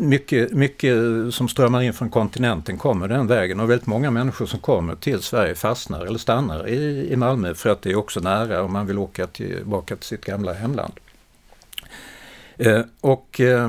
mycket, 0.00 0.52
mycket 0.52 0.94
som 1.34 1.48
strömmar 1.48 1.82
in 1.82 1.92
från 1.92 2.10
kontinenten 2.10 2.78
kommer 2.78 3.08
den 3.08 3.26
vägen 3.26 3.60
och 3.60 3.70
väldigt 3.70 3.86
många 3.86 4.10
människor 4.10 4.46
som 4.46 4.60
kommer 4.60 4.94
till 4.94 5.22
Sverige 5.22 5.54
fastnar 5.54 6.06
eller 6.06 6.18
stannar 6.18 6.68
i, 6.68 7.08
i 7.12 7.16
Malmö 7.16 7.54
för 7.54 7.70
att 7.70 7.82
det 7.82 7.90
är 7.90 7.96
också 7.96 8.20
nära 8.20 8.62
om 8.62 8.72
man 8.72 8.86
vill 8.86 8.98
åka 8.98 9.26
tillbaka 9.26 9.96
till 9.96 10.06
sitt 10.06 10.24
gamla 10.24 10.52
hemland. 10.52 10.92
Eh, 12.56 12.80
och 13.00 13.40
eh, 13.40 13.68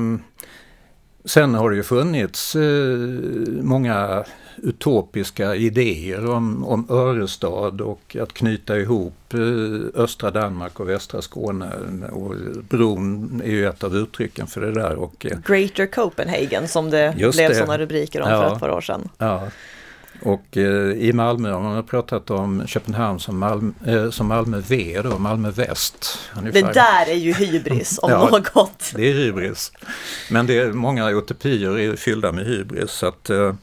sen 1.24 1.54
har 1.54 1.70
det 1.70 1.76
ju 1.76 1.82
funnits 1.82 2.56
eh, 2.56 2.98
många 3.62 4.24
utopiska 4.56 5.54
idéer 5.54 6.30
om, 6.30 6.64
om 6.64 6.86
Örestad 6.90 7.80
och 7.80 8.16
att 8.20 8.32
knyta 8.32 8.78
ihop 8.78 9.34
eh, 9.34 10.02
östra 10.02 10.30
Danmark 10.30 10.80
och 10.80 10.88
västra 10.88 11.22
Skåne. 11.22 11.70
Och 12.10 12.34
bron 12.68 13.42
är 13.44 13.50
ju 13.50 13.66
ett 13.66 13.84
av 13.84 13.96
uttrycken 13.96 14.46
för 14.46 14.60
det 14.60 14.72
där. 14.72 14.94
Och, 14.94 15.26
eh, 15.26 15.38
Greater 15.46 15.86
Copenhagen 15.86 16.68
som 16.68 16.90
det 16.90 17.14
blev 17.16 17.54
sådana 17.54 17.78
rubriker 17.78 18.20
om 18.20 18.30
ja, 18.30 18.40
för 18.40 18.54
ett 18.54 18.60
par 18.60 18.70
år 18.70 18.80
sedan. 18.80 19.08
Ja. 19.18 19.42
Och 20.22 20.56
eh, 20.56 20.92
i 20.92 21.12
Malmö 21.12 21.50
har 21.50 21.60
man 21.60 21.84
pratat 21.84 22.30
om 22.30 22.66
Köpenhamn 22.66 23.20
som 23.20 23.38
Malmö, 23.38 23.72
eh, 23.86 24.10
som 24.10 24.26
Malmö 24.26 24.62
V 24.68 25.00
då, 25.04 25.18
Malmö 25.18 25.50
Väst. 25.50 26.18
Ungefär. 26.38 26.62
Det 26.62 26.72
där 26.72 27.08
är 27.08 27.14
ju 27.14 27.32
hybris 27.32 27.98
om 28.02 28.10
ja, 28.10 28.28
något. 28.28 28.92
Det 28.94 29.10
är 29.10 29.14
hybris. 29.14 29.72
Men 30.30 30.46
det 30.46 30.58
är 30.58 30.72
många 30.72 31.10
utopier 31.10 31.78
är 31.78 31.96
fyllda 31.96 32.32
med 32.32 32.46
hybris. 32.46 32.90
Så 32.90 33.06
att, 33.06 33.30
eh, 33.30 33.54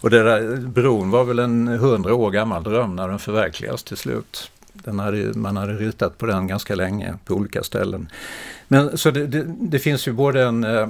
och 0.00 0.10
det 0.10 0.22
där 0.22 0.56
bron 0.56 1.10
var 1.10 1.24
väl 1.24 1.38
en 1.38 1.68
hundra 1.68 2.14
år 2.14 2.30
gammal 2.30 2.62
dröm 2.62 2.96
när 2.96 3.08
den 3.08 3.18
förverkligas 3.18 3.82
till 3.82 3.96
slut. 3.96 4.50
Den 4.72 4.98
hade, 4.98 5.38
man 5.38 5.56
hade 5.56 5.72
ritat 5.72 6.18
på 6.18 6.26
den 6.26 6.46
ganska 6.46 6.74
länge 6.74 7.14
på 7.24 7.34
olika 7.34 7.62
ställen. 7.62 8.08
Men 8.68 8.98
så 8.98 9.10
det, 9.10 9.26
det, 9.26 9.44
det, 9.60 9.78
finns 9.78 10.08
ju 10.08 10.12
både 10.12 10.42
en, 10.42 10.64
eh, 10.64 10.88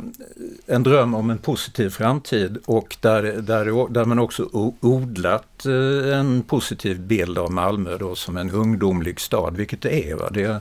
en 0.66 0.82
dröm 0.82 1.14
om 1.14 1.30
en 1.30 1.38
positiv 1.38 1.90
framtid 1.90 2.58
och 2.64 2.96
där, 3.00 3.22
där, 3.22 3.92
där 3.92 4.04
man 4.04 4.18
också 4.18 4.48
odlat 4.80 5.66
eh, 5.66 6.18
en 6.18 6.42
positiv 6.42 7.00
bild 7.00 7.38
av 7.38 7.52
Malmö 7.52 7.98
då 7.98 8.14
som 8.14 8.36
en 8.36 8.50
ungdomlig 8.50 9.20
stad, 9.20 9.56
vilket 9.56 9.82
det 9.82 10.10
är. 10.10 10.14
Va? 10.14 10.30
Det, 10.30 10.60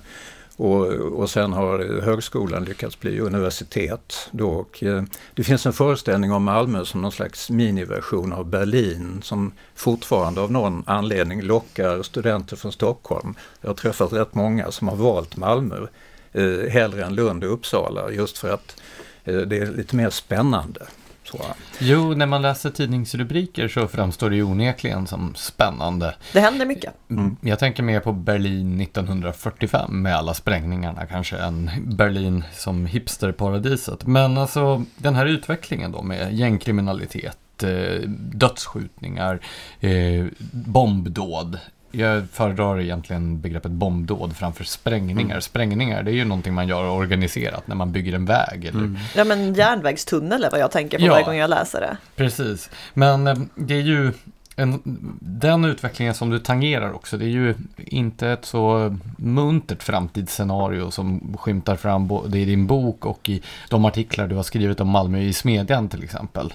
och, 0.58 0.86
och 0.94 1.30
sen 1.30 1.54
har 1.54 2.02
högskolan 2.02 2.64
lyckats 2.64 3.00
bli 3.00 3.20
universitet. 3.20 4.30
Då, 4.32 4.50
och, 4.50 4.84
eh, 4.84 5.04
det 5.34 5.44
finns 5.44 5.66
en 5.66 5.74
föreställning 5.74 6.32
om 6.32 6.44
Malmö 6.44 6.86
som 6.86 7.02
någon 7.02 7.12
slags 7.12 7.50
miniversion 7.50 8.34
av 8.34 8.46
Berlin 8.46 9.22
som 9.24 9.52
fortfarande 9.76 10.42
av 10.42 10.52
någon 10.52 10.84
anledning 10.88 11.42
lockar 11.42 12.04
studenter 12.04 12.56
från 12.56 12.72
Stockholm. 12.72 13.36
Jag 13.62 13.70
har 13.70 13.76
träffat 13.76 14.14
rätt 14.14 14.36
många 14.36 14.72
som 14.72 14.88
har 14.88 14.96
valt 14.96 15.38
Malmö 15.38 15.88
eh, 16.34 16.70
hellre 16.70 17.06
än 17.06 17.16
Lund 17.16 17.44
och 17.44 17.54
Uppsala 17.54 18.12
just 18.12 18.38
för 18.38 18.54
att 18.54 18.82
eh, 19.24 19.38
det 19.38 19.58
är 19.58 19.72
lite 19.72 19.96
mer 19.96 20.10
spännande 20.10 20.88
jag. 21.34 21.56
Jo, 21.80 22.14
när 22.14 22.26
man 22.26 22.42
läser 22.42 22.70
tidningsrubriker 22.70 23.68
så 23.68 23.88
framstår 23.88 24.30
det 24.30 24.36
ju 24.36 24.44
onekligen 24.44 25.08
som 25.08 25.36
spännande. 25.36 26.16
Det 26.34 26.40
händer 26.40 26.66
mycket. 26.66 26.94
Mm. 27.10 27.38
Jag 27.42 27.60
tänker 27.60 27.84
mer 27.84 28.00
på 28.00 28.12
Berlin 28.12 28.82
1945 28.82 30.02
med 30.02 30.16
alla 30.16 30.34
sprängningarna 30.34 31.06
kanske 31.06 31.38
än 31.38 31.72
Berlin 31.86 32.44
som 32.54 32.86
hipsterparadiset. 32.86 34.06
Men 34.06 34.38
alltså 34.38 34.84
den 34.98 35.16
här 35.16 35.26
utvecklingen 35.26 35.92
då 35.92 36.02
med 36.02 36.34
gängkriminalitet, 36.34 37.64
eh, 37.64 38.10
dödsskjutningar, 38.10 39.40
eh, 39.80 40.26
bombdåd. 40.52 41.60
Jag 41.92 42.28
föredrar 42.32 42.80
egentligen 42.80 43.42
begreppet 43.42 43.72
bombdåd 43.72 44.36
framför 44.38 44.64
sprängningar. 44.64 45.32
Mm. 45.32 45.42
Sprängningar, 45.42 46.04
det 46.04 46.12
är 46.12 46.16
ju 46.16 46.26
någonting 46.26 46.54
man 46.54 46.68
gör 46.68 46.90
organiserat 46.90 47.68
när 47.68 47.76
man 47.76 47.92
bygger 47.92 48.14
en 48.14 48.26
väg. 48.26 48.66
Eller 48.66 48.80
Mm. 48.80 48.98
Ja 49.16 49.24
men 49.24 49.54
järnvägstunnel 49.54 50.44
är 50.44 50.52
vad 50.52 50.60
jag 50.60 50.72
tänker 50.72 50.98
på 51.00 51.06
Ja. 51.06 51.12
varje 51.12 51.26
gång 51.26 51.36
jag 51.36 51.50
läser 51.50 51.82
det. 51.82 51.98
Precis, 52.16 52.70
men 52.94 53.28
eh, 53.28 53.36
det 53.56 53.74
är 53.76 53.82
ju 53.82 54.12
en, 54.56 54.82
den 55.20 55.66
utvecklingen 55.66 56.14
som 56.14 56.30
du 56.30 56.40
tangerar 56.40 56.94
också, 56.94 57.18
det 57.18 57.26
är 57.26 57.30
ju 57.30 57.56
inte 57.78 58.30
ett 58.30 58.46
så 58.46 58.96
muntert 59.18 59.84
framtidsscenario 59.84 60.92
som 60.92 61.38
skymtar 61.40 61.76
fram 61.76 62.08
både 62.08 62.40
i 62.40 62.46
din 62.46 62.68
bok 62.68 63.06
och 63.06 63.30
i 63.30 63.42
de 63.70 63.86
artiklar 63.86 64.28
du 64.28 64.36
har 64.36 64.44
skrivit 64.44 64.80
om 64.80 64.88
Malmö 64.90 65.20
i 65.20 65.34
Smedjan 65.34 65.90
till 65.90 66.04
exempel. 66.04 66.54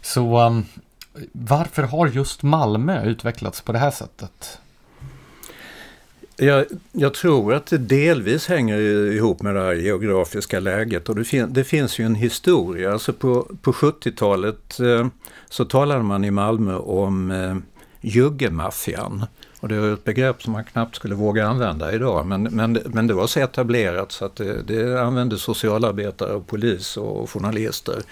Så 0.00 0.40
um, 0.40 0.64
varför 1.32 1.82
har 1.82 2.06
just 2.06 2.42
Malmö 2.42 3.04
utvecklats 3.04 3.60
på 3.60 3.72
det 3.72 3.78
här 3.78 3.90
sättet? 3.90 4.58
Jag, 6.42 6.66
jag 6.92 7.14
tror 7.14 7.54
att 7.54 7.66
det 7.66 7.78
delvis 7.78 8.48
hänger 8.48 8.78
ihop 9.12 9.42
med 9.42 9.54
det 9.54 9.60
här 9.60 9.72
geografiska 9.72 10.60
läget 10.60 11.08
och 11.08 11.14
det, 11.14 11.24
fin, 11.24 11.52
det 11.52 11.64
finns 11.64 11.98
ju 11.98 12.04
en 12.04 12.14
historia. 12.14 12.92
Alltså 12.92 13.12
på, 13.12 13.56
på 13.62 13.72
70-talet 13.72 14.80
eh, 14.80 15.06
så 15.50 15.64
talade 15.64 16.02
man 16.02 16.24
i 16.24 16.30
Malmö 16.30 16.74
om 16.74 17.30
eh, 17.30 17.56
juggemaffian. 18.00 19.24
Och 19.60 19.68
det 19.68 19.76
är 19.76 19.94
ett 19.94 20.04
begrepp 20.04 20.42
som 20.42 20.52
man 20.52 20.64
knappt 20.64 20.96
skulle 20.96 21.14
våga 21.14 21.46
använda 21.46 21.92
idag 21.92 22.26
men, 22.26 22.42
men, 22.42 22.78
men 22.84 23.06
det 23.06 23.14
var 23.14 23.26
så 23.26 23.40
etablerat 23.40 24.12
så 24.12 24.24
att 24.24 24.36
det, 24.36 24.62
det 24.62 25.02
använde 25.02 25.38
socialarbetare 25.38 26.32
och 26.32 26.46
polis 26.46 26.96
och 26.96 27.30
journalister. 27.30 28.02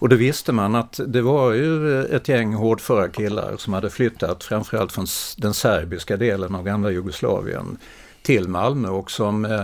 Och 0.00 0.08
då 0.08 0.16
visste 0.16 0.52
man 0.52 0.74
att 0.74 1.00
det 1.06 1.22
var 1.22 1.52
ju 1.52 1.98
eh, 1.98 2.16
ett 2.16 2.28
gäng 2.28 2.54
hårdföra 2.54 3.08
killar 3.08 3.56
som 3.56 3.72
hade 3.72 3.90
flyttat 3.90 4.44
framförallt 4.44 4.92
från 4.92 5.06
den 5.36 5.54
serbiska 5.54 6.16
delen 6.16 6.54
av 6.54 6.64
gamla 6.64 6.90
Jugoslavien 6.90 7.78
till 8.22 8.48
Malmö 8.48 8.88
och 8.88 9.10
som 9.10 9.44
eh, 9.44 9.62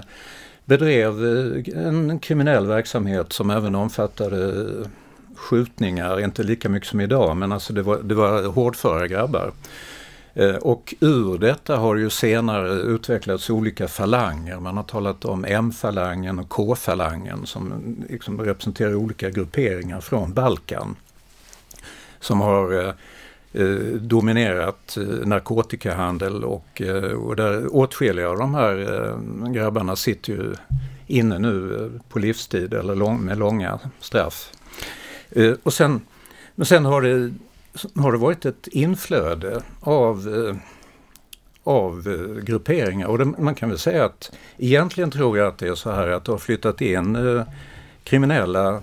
bedrev 0.65 1.25
eh, 1.27 1.87
en 1.87 2.19
kriminell 2.19 2.67
verksamhet 2.67 3.33
som 3.33 3.51
även 3.51 3.75
omfattade 3.75 4.67
skjutningar, 5.37 6.21
inte 6.21 6.43
lika 6.43 6.69
mycket 6.69 6.89
som 6.89 7.01
idag 7.01 7.37
men 7.37 7.53
alltså 7.53 7.73
det 7.73 7.83
var, 7.83 7.99
det 8.03 8.15
var 8.15 8.43
hårdföra 8.43 9.09
grabbar. 9.09 9.53
Eh, 10.35 10.55
och 10.55 10.95
ur 11.01 11.39
detta 11.39 11.77
har 11.77 11.97
ju 11.97 12.11
senare 12.11 12.73
utvecklats 12.73 13.51
olika 13.51 13.89
falanger. 13.89 14.61
Man 14.61 14.77
har 14.77 14.85
talat 14.85 15.25
om 15.25 15.45
M-falangen 15.49 16.39
och 16.39 16.49
K-falangen 16.49 17.47
som 17.47 17.97
liksom 18.09 18.41
representerar 18.41 18.95
olika 18.95 19.31
grupperingar 19.31 20.01
från 20.01 20.33
Balkan. 20.33 20.97
Som 22.21 22.41
har 22.41 22.73
eh, 22.73 22.95
eh, 23.53 23.79
dominerat 24.01 24.97
eh, 24.97 25.27
narkotikahandel 25.27 26.45
och, 26.45 26.83
eh, 26.83 27.13
och 27.13 27.37
där 27.37 27.77
åtskilliga 27.77 28.29
av 28.29 28.39
de 28.39 28.55
här 28.55 28.79
eh, 28.79 29.51
grabbarna 29.53 29.97
sitter 29.97 30.33
ju 30.33 30.55
inne 31.07 31.39
nu 31.39 31.75
eh, 31.75 32.01
på 32.09 32.19
livstid 32.19 32.75
eller 32.75 32.95
lång, 32.95 33.21
med 33.21 33.39
långa 33.39 33.79
straff. 34.01 34.53
Eh, 35.31 35.53
och 35.63 35.73
sen, 35.73 36.01
men 36.55 36.67
sen 36.67 36.85
har 36.85 37.03
det 37.03 37.35
har 37.97 38.13
det 38.13 38.19
varit 38.19 38.45
ett 38.45 38.67
inflöde 38.67 39.63
av, 39.81 40.29
eh, 40.35 40.57
av 41.65 42.09
eh, 42.09 42.43
grupperingar. 42.43 43.07
Och 43.07 43.19
det, 43.19 43.25
man 43.25 43.55
kan 43.55 43.69
väl 43.69 43.79
säga 43.79 44.05
att 44.05 44.33
egentligen 44.59 45.11
tror 45.11 45.39
jag 45.39 45.49
att 45.49 45.59
det 45.59 45.69
är 45.69 45.75
så 45.75 45.91
här 45.91 46.09
att 46.09 46.25
det 46.25 46.33
har 46.33 46.39
flyttat 46.39 46.81
in 46.81 47.17
eh, 47.17 47.43
kriminella 48.05 48.83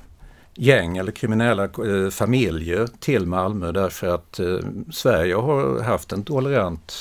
gäng 0.56 0.98
eller 0.98 1.12
kriminella 1.12 1.64
eh, 1.64 2.10
familjer 2.12 2.88
till 3.00 3.26
Malmö 3.26 3.72
därför 3.72 4.08
att 4.08 4.40
eh, 4.40 4.60
Sverige 4.92 5.36
har 5.36 5.84
haft 5.84 6.12
en 6.12 6.24
tolerant 6.24 6.94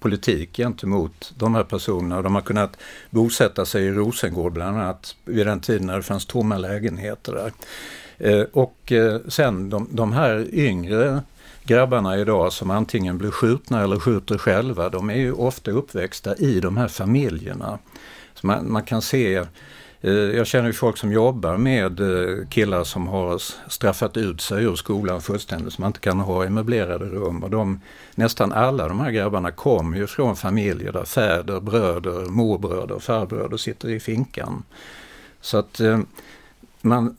politik 0.00 0.56
gentemot 0.56 1.32
de 1.36 1.54
här 1.54 1.64
personerna. 1.64 2.22
De 2.22 2.34
har 2.34 2.42
kunnat 2.42 2.76
bosätta 3.10 3.64
sig 3.64 3.84
i 3.84 3.90
Rosengård 3.90 4.52
bland 4.52 4.78
annat 4.78 5.16
vid 5.24 5.46
den 5.46 5.60
tiden 5.60 5.86
när 5.86 5.96
det 5.96 6.02
fanns 6.02 6.26
tomma 6.26 6.58
lägenheter 6.58 7.32
där. 7.32 7.52
Eh, 8.20 8.42
och 8.52 8.92
eh, 8.92 9.20
sen 9.28 9.70
de, 9.70 9.88
de 9.90 10.12
här 10.12 10.54
yngre 10.54 11.22
grabbarna 11.64 12.18
idag 12.18 12.52
som 12.52 12.70
antingen 12.70 13.18
blir 13.18 13.30
skjutna 13.30 13.82
eller 13.82 13.98
skjuter 13.98 14.38
själva, 14.38 14.88
de 14.88 15.10
är 15.10 15.14
ju 15.14 15.32
ofta 15.32 15.70
uppväxta 15.70 16.36
i 16.36 16.60
de 16.60 16.76
här 16.76 16.88
familjerna. 16.88 17.78
Så 18.34 18.46
man, 18.46 18.72
man 18.72 18.82
kan 18.82 19.02
se, 19.02 19.34
eh, 20.00 20.12
jag 20.12 20.46
känner 20.46 20.66
ju 20.66 20.72
folk 20.72 20.96
som 20.96 21.12
jobbar 21.12 21.56
med 21.56 22.00
killar 22.50 22.84
som 22.84 23.08
har 23.08 23.42
straffat 23.70 24.16
ut 24.16 24.40
sig 24.40 24.64
ur 24.64 24.74
skolan 24.74 25.20
fullständigt, 25.20 25.72
som 25.72 25.82
man 25.82 25.88
inte 25.88 26.00
kan 26.00 26.20
ha 26.20 26.44
i 26.44 26.50
möblerade 26.50 27.04
rum. 27.04 27.44
Och 27.44 27.50
de, 27.50 27.80
nästan 28.14 28.52
alla 28.52 28.88
de 28.88 29.00
här 29.00 29.10
grabbarna 29.10 29.50
kommer 29.50 29.96
ju 29.96 30.06
från 30.06 30.36
familjer 30.36 30.92
där 30.92 31.04
fäder, 31.04 31.60
bröder, 31.60 32.30
morbröder, 32.30 32.98
farbröder 32.98 33.56
sitter 33.56 33.88
i 33.88 34.00
finkan. 34.00 34.62
Så 35.40 35.58
att 35.58 35.80
man, 36.82 37.16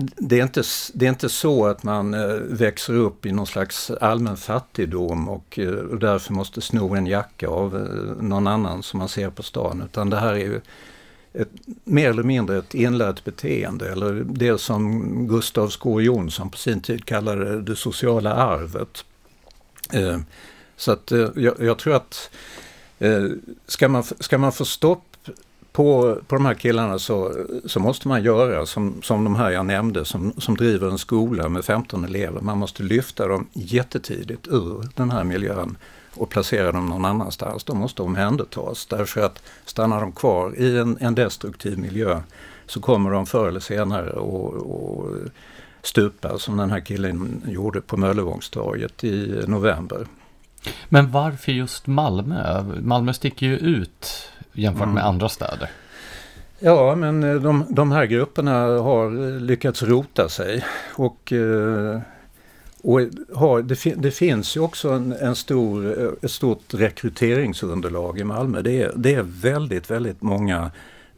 det 0.00 0.38
är, 0.38 0.42
inte, 0.42 0.62
det 0.94 1.06
är 1.06 1.10
inte 1.10 1.28
så 1.28 1.66
att 1.66 1.82
man 1.82 2.14
eh, 2.14 2.34
växer 2.34 2.94
upp 2.94 3.26
i 3.26 3.32
någon 3.32 3.46
slags 3.46 3.90
allmän 3.90 4.36
fattigdom 4.36 5.28
och, 5.28 5.58
eh, 5.58 5.68
och 5.68 5.98
därför 5.98 6.32
måste 6.32 6.60
sno 6.60 6.94
en 6.94 7.06
jacka 7.06 7.48
av 7.48 7.76
eh, 7.76 8.22
någon 8.22 8.46
annan 8.46 8.82
som 8.82 8.98
man 8.98 9.08
ser 9.08 9.30
på 9.30 9.42
stan. 9.42 9.82
Utan 9.84 10.10
det 10.10 10.16
här 10.16 10.32
är 10.32 10.38
ju 10.38 10.60
ett, 11.32 11.48
mer 11.84 12.10
eller 12.10 12.22
mindre 12.22 12.58
ett 12.58 12.74
inlärt 12.74 13.24
beteende 13.24 13.92
eller 13.92 14.24
det 14.28 14.58
som 14.58 15.02
Gustav 15.28 15.68
Skå 15.68 16.00
Jonsson 16.00 16.50
på 16.50 16.58
sin 16.58 16.80
tid 16.80 17.04
kallade 17.04 17.60
det 17.60 17.76
sociala 17.76 18.34
arvet. 18.34 19.04
Så 20.76 20.92
att 20.92 21.12
jag, 21.34 21.54
jag 21.60 21.78
tror 21.78 21.94
att 21.94 22.30
ska, 23.66 23.88
man, 23.88 24.02
ska 24.02 24.38
man 24.38 24.52
få 24.52 24.64
stopp 24.64 25.07
på, 25.78 26.18
på 26.26 26.34
de 26.34 26.46
här 26.46 26.54
killarna 26.54 26.98
så, 26.98 27.32
så 27.64 27.80
måste 27.80 28.08
man 28.08 28.22
göra 28.22 28.66
som, 28.66 29.02
som 29.02 29.24
de 29.24 29.36
här 29.36 29.50
jag 29.50 29.66
nämnde 29.66 30.04
som, 30.04 30.32
som 30.38 30.56
driver 30.56 30.88
en 30.88 30.98
skola 30.98 31.48
med 31.48 31.64
15 31.64 32.04
elever. 32.04 32.40
Man 32.40 32.58
måste 32.58 32.82
lyfta 32.82 33.28
dem 33.28 33.48
jättetidigt 33.52 34.48
ur 34.48 34.88
den 34.94 35.10
här 35.10 35.24
miljön 35.24 35.76
och 36.14 36.28
placera 36.28 36.72
dem 36.72 36.86
någon 36.86 37.04
annanstans. 37.04 37.64
De 37.64 37.78
måste 37.78 38.02
omhändertas 38.02 38.86
därför 38.86 39.20
att 39.20 39.42
stannar 39.64 40.00
de 40.00 40.12
kvar 40.12 40.54
i 40.56 40.78
en, 40.78 40.98
en 41.00 41.14
destruktiv 41.14 41.78
miljö 41.78 42.20
så 42.66 42.80
kommer 42.80 43.10
de 43.10 43.26
förr 43.26 43.48
eller 43.48 43.60
senare 43.60 44.10
att 44.10 45.32
stupa 45.82 46.38
som 46.38 46.56
den 46.56 46.70
här 46.70 46.80
killen 46.80 47.42
gjorde 47.46 47.80
på 47.80 47.96
Möllevångstorget 47.96 49.04
i 49.04 49.44
november. 49.46 50.06
Men 50.88 51.10
varför 51.10 51.52
just 51.52 51.86
Malmö? 51.86 52.62
Malmö 52.80 53.12
sticker 53.12 53.46
ju 53.46 53.56
ut 53.56 54.32
jämfört 54.58 54.82
Mm. 54.82 54.94
med 54.94 55.04
andra 55.04 55.28
städer. 55.28 55.70
Ja, 56.58 56.94
men 56.94 57.22
eh, 57.22 57.34
de, 57.34 57.64
de 57.68 57.92
här 57.92 58.04
grupperna 58.06 58.52
har 58.66 59.26
eh, 59.26 59.40
lyckats 59.40 59.82
rota 59.82 60.28
sig 60.28 60.64
och, 60.94 61.32
eh, 61.32 62.00
och 62.82 63.00
har, 63.34 63.62
det, 63.62 63.94
det 63.96 64.10
finns 64.10 64.56
ju 64.56 64.60
också 64.60 64.90
en, 64.90 65.12
en 65.12 65.34
stor, 65.36 65.96
ett 66.22 66.30
stort 66.30 66.74
rekryteringsunderlag 66.74 68.18
i 68.18 68.24
Malmö. 68.24 68.62
Det 68.62 68.82
är, 68.82 68.92
det 68.96 69.14
är 69.14 69.22
väldigt, 69.22 69.90
väldigt 69.90 70.22
många 70.22 70.70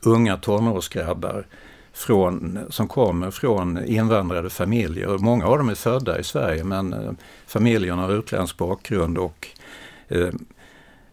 unga 0.03 0.37
tonårsgrabbar 0.37 1.47
från, 1.93 2.59
som 2.71 2.89
kommer 2.89 3.31
från 3.31 3.85
invandrade 3.85 4.51
familjer. 4.51 5.19
Många 5.19 5.47
av 5.47 5.59
dem 5.59 5.69
är 5.69 5.75
födda 5.75 6.19
i 6.19 6.25
Sverige 6.25 6.65
men 6.65 7.17
familjerna 7.47 8.03
har 8.03 8.13
utländsk 8.13 8.57
bakgrund 8.59 9.19
och 9.19 9.49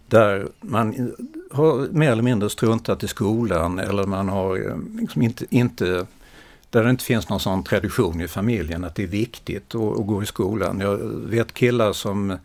där 0.08 0.48
man 0.62 1.14
har 1.52 1.88
mer 1.92 2.12
eller 2.12 2.24
mindre 2.24 2.50
struntat 2.50 3.04
i 3.04 3.08
skolan 3.08 3.80
eller 3.80 4.04
man 4.04 4.30
har 4.30 4.70
eh, 4.70 4.78
liksom 5.00 5.22
inte, 5.22 5.46
inte 5.50 6.06
där 6.70 6.84
det 6.84 6.90
inte 6.90 7.04
finns 7.04 7.30
någon 7.30 7.40
sån 7.40 7.64
tradition 7.64 8.22
i 8.22 8.28
familjen 8.28 8.84
att 8.84 8.96
det 8.96 9.04
är 9.04 9.08
viktigt 9.08 9.76
att, 9.76 10.00
att 10.00 10.08
gå 10.08 10.24
i 10.24 10.26
skolan. 10.26 10.80
Jag 10.80 10.98
vet 11.30 11.54
killar 11.54 11.94
som 11.94 12.38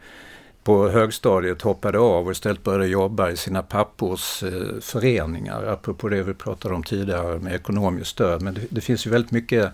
på 0.65 0.89
högstadiet 0.89 1.63
hoppade 1.63 1.99
av 1.99 2.27
och 2.27 2.33
istället 2.33 2.63
började 2.63 2.87
jobba 2.87 3.31
i 3.31 3.37
sina 3.37 3.63
pappors 3.63 4.43
eh, 4.43 4.81
föreningar, 4.81 5.65
apropå 5.65 6.09
det 6.09 6.23
vi 6.23 6.35
pratade 6.35 6.75
om 6.75 6.83
tidigare 6.83 7.39
med 7.39 7.55
ekonomiskt 7.55 8.11
stöd. 8.11 8.43
Men 8.43 8.55
det, 8.55 8.61
det 8.71 8.81
finns 8.81 9.07
ju 9.07 9.11
väldigt 9.11 9.31
mycket 9.31 9.73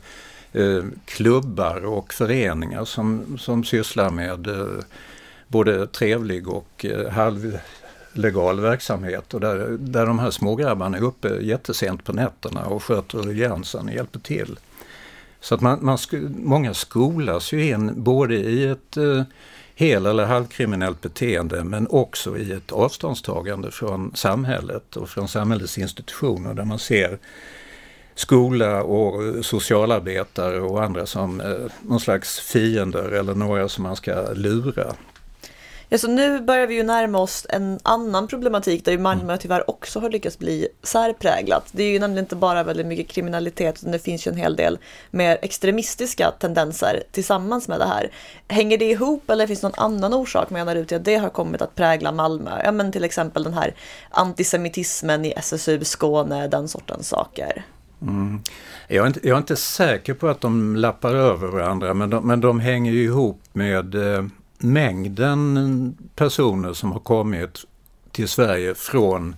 eh, 0.52 0.84
klubbar 1.04 1.84
och 1.84 2.14
föreningar 2.14 2.84
som, 2.84 3.38
som 3.38 3.64
sysslar 3.64 4.10
med 4.10 4.46
eh, 4.46 4.84
både 5.48 5.86
trevlig 5.86 6.48
och 6.48 6.84
eh, 6.84 7.08
legal 8.12 8.60
verksamhet 8.60 9.34
och 9.34 9.40
där, 9.40 9.76
där 9.78 10.06
de 10.06 10.18
här 10.18 10.30
smågrabbarna 10.30 10.96
är 10.96 11.02
uppe 11.02 11.28
jättesent 11.28 12.04
på 12.04 12.12
nätterna 12.12 12.66
och 12.66 12.82
sköter 12.82 13.32
gränsen 13.32 13.88
och 13.88 13.94
hjälper 13.94 14.18
till. 14.18 14.58
Så 15.40 15.54
att 15.54 15.60
man, 15.60 15.78
man 15.82 15.98
många 16.36 16.74
skolas 16.74 17.52
ju 17.52 17.68
in 17.68 17.92
både 17.96 18.34
i 18.34 18.66
ett 18.66 18.96
eh, 18.96 19.22
hel 19.74 20.06
eller 20.06 20.24
halvkriminellt 20.24 21.00
beteende 21.00 21.64
men 21.64 21.86
också 21.90 22.38
i 22.38 22.52
ett 22.52 22.72
avståndstagande 22.72 23.70
från 23.70 24.12
samhället 24.14 24.96
och 24.96 25.08
från 25.08 25.28
samhällets 25.28 25.78
institutioner 25.78 26.54
där 26.54 26.64
man 26.64 26.78
ser 26.78 27.18
skola 28.14 28.82
och 28.82 29.44
socialarbetare 29.44 30.60
och 30.60 30.84
andra 30.84 31.06
som 31.06 31.40
eh, 31.40 31.72
någon 31.82 32.00
slags 32.00 32.40
fiender 32.40 33.12
eller 33.12 33.34
några 33.34 33.68
som 33.68 33.82
man 33.82 33.96
ska 33.96 34.32
lura. 34.32 34.94
Ja, 35.90 35.98
så 35.98 36.08
nu 36.08 36.40
börjar 36.40 36.66
vi 36.66 36.74
ju 36.74 36.82
närma 36.82 37.18
oss 37.18 37.46
en 37.48 37.78
annan 37.82 38.28
problematik 38.28 38.84
där 38.84 38.92
ju 38.92 38.98
Malmö 38.98 39.22
mm. 39.24 39.38
tyvärr 39.38 39.70
också 39.70 40.00
har 40.00 40.10
lyckats 40.10 40.38
bli 40.38 40.68
särpräglat. 40.82 41.68
Det 41.72 41.82
är 41.82 41.90
ju 41.90 41.98
nämligen 41.98 42.24
inte 42.24 42.36
bara 42.36 42.62
väldigt 42.62 42.86
mycket 42.86 43.08
kriminalitet 43.08 43.78
utan 43.80 43.92
det 43.92 43.98
finns 43.98 44.26
ju 44.26 44.30
en 44.30 44.36
hel 44.36 44.56
del 44.56 44.78
mer 45.10 45.38
extremistiska 45.42 46.30
tendenser 46.30 47.02
tillsammans 47.12 47.68
med 47.68 47.80
det 47.80 47.86
här. 47.86 48.10
Hänger 48.48 48.78
det 48.78 48.90
ihop 48.90 49.30
eller 49.30 49.46
finns 49.46 49.60
det 49.60 49.68
någon 49.68 49.78
annan 49.84 50.14
orsak 50.14 50.50
menar 50.50 50.74
du 50.74 50.84
till 50.84 50.96
att 50.96 51.04
det 51.04 51.16
har 51.16 51.28
kommit 51.28 51.62
att 51.62 51.74
prägla 51.74 52.12
Malmö? 52.12 52.60
Ja 52.64 52.72
men 52.72 52.92
till 52.92 53.04
exempel 53.04 53.42
den 53.42 53.54
här 53.54 53.74
antisemitismen 54.10 55.24
i 55.24 55.32
SSU 55.36 55.84
Skåne, 55.84 56.48
den 56.48 56.68
sortens 56.68 57.08
saker. 57.08 57.64
Mm. 58.02 58.40
Jag, 58.88 59.02
är 59.02 59.06
inte, 59.06 59.20
jag, 59.22 59.34
är 59.34 59.38
inte, 59.38 59.56
säker 59.56 60.14
på 60.14 60.28
att 60.28 60.40
de 60.40 60.76
lappar 60.76 61.14
över 61.14 61.48
varandra 61.48 61.94
men 61.94 62.10
de, 62.10 62.26
men 62.26 62.40
de 62.40 62.60
hänger 62.60 62.92
ju 62.92 63.04
ihop 63.04 63.40
med 63.52 63.94
eh, 63.94 64.24
mängden 64.58 65.96
personer 66.14 66.72
som 66.72 66.92
har 66.92 67.00
kommit 67.00 67.64
till 68.12 68.28
Sverige 68.28 68.74
från 68.74 69.34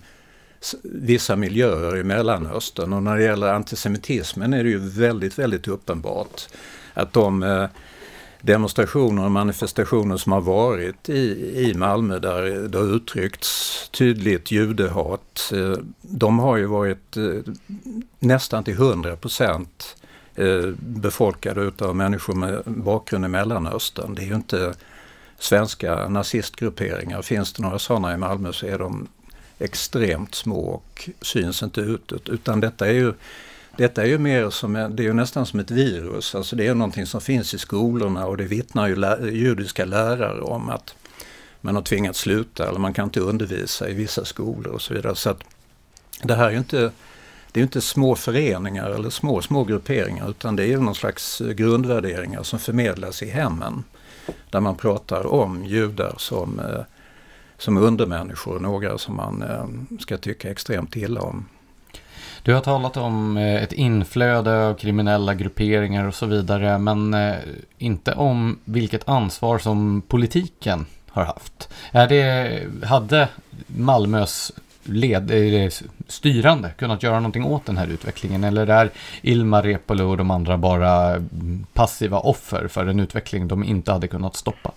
vissa 0.83 1.35
miljöer 1.35 1.97
i 1.97 2.03
Mellanöstern. 2.03 2.93
Och 2.93 3.03
när 3.03 3.17
det 3.17 3.23
gäller 3.23 3.53
antisemitismen 3.53 4.53
är 4.53 4.63
det 4.63 4.69
ju 4.69 4.79
väldigt, 4.79 5.39
väldigt 5.39 5.67
uppenbart 5.67 6.47
att 6.93 7.13
de 7.13 7.43
eh, 7.43 7.65
demonstrationer 8.41 9.25
och 9.25 9.31
manifestationer 9.31 10.17
som 10.17 10.31
har 10.31 10.41
varit 10.41 11.09
i, 11.09 11.53
i 11.55 11.73
Malmö 11.73 12.19
där 12.19 12.67
det 12.67 12.77
har 12.77 12.95
uttryckts 12.95 13.89
tydligt 13.89 14.51
judehat. 14.51 15.51
Eh, 15.53 15.73
de 16.01 16.39
har 16.39 16.57
ju 16.57 16.65
varit 16.65 17.17
eh, 17.17 17.53
nästan 18.19 18.63
till 18.63 18.73
100 18.73 19.15
procent 19.15 19.95
befolkade 20.77 21.61
utav 21.61 21.95
människor 21.95 22.33
med 22.33 22.63
bakgrund 22.65 23.25
i 23.25 23.27
Mellanöstern. 23.27 24.15
Det 24.15 24.21
är 24.21 24.25
ju 24.25 24.35
inte 24.35 24.73
svenska 25.41 26.07
nazistgrupperingar. 26.07 27.21
Finns 27.21 27.53
det 27.53 27.63
några 27.63 27.79
sådana 27.79 28.13
i 28.13 28.17
Malmö 28.17 28.53
så 28.53 28.65
är 28.65 28.79
de 28.79 29.07
extremt 29.59 30.35
små 30.35 30.59
och 30.59 31.09
syns 31.21 31.63
inte 31.63 31.81
utåt. 31.81 32.29
Utan 32.29 32.59
detta 32.59 32.87
är 32.87 32.93
ju, 32.93 33.13
detta 33.77 34.01
är 34.01 34.05
ju 34.05 34.17
mer 34.17 34.49
som, 34.49 34.73
det 34.73 35.03
är 35.03 35.07
ju 35.07 35.13
nästan 35.13 35.45
som 35.45 35.59
ett 35.59 35.71
virus. 35.71 36.35
Alltså 36.35 36.55
det 36.55 36.67
är 36.67 36.75
någonting 36.75 37.05
som 37.05 37.21
finns 37.21 37.53
i 37.53 37.57
skolorna 37.57 38.25
och 38.25 38.37
det 38.37 38.43
vittnar 38.43 38.87
ju 38.87 38.95
lä 38.95 39.17
judiska 39.31 39.85
lärare 39.85 40.41
om 40.41 40.69
att 40.69 40.95
man 41.61 41.75
har 41.75 41.81
tvingats 41.81 42.19
sluta 42.19 42.69
eller 42.69 42.79
man 42.79 42.93
kan 42.93 43.05
inte 43.05 43.19
undervisa 43.19 43.89
i 43.89 43.93
vissa 43.93 44.25
skolor 44.25 44.73
och 44.73 44.81
så 44.81 44.93
vidare. 44.93 45.15
Så 45.15 45.29
att 45.29 45.43
det 46.23 46.35
här 46.35 46.45
är 46.45 46.51
ju 46.51 46.57
inte 46.57 46.91
det 47.51 47.59
är 47.59 47.63
inte 47.63 47.81
små 47.81 48.15
föreningar 48.15 48.89
eller 48.89 49.09
små, 49.09 49.41
små 49.41 49.63
grupperingar 49.63 50.29
utan 50.29 50.55
det 50.55 50.73
är 50.73 50.77
någon 50.77 50.95
slags 50.95 51.41
grundvärderingar 51.55 52.43
som 52.43 52.59
förmedlas 52.59 53.23
i 53.23 53.29
hemmen. 53.29 53.83
Där 54.49 54.59
man 54.59 54.75
pratar 54.75 55.33
om 55.33 55.65
judar 55.65 56.13
som, 56.17 56.59
eh, 56.59 56.83
som 57.57 57.77
undermänniskor, 57.77 58.59
några 58.59 58.97
som 58.97 59.15
man 59.15 59.41
eh, 59.41 59.97
ska 59.99 60.17
tycka 60.17 60.51
extremt 60.51 60.95
illa 60.95 61.21
om. 61.21 61.45
Du 62.43 62.53
har 62.53 62.61
talat 62.61 62.97
om 62.97 63.37
eh, 63.37 63.63
ett 63.63 63.73
inflöde 63.73 64.67
av 64.67 64.73
kriminella 64.73 65.33
grupperingar 65.33 66.07
och 66.07 66.15
så 66.15 66.25
vidare, 66.25 66.77
men 66.77 67.15
inte 67.77 68.13
om 68.13 68.59
vilket 68.65 69.09
ansvar 69.09 69.59
som 69.59 70.01
politiken 70.07 70.85
har 71.07 71.23
haft. 71.23 71.69
Är 71.91 72.07
det, 72.07 72.85
hade 72.85 73.27
Malmös 73.67 74.51
led, 74.83 75.31
eh, 75.31 75.71
styrande 76.07 76.71
kunnat 76.77 77.03
göra 77.03 77.15
någonting 77.15 77.45
åt 77.45 77.65
den 77.65 77.77
här 77.77 77.87
utvecklingen? 77.87 78.43
Eller 78.43 78.67
är 78.67 78.91
Ilmar 79.21 79.63
Reepalu 79.63 80.03
och 80.03 80.17
de 80.17 80.31
andra 80.31 80.57
bara 80.57 81.23
passiva 81.73 82.19
offer 82.19 82.67
för 82.67 82.85
en 82.85 82.99
utveckling 82.99 83.47
de 83.47 83.63
inte 83.63 83.91
hade 83.91 84.07
kunnat 84.07 84.35
stoppa? 84.35 84.71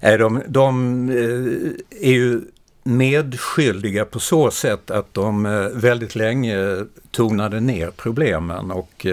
Nej, 0.00 0.18
de, 0.18 0.42
de 0.48 1.08
eh, 1.08 2.08
är 2.08 2.12
ju 2.12 2.40
medskyldiga 2.82 4.04
på 4.04 4.20
så 4.20 4.50
sätt 4.50 4.90
att 4.90 5.14
de 5.14 5.42
väldigt 5.74 6.14
länge 6.14 6.84
tonade 7.10 7.60
ner 7.60 7.90
problemen 7.96 8.70
och, 8.70 9.06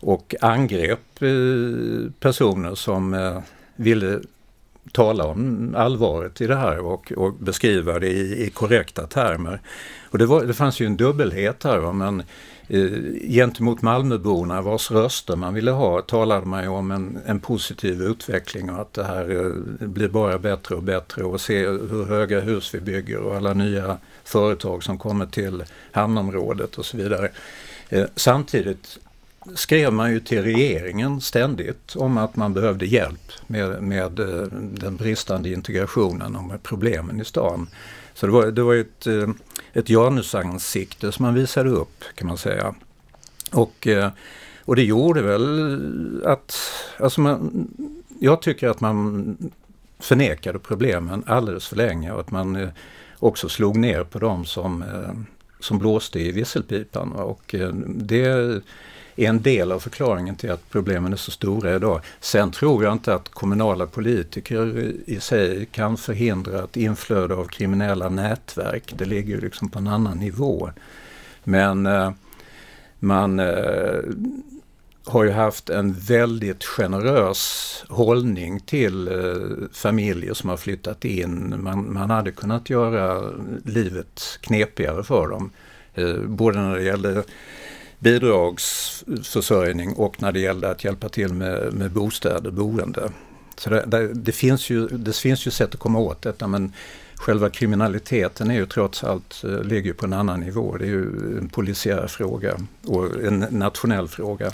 och 0.00 0.34
angrep 0.40 1.18
personer 2.20 2.74
som 2.74 3.16
ville 3.76 4.20
tala 4.92 5.24
om 5.24 5.74
allvaret 5.76 6.40
i 6.40 6.46
det 6.46 6.56
här 6.56 6.78
och, 6.78 7.12
och 7.16 7.34
beskriva 7.34 7.98
det 7.98 8.08
i, 8.08 8.46
i 8.46 8.50
korrekta 8.50 9.06
termer. 9.06 9.60
Och 10.10 10.18
det, 10.18 10.26
var, 10.26 10.44
det 10.44 10.54
fanns 10.54 10.80
ju 10.80 10.86
en 10.86 10.96
dubbelhet 10.96 11.64
här. 11.64 11.92
Men, 11.92 12.22
eh, 12.68 12.90
gentemot 13.30 13.82
Malmöborna 13.82 14.62
vars 14.62 14.90
röster 14.90 15.36
man 15.36 15.54
ville 15.54 15.70
ha 15.70 16.02
talade 16.02 16.46
man 16.46 16.62
ju 16.62 16.68
om 16.68 16.90
en, 16.90 17.18
en 17.26 17.40
positiv 17.40 18.02
utveckling 18.02 18.70
och 18.70 18.80
att 18.80 18.92
det 18.92 19.04
här 19.04 19.30
eh, 19.30 19.86
blir 19.88 20.08
bara 20.08 20.38
bättre 20.38 20.74
och 20.74 20.82
bättre 20.82 21.24
och 21.24 21.40
se 21.40 21.66
hur 21.66 22.04
höga 22.04 22.40
hus 22.40 22.74
vi 22.74 22.80
bygger 22.80 23.18
och 23.18 23.36
alla 23.36 23.54
nya 23.54 23.98
företag 24.24 24.82
som 24.82 24.98
kommer 24.98 25.26
till 25.26 25.64
hamnområdet 25.92 26.78
och 26.78 26.86
så 26.86 26.96
vidare. 26.96 27.30
Eh, 27.88 28.04
samtidigt 28.16 28.98
skrev 29.54 29.92
man 29.92 30.12
ju 30.12 30.20
till 30.20 30.42
regeringen 30.42 31.20
ständigt 31.20 31.96
om 31.96 32.18
att 32.18 32.36
man 32.36 32.54
behövde 32.54 32.86
hjälp 32.86 33.32
med, 33.46 33.82
med 33.82 34.20
eh, 34.20 34.46
den 34.60 34.96
bristande 34.96 35.50
integrationen 35.50 36.36
och 36.36 36.44
med 36.44 36.62
problemen 36.62 37.20
i 37.20 37.24
stan. 37.24 37.68
Så 38.14 38.26
det 38.26 38.32
var, 38.32 38.46
det 38.46 38.62
var 38.62 38.74
ett, 38.74 39.06
eh, 39.06 39.28
ett 39.72 39.90
janusansikte 39.90 41.12
som 41.12 41.24
man 41.24 41.34
visade 41.34 41.70
upp 41.70 42.04
kan 42.14 42.26
man 42.26 42.38
säga. 42.38 42.74
Och, 43.52 43.86
eh, 43.86 44.10
och 44.64 44.76
det 44.76 44.82
gjorde 44.82 45.22
väl 45.22 46.22
att, 46.24 46.56
alltså 46.98 47.20
man, 47.20 47.68
jag 48.20 48.42
tycker 48.42 48.68
att 48.68 48.80
man 48.80 49.36
förnekade 49.98 50.58
problemen 50.58 51.24
alldeles 51.26 51.68
för 51.68 51.76
länge 51.76 52.12
och 52.12 52.20
att 52.20 52.30
man 52.30 52.68
också 53.18 53.48
slog 53.48 53.76
ner 53.76 54.04
på 54.04 54.18
dem 54.18 54.44
som, 54.44 54.84
som 55.60 55.78
blåste 55.78 56.20
i 56.20 56.32
visselpipan. 56.32 57.12
Och 57.12 57.54
det 57.86 58.62
är 59.16 59.28
en 59.28 59.42
del 59.42 59.72
av 59.72 59.80
förklaringen 59.80 60.36
till 60.36 60.50
att 60.50 60.70
problemen 60.70 61.12
är 61.12 61.16
så 61.16 61.30
stora 61.30 61.74
idag. 61.74 62.00
Sen 62.20 62.50
tror 62.50 62.84
jag 62.84 62.92
inte 62.92 63.14
att 63.14 63.28
kommunala 63.28 63.86
politiker 63.86 64.92
i 65.06 65.20
sig 65.20 65.66
kan 65.66 65.96
förhindra 65.96 66.64
ett 66.64 66.76
inflöde 66.76 67.34
av 67.34 67.44
kriminella 67.44 68.08
nätverk. 68.08 68.94
Det 68.96 69.04
ligger 69.04 69.40
liksom 69.40 69.68
på 69.68 69.78
en 69.78 69.86
annan 69.86 70.18
nivå. 70.18 70.70
Men 71.44 71.86
eh, 71.86 72.10
man 72.98 73.40
eh, 73.40 73.98
har 75.06 75.24
ju 75.24 75.30
haft 75.30 75.70
en 75.70 75.92
väldigt 75.92 76.64
generös 76.64 77.84
hållning 77.88 78.60
till 78.60 79.08
eh, 79.08 79.68
familjer 79.72 80.34
som 80.34 80.50
har 80.50 80.56
flyttat 80.56 81.04
in. 81.04 81.54
Man, 81.58 81.92
man 81.92 82.10
hade 82.10 82.32
kunnat 82.32 82.70
göra 82.70 83.32
livet 83.64 84.38
knepigare 84.40 85.02
för 85.02 85.28
dem. 85.28 85.50
Eh, 85.94 86.16
både 86.16 86.58
när 86.58 86.76
det 86.76 86.82
gäller 86.82 87.24
bidragsförsörjning 87.98 89.92
och 89.92 90.22
när 90.22 90.32
det 90.32 90.40
gällde 90.40 90.70
att 90.70 90.84
hjälpa 90.84 91.08
till 91.08 91.32
med, 91.32 91.72
med 91.72 91.90
bostäder, 91.90 92.50
boende. 92.50 93.10
Så 93.56 93.70
det, 93.70 93.84
det, 93.86 94.14
det, 94.14 94.32
finns 94.32 94.70
ju, 94.70 94.86
det 94.86 95.16
finns 95.16 95.46
ju 95.46 95.50
sätt 95.50 95.74
att 95.74 95.80
komma 95.80 95.98
åt 95.98 96.22
detta 96.22 96.46
men 96.46 96.72
själva 97.14 97.50
kriminaliteten 97.50 98.50
är 98.50 98.54
ju 98.54 98.66
trots 98.66 99.04
allt, 99.04 99.44
eh, 99.44 99.62
ligger 99.62 99.92
på 99.92 100.06
en 100.06 100.12
annan 100.12 100.40
nivå. 100.40 100.76
Det 100.76 100.84
är 100.84 100.88
ju 100.88 101.38
en 101.38 101.48
polisiär 101.48 102.06
fråga 102.06 102.54
och 102.86 103.24
en 103.24 103.38
nationell 103.50 104.08
fråga. 104.08 104.50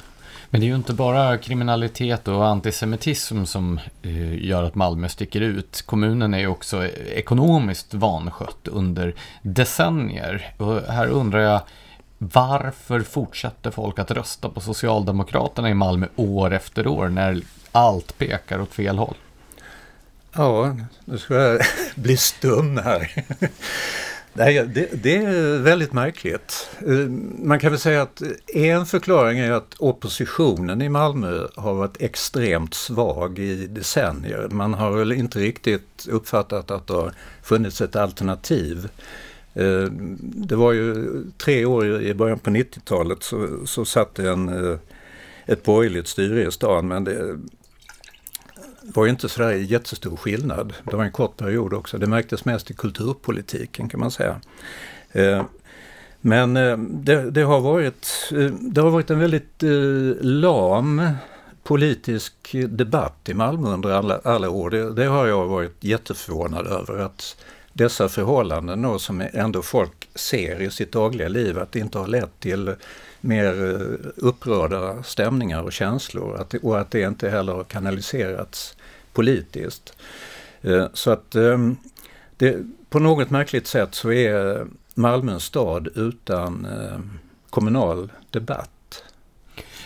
Men 0.51 0.61
det 0.61 0.67
är 0.67 0.69
ju 0.69 0.77
inte 0.77 0.93
bara 0.93 1.39
kriminalitet 1.39 2.29
och 2.29 2.47
antisemitism 2.47 3.45
som 3.45 3.81
eh, 4.03 4.45
gör 4.47 4.63
att 4.63 4.75
Malmö 4.75 5.09
sticker 5.09 5.41
ut. 5.41 5.83
Kommunen 5.87 6.35
är 6.35 6.39
ju 6.39 6.47
också 6.47 6.87
ekonomiskt 7.15 7.95
vanskött 7.95 8.69
under 8.69 9.15
decennier. 9.43 10.55
Och 10.57 10.81
här 10.81 11.07
undrar 11.07 11.41
jag, 11.41 11.61
varför 12.23 13.01
fortsätter 13.01 13.71
folk 13.71 13.99
att 13.99 14.11
rösta 14.11 14.49
på 14.49 14.61
Socialdemokraterna 14.61 15.71
i 15.71 15.75
Malmö 15.75 16.07
år 16.17 16.53
efter 16.53 16.87
år 16.87 17.09
när 17.09 17.43
allt 17.73 18.19
pekar 18.19 18.61
åt 18.61 18.75
fel 18.75 18.99
håll? 18.99 19.17
Ja, 20.33 20.77
nu 21.05 21.19
ska 21.19 21.35
jag 21.35 21.61
bli 21.95 22.17
stum 22.17 22.77
här. 22.77 23.25
Nej, 24.33 24.67
det, 24.75 25.03
det, 25.03 25.17
är 25.17 25.59
väldigt 25.59 25.93
märkligt. 25.93 26.71
Man 27.39 27.59
kan 27.59 27.71
väl 27.71 27.81
säga 27.81 28.03
att 28.03 28.23
en 28.55 28.87
förklaring 28.87 29.39
är 29.39 29.53
att 29.53 29.75
oppositionen 29.79 30.83
i 30.83 30.89
Malmö 30.89 31.47
har 31.57 31.75
varit 31.75 32.03
extremt 32.03 32.75
svag 32.75 33.39
i 33.39 33.67
decennier. 33.67 34.49
Man 34.51 34.75
har 34.75 34.91
väl 34.91 35.13
inte 35.13 35.39
riktigt 35.39 36.07
uppfattat 36.11 36.71
att 36.71 36.87
det 36.87 36.95
har 36.95 37.13
funnits 37.43 37.81
ett 37.81 37.97
alternativ 37.97 38.89
Eh, 39.55 39.85
det 40.21 40.57
var 40.57 40.73
ju 40.73 41.07
tre 41.39 41.65
år 41.65 42.03
i 42.03 42.15
början 42.15 42.39
på 42.39 42.51
90-talet 42.51 43.23
så, 43.23 43.67
så 43.67 43.85
satt 43.85 44.15
det 44.15 44.31
en, 44.31 44.49
eh, 44.49 44.79
ett 45.47 45.63
borgerligt 45.63 46.09
styre 46.09 46.47
i 46.47 46.51
stan 46.51 46.89
men 46.89 47.05
det 47.05 47.39
var 48.83 49.05
ju 49.05 49.11
inte 49.11 49.29
sådär 49.29 49.53
jättestor 49.53 50.17
skillnad. 50.17 50.73
Det 50.85 50.97
var 50.97 51.05
en 51.05 51.13
kort 51.13 51.37
period 51.37 51.75
också. 51.75 51.99
Det 51.99 52.07
märktes 52.07 52.45
mest 52.45 52.71
i 52.71 52.75
kulturpolitiken 52.75 53.89
kan 53.89 54.01
man 54.01 54.11
säga. 54.11 54.41
Eh, 55.13 55.45
men 56.21 56.55
det, 57.05 57.31
det, 57.31 57.43
har 57.43 57.61
varit, 57.61 58.31
det 58.61 58.81
har 58.81 58.91
varit 58.91 59.11
en 59.11 59.19
väldigt 59.19 59.63
lam 60.21 61.03
politisk 61.63 62.35
debatt 62.69 63.29
i 63.29 63.35
Malmö 63.35 63.69
under 63.69 63.91
alla, 63.91 64.21
alla 64.25 64.51
år. 64.51 64.71
Det, 64.71 64.93
det 64.95 65.05
har 65.05 65.27
jag 65.27 65.47
varit 65.47 65.85
jätteförvånad 65.85 66.67
över. 66.67 66.99
att 66.99 67.37
dessa 67.73 68.09
förhållanden 68.09 68.83
då, 68.83 68.99
som 68.99 69.23
ändå 69.33 69.63
folk 69.63 70.09
ser 70.15 70.63
i 70.63 70.71
sitt 70.71 70.93
dagliga 70.93 71.29
liv, 71.29 71.59
att 71.59 71.73
det 71.73 71.79
inte 71.79 71.99
har 71.99 72.07
lett 72.07 72.41
till 72.41 72.75
mer 73.21 73.75
eh, 73.75 74.11
upprörda 74.17 75.03
stämningar 75.03 75.63
och 75.63 75.73
känslor 75.73 76.37
att, 76.37 76.55
och 76.55 76.81
att 76.81 76.91
det 76.91 77.01
inte 77.01 77.31
heller 77.31 77.53
har 77.53 77.65
kanaliserats 77.65 78.77
politiskt. 79.13 79.93
Eh, 80.63 80.87
så 80.95 81.11
att 81.11 81.35
ehm, 81.35 81.77
det, 82.37 82.57
på 82.91 82.99
något 82.99 83.31
märkligt 83.31 83.67
sätt 83.67 83.95
så 83.95 84.13
är 84.13 84.67
Malmö 84.95 85.39
stad 85.39 85.89
utan 85.95 86.67
ehm, 86.67 87.19
kommunal 87.51 88.13
debatt. 88.31 89.05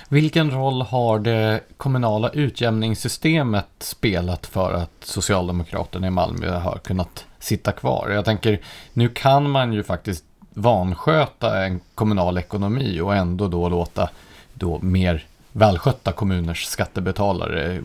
Vilken 0.09 0.51
roll 0.51 0.83
har 0.83 1.19
det 1.19 1.61
kommunala 1.77 2.31
utjämningssystemet 2.31 3.67
spelat 3.79 4.47
för 4.47 4.73
att 4.73 4.91
Socialdemokraterna 5.01 6.07
i 6.07 6.11
Malmö 6.11 6.51
har 6.51 6.79
kunnat 6.79 7.25
sitta 7.45 7.73
kvar? 7.73 8.11
Jag 8.11 8.25
tänker, 8.25 8.61
nu 8.93 9.09
kan 9.09 9.51
man 9.51 9.73
ju 9.73 9.83
faktiskt 9.83 10.25
vansköta 10.55 11.65
en 11.65 11.81
kommunal 11.95 12.39
ekonomi 12.39 13.01
och 13.01 13.15
ändå 13.15 13.49
då 13.49 13.69
låta 13.69 14.11
då 14.55 14.79
mer 14.83 15.27
välskötta 15.53 16.13
kommuners 16.13 16.67
skattebetalare 16.67 17.83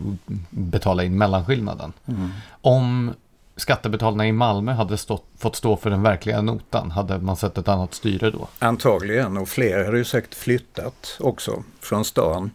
betala 0.50 1.04
in 1.04 1.18
mellanskillnaden. 1.18 1.92
Mm. 2.06 2.30
Om 2.60 3.12
skattebetalarna 3.56 4.26
i 4.26 4.32
Malmö 4.32 4.72
hade 4.72 4.96
stått, 4.96 5.24
fått 5.38 5.56
stå 5.56 5.76
för 5.76 5.90
den 5.90 6.02
verkliga 6.02 6.42
notan? 6.42 6.90
Hade 6.90 7.18
man 7.18 7.36
sett 7.36 7.58
ett 7.58 7.68
annat 7.68 7.94
styre 7.94 8.30
då? 8.30 8.48
Antagligen 8.58 9.36
och 9.36 9.48
fler 9.48 9.84
hade 9.84 9.98
ju 9.98 10.04
säkert 10.04 10.34
flyttat 10.34 11.16
också 11.20 11.62
från 11.80 12.04
stan. 12.04 12.50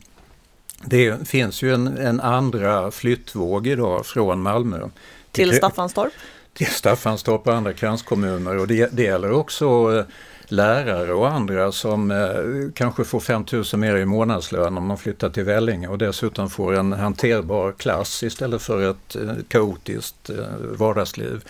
Det 0.85 1.27
finns 1.27 1.61
ju 1.61 1.73
en, 1.73 1.97
en 1.97 2.19
andra 2.19 2.91
flyttvåg 2.91 3.67
idag 3.67 4.05
från 4.05 4.41
Malmö. 4.41 4.79
Till, 4.79 4.89
till 5.31 5.57
Staffanstorp? 5.57 6.13
Till 6.57 6.67
Staffanstorp 6.67 7.47
och 7.47 7.53
andra 7.53 7.73
kranskommuner 7.73 8.57
och 8.57 8.67
det, 8.67 8.89
det 8.93 9.03
gäller 9.03 9.31
också 9.31 9.65
eh, 9.97 10.05
lärare 10.47 11.13
och 11.13 11.27
andra 11.27 11.71
som 11.71 12.11
eh, 12.11 12.71
kanske 12.73 13.03
får 13.03 13.19
5 13.19 13.45
000 13.51 13.63
mer 13.73 13.95
i 13.95 14.05
månadslön 14.05 14.77
om 14.77 14.87
de 14.87 14.97
flyttar 14.97 15.29
till 15.29 15.43
Vellinge 15.43 15.87
och 15.87 15.97
dessutom 15.97 16.49
får 16.49 16.73
en 16.73 16.93
hanterbar 16.93 17.71
klass 17.71 18.23
istället 18.23 18.61
för 18.61 18.89
ett 18.91 19.15
eh, 19.15 19.33
kaotiskt 19.47 20.29
eh, 20.29 20.45
vardagsliv. 20.59 21.43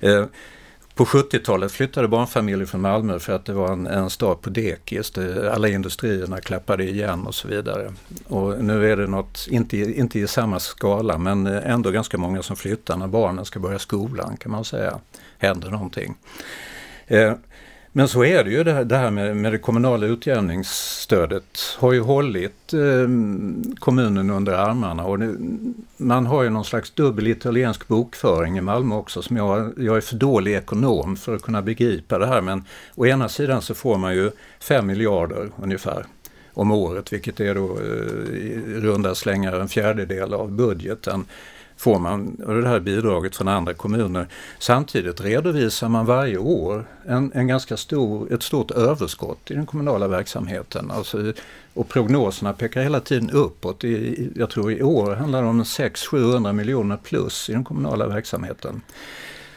Eh, 0.00 0.24
på 0.98 1.04
70-talet 1.04 1.72
flyttade 1.72 2.08
barnfamiljer 2.08 2.66
från 2.66 2.80
Malmö 2.80 3.18
för 3.18 3.32
att 3.32 3.44
det 3.44 3.52
var 3.52 3.72
en, 3.72 3.86
en 3.86 4.10
stad 4.10 4.40
på 4.40 4.50
dekis. 4.50 5.12
Alla 5.52 5.68
industrierna 5.68 6.40
klappade 6.40 6.84
igen 6.84 7.26
och 7.26 7.34
så 7.34 7.48
vidare. 7.48 7.92
Och 8.26 8.64
nu 8.64 8.92
är 8.92 8.96
det 8.96 9.06
något, 9.06 9.46
inte, 9.50 9.76
inte 9.76 10.18
i 10.18 10.26
samma 10.26 10.60
skala, 10.60 11.18
men 11.18 11.46
eh, 11.46 11.70
ändå 11.70 11.90
ganska 11.90 12.18
många 12.18 12.42
som 12.42 12.56
flyttar 12.56 12.96
när 12.96 13.06
barnen 13.06 13.44
ska 13.44 13.60
börja 13.60 13.78
skolan 13.78 14.36
kan 14.36 14.52
man 14.52 14.64
säga. 14.64 14.98
Händer 15.38 15.70
någonting. 15.70 16.14
Eh, 17.06 17.32
men 17.98 18.08
så 18.08 18.24
är 18.24 18.44
det 18.44 18.50
ju 18.50 18.64
det 18.64 18.72
här, 18.72 18.84
det 18.84 18.96
här 18.96 19.10
med, 19.10 19.36
med, 19.36 19.52
det 19.52 19.58
kommunala 19.58 20.06
utjämningsstödet 20.06 21.58
har 21.78 21.92
ju 21.92 22.00
hållit 22.00 22.72
eh, 22.72 23.08
kommunen 23.78 24.30
under 24.30 24.52
armarna. 24.52 25.04
Och 25.04 25.18
det, 25.18 25.36
man 25.96 26.26
har 26.26 26.42
ju 26.42 26.50
någon 26.50 26.64
slags 26.64 26.90
dubbel 26.90 27.26
italiensk 27.26 27.88
bokföring 27.88 28.58
i 28.58 28.60
Malmö 28.60 28.94
också 28.94 29.22
som 29.22 29.36
jag, 29.36 29.72
jag 29.76 29.96
är 29.96 30.00
för 30.00 30.16
dålig 30.16 30.54
ekonom 30.54 31.16
för 31.16 31.36
att 31.36 31.42
kunna 31.42 31.62
begripa 31.62 32.18
det 32.18 32.26
här. 32.26 32.40
Men 32.40 32.64
å 32.94 33.06
ena 33.06 33.28
sidan 33.28 33.62
så 33.62 33.74
får 33.74 33.98
man 33.98 34.14
ju 34.14 34.30
5 34.60 34.86
miljarder 34.86 35.50
ungefär 35.62 36.06
om 36.54 36.70
året 36.70 37.12
vilket 37.12 37.40
är 37.40 37.54
då 37.54 37.78
eh, 37.78 38.36
i 38.36 38.62
runda 38.66 39.14
slängar 39.14 39.60
en 39.60 39.68
fjärdedel 39.68 40.34
av 40.34 40.52
budgeten 40.52 41.24
får 41.78 41.98
man 41.98 42.36
det 42.36 42.68
här 42.68 42.80
bidraget 42.80 43.36
från 43.36 43.48
andra 43.48 43.74
kommuner. 43.74 44.26
Samtidigt 44.58 45.20
redovisar 45.20 45.88
man 45.88 46.06
varje 46.06 46.38
år 46.38 46.84
en, 47.06 47.32
en 47.34 47.46
ganska 47.46 47.76
stor, 47.76 48.32
ett 48.32 48.42
stort 48.42 48.70
överskott 48.70 49.50
i 49.50 49.54
den 49.54 49.66
kommunala 49.66 50.08
verksamheten. 50.08 50.90
Alltså, 50.90 51.32
och 51.74 51.88
prognoserna 51.88 52.52
pekar 52.52 52.82
hela 52.82 53.00
tiden 53.00 53.30
uppåt. 53.30 53.84
I, 53.84 54.30
jag 54.34 54.50
tror 54.50 54.72
i 54.72 54.82
år 54.82 55.14
handlar 55.14 55.42
det 55.42 55.48
om 55.48 55.62
600-700 55.62 56.52
miljoner 56.52 56.96
plus 56.96 57.50
i 57.50 57.52
den 57.52 57.64
kommunala 57.64 58.06
verksamheten. 58.06 58.82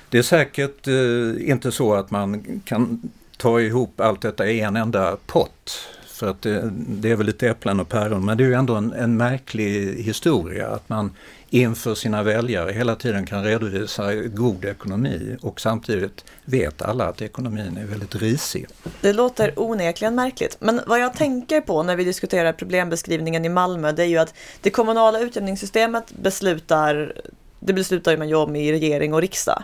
Det 0.10 0.18
är 0.18 0.24
säkert 0.24 0.88
eh, 0.88 1.50
inte 1.50 1.72
så 1.72 1.94
att 1.94 2.12
man 2.12 2.62
kan 2.66 3.02
ta 3.38 3.62
ihop 3.62 4.00
allt 4.00 4.22
detta 4.22 4.48
i 4.48 4.62
en 4.62 4.76
enda 4.76 5.18
pott. 5.26 5.88
För 6.08 6.30
att 6.30 6.42
det, 6.42 6.72
det 6.74 7.12
är 7.12 7.16
väl 7.16 7.26
lite 7.26 7.50
äpplen 7.50 7.80
och 7.80 7.90
päron, 7.90 8.26
men 8.26 8.38
det 8.38 8.44
är 8.44 8.48
ju 8.48 8.54
ändå 8.54 8.76
en, 8.76 8.94
en 8.94 9.18
märklig 9.18 9.96
historia 10.04 10.68
att 10.68 10.90
man 10.90 11.12
inför 11.54 11.96
sina 11.96 12.24
väljare 12.24 12.72
hela 12.72 12.96
tiden 12.96 13.26
kan 13.26 13.44
redovisa 13.44 14.16
god 14.16 14.66
ekonomi 14.66 15.38
och 15.42 15.62
samtidigt 15.62 16.26
vet 16.46 16.82
alla 16.82 17.06
att 17.06 17.22
ekonomin 17.22 17.78
är 17.78 17.86
väldigt 17.86 18.16
risig. 18.16 18.68
Det 19.02 19.14
låter 19.14 19.60
onekligen 19.60 20.16
märkligt, 20.16 20.58
men 20.60 20.82
vad 20.88 21.00
jag 21.00 21.14
tänker 21.14 21.62
på 21.62 21.84
när 21.84 21.96
vi 21.96 22.04
diskuterar 22.04 22.54
problembeskrivningen 22.54 23.46
i 23.46 23.50
Malmö 23.50 23.92
det 23.92 24.04
är 24.04 24.08
ju 24.08 24.18
att 24.18 24.34
det 24.62 24.70
kommunala 24.70 25.20
utjämningssystemet 25.20 26.12
beslutar 26.12 27.14
det 27.60 27.74
beslutar 27.74 28.18
man 28.18 28.30
ju 28.30 28.36
om 28.36 28.56
i 28.56 28.72
regering 28.72 29.14
och 29.14 29.22
riksdag. 29.22 29.64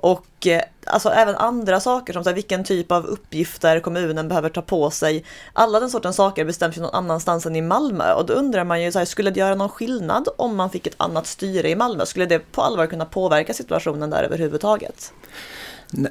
Och 0.00 0.46
eh, 0.46 0.62
alltså 0.86 1.08
även 1.08 1.34
andra 1.34 1.80
saker 1.80 2.12
som 2.12 2.24
så 2.24 2.30
här, 2.30 2.34
vilken 2.34 2.64
typ 2.64 2.92
av 2.92 3.06
uppgifter 3.06 3.80
kommunen 3.80 4.28
behöver 4.28 4.48
ta 4.48 4.62
på 4.62 4.90
sig. 4.90 5.24
Alla 5.52 5.80
den 5.80 5.90
sortens 5.90 6.16
saker 6.16 6.44
bestäms 6.44 6.76
ju 6.76 6.80
någon 6.80 6.94
annanstans 6.94 7.46
än 7.46 7.56
i 7.56 7.62
Malmö 7.62 8.12
och 8.12 8.26
då 8.26 8.32
undrar 8.32 8.64
man 8.64 8.82
ju 8.82 8.92
så 8.92 8.98
här, 8.98 9.06
skulle 9.06 9.30
det 9.30 9.40
göra 9.40 9.54
någon 9.54 9.68
skillnad 9.68 10.28
om 10.36 10.56
man 10.56 10.70
fick 10.70 10.86
ett 10.86 10.94
annat 10.96 11.26
styre 11.26 11.70
i 11.70 11.76
Malmö? 11.76 12.06
Skulle 12.06 12.26
det 12.26 12.52
på 12.52 12.62
allvar 12.62 12.86
kunna 12.86 13.04
påverka 13.04 13.54
situationen 13.54 14.10
där 14.10 14.22
överhuvudtaget? 14.22 15.12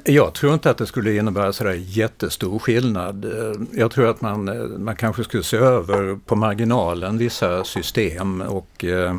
Jag 0.04 0.34
tror 0.34 0.54
inte 0.54 0.70
att 0.70 0.78
det 0.78 0.86
skulle 0.86 1.16
innebära 1.16 1.52
sådär 1.52 1.80
jättestor 1.86 2.58
skillnad. 2.58 3.24
Eh, 3.24 3.52
jag 3.72 3.90
tror 3.90 4.10
att 4.10 4.20
man, 4.20 4.48
eh, 4.48 4.54
man 4.78 4.96
kanske 4.96 5.24
skulle 5.24 5.42
se 5.42 5.56
över 5.56 6.18
på 6.26 6.36
marginalen 6.36 7.18
vissa 7.18 7.64
system 7.64 8.40
och 8.40 8.84
eh, 8.84 9.16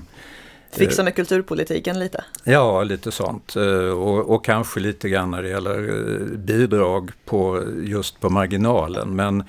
Fixa 0.72 1.04
med 1.04 1.16
kulturpolitiken 1.16 2.00
lite? 2.00 2.24
Ja, 2.44 2.84
lite 2.84 3.12
sånt. 3.12 3.56
Eh, 3.56 3.90
och, 3.90 4.34
och, 4.34 4.46
kanske 4.46 4.80
lite 4.80 5.10
grann 5.10 5.32
när 5.32 5.44
det 5.44 5.50
gäller 5.50 5.80
eh, 5.80 6.38
bidrag 6.38 7.12
på, 7.26 7.64
just 7.84 8.20
på 8.20 8.30
marginalen. 8.30 9.16
Men 9.16 9.44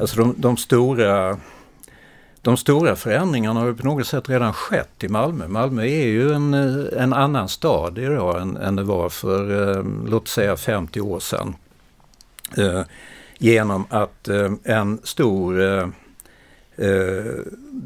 alltså 0.00 0.16
de, 0.16 0.34
de 0.38 0.56
stora 0.56 1.38
de 2.42 2.56
stora 2.56 2.96
förändringarna 2.96 3.60
har 3.60 3.66
ju 3.66 3.74
på 3.74 3.86
något 3.86 4.06
sätt 4.06 4.28
redan 4.28 4.52
skett 4.52 5.04
i 5.04 5.08
Malmö. 5.08 5.48
Malmö 5.48 5.82
är 5.82 6.06
ju 6.06 6.32
en, 6.32 6.54
eh, 6.54 7.02
en 7.02 7.12
annan 7.12 7.48
stad 7.48 7.98
idag 7.98 8.40
än, 8.40 8.56
än 8.56 8.76
det 8.76 8.82
var 8.82 9.08
för, 9.08 9.84
låt 10.08 10.28
säga 10.28 10.56
50 10.56 11.00
år 11.00 11.20
sedan. 11.20 11.56
genom 13.38 13.84
att 13.90 14.28
en 14.64 14.98
stor 15.04 15.60
Eh, 15.60 15.88
Eh, 16.76 17.42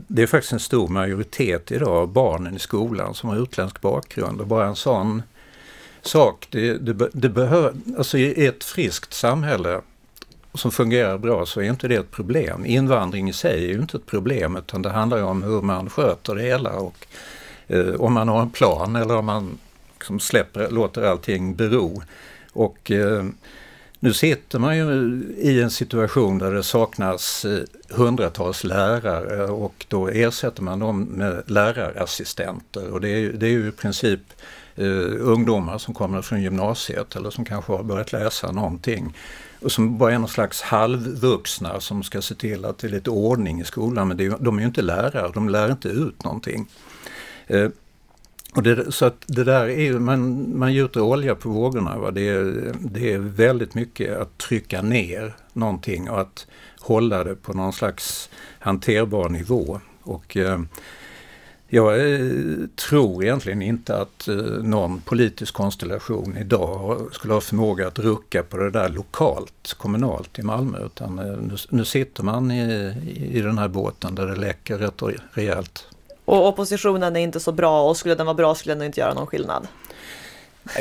det 0.09 0.23
är 0.23 0.27
faktiskt 0.27 0.53
en 0.53 0.61
stor 0.61 0.89
majoritet 0.89 1.73
idag 1.73 1.97
av 1.97 2.13
barnen 2.13 2.57
i 2.57 2.59
skolan 2.59 3.15
som 3.15 3.29
har 3.29 3.43
utländsk 3.43 3.81
bakgrund 3.81 4.41
och 4.41 4.47
bara 4.47 4.67
en 4.67 4.77
sån 4.77 5.23
sak, 6.03 6.47
det, 6.51 6.79
det, 6.79 7.09
det 7.13 7.29
behöver, 7.29 7.73
alltså 7.99 8.19
i 8.19 8.47
ett 8.47 8.65
friskt 8.65 9.15
samhälle 9.15 9.81
som 10.55 10.71
fungerar 10.71 11.19
bra 11.19 11.47
så 11.47 11.61
är 11.61 11.65
inte 11.65 11.89
det 11.89 11.95
ett 11.95 12.11
problem. 12.11 12.67
Invandring 12.67 13.29
i 13.29 13.33
sig 13.33 13.65
är 13.65 13.69
ju 13.69 13.81
inte 13.81 13.97
ett 13.97 14.07
problem 14.07 14.57
utan 14.57 14.83
det 14.83 14.91
handlar 14.91 15.23
om 15.23 15.43
hur 15.43 15.63
man 15.63 15.91
sköter 15.91 16.35
det 16.35 16.43
hela 16.43 16.73
och 16.73 17.07
eh, 17.69 17.95
om 17.95 18.13
man 18.13 18.29
har 18.29 18.43
en 18.43 18.51
plan 18.51 18.97
eller 18.97 19.17
om 19.17 19.27
man 19.27 19.59
liksom 19.95 20.21
släpper, 20.21 20.71
låter 20.71 21.03
allting 21.03 21.55
bero. 21.55 22.03
Och 22.53 22.91
eh, 22.91 23.25
nu 24.03 24.13
sitter 24.13 24.59
man 24.59 24.77
ju 24.77 24.85
i 25.39 25.63
en 25.63 25.71
situation 25.71 26.39
där 26.39 26.53
det 26.53 26.63
saknas 26.63 27.45
eh, 27.45 27.63
hundratals 27.89 28.65
lärare 28.65 29.45
och 29.45 29.87
då 29.89 30.09
ersätter 30.09 30.63
man 30.63 30.79
dem 30.79 31.03
med 31.03 31.43
lärarassistenter 31.47 32.93
och 32.93 33.01
det 33.01 33.09
är, 33.09 33.33
det 33.33 33.47
är 33.47 33.51
ju 33.51 33.69
i 33.69 33.73
princip 33.73 34.21
uh, 34.79 35.17
ungdomar 35.21 35.79
som 35.79 35.95
kommer 35.95 36.23
från 36.23 36.43
gymnasiet 36.43 37.17
eller 37.17 37.31
som 37.31 37.45
kanske 37.45 37.73
har 37.73 37.83
börjat 37.83 38.13
läsa 38.13 38.53
någonting 38.53 39.17
och 39.63 39.73
som 39.73 39.99
bara 39.99 40.13
är 40.15 40.19
någon 40.19 40.29
slags 40.29 40.63
halvvuxna 40.63 41.81
som 41.81 42.03
ska 42.03 42.23
se 42.23 42.35
till 42.35 42.65
att 42.65 42.79
det 42.79 42.87
är 42.87 42.91
lite 42.91 43.11
ordning 43.11 43.61
i 43.61 43.65
skolan 43.65 44.09
men 44.09 44.17
det, 44.17 44.29
de 44.41 44.57
är 44.57 44.61
ju 44.61 44.67
inte 44.67 44.83
lärare, 44.83 45.31
de 45.35 45.49
lär 45.49 45.71
inte 45.71 45.89
ut 45.89 46.25
någonting. 46.25 46.69
Uh, 47.51 47.69
och 48.55 48.63
det, 48.63 48.93
så 48.93 49.05
att 49.05 49.25
det 49.27 49.45
där 49.45 49.69
är 49.69 49.93
man, 49.93 50.53
man 50.59 50.73
gjuter 50.73 51.01
olja 51.01 51.35
på 51.35 51.49
vågorna. 51.49 51.99
Va? 51.99 52.11
Det, 52.11 52.29
är, 52.29 52.73
det 52.81 53.13
är 53.13 53.19
väldigt 53.19 53.75
mycket 53.75 54.19
att 54.19 54.39
trycka 54.39 54.83
ner 54.83 55.37
någonting 55.53 56.11
och 56.11 56.21
att 56.21 56.47
hålla 56.81 57.25
det 57.25 57.35
på 57.35 57.53
någon 57.53 57.73
slags 57.73 58.31
hanterbar 58.59 59.29
nivå. 59.29 59.81
Och 60.03 60.37
eh, 60.37 60.61
jag 61.73 62.13
eh, 62.15 62.31
tror 62.89 63.25
egentligen 63.25 63.63
inte 63.63 63.97
att 63.97 64.29
eh, 64.29 64.35
någon 64.63 65.01
politisk 65.01 65.55
konstellation 65.55 66.37
idag 66.37 67.09
skulle 67.13 67.33
ha 67.33 67.41
förmåga 67.41 67.89
att 67.89 67.99
rucka 67.99 68.43
på 68.43 68.57
det 68.57 68.71
där 68.71 68.89
lokalt, 68.89 69.75
kommunalt 69.79 70.39
i 70.39 70.43
Malmö. 70.43 70.87
Utan 70.87 71.19
eh, 71.19 71.25
nu, 71.25 71.57
nu 71.71 71.85
sitter 71.85 72.23
man 72.23 72.51
i, 72.51 72.95
i 73.33 73.41
den 73.41 73.59
här 73.59 73.69
båten 73.69 74.15
där 74.15 74.27
det 74.27 74.37
läcker 74.37 74.79
rätt 74.79 75.03
rejält. 75.33 75.87
Och 76.31 76.49
oppositionen 76.49 77.17
är 77.17 77.21
inte 77.21 77.41
så 77.41 77.53
bra 77.53 77.83
och 77.83 77.97
skulle 77.97 78.15
den 78.15 78.27
vara 78.27 78.35
bra 78.35 78.55
skulle 78.55 78.75
den 78.75 78.87
inte 78.87 79.01
göra 79.01 79.15
någon 79.15 79.27
skillnad? 79.27 79.69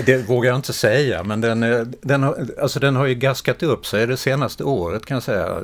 Det 0.06 0.18
vågar 0.18 0.50
jag 0.50 0.58
inte 0.58 0.74
säga, 0.74 1.24
men 1.24 1.42
den, 1.42 1.60
den, 2.02 2.24
har, 2.24 2.48
alltså 2.62 2.80
den 2.80 2.96
har 2.96 3.06
ju 3.06 3.16
gaskat 3.16 3.64
upp 3.64 3.86
sig 3.86 4.08
det 4.08 4.18
senaste 4.18 4.64
året 4.64 5.06
kan 5.06 5.16
jag 5.16 5.24
säga, 5.24 5.58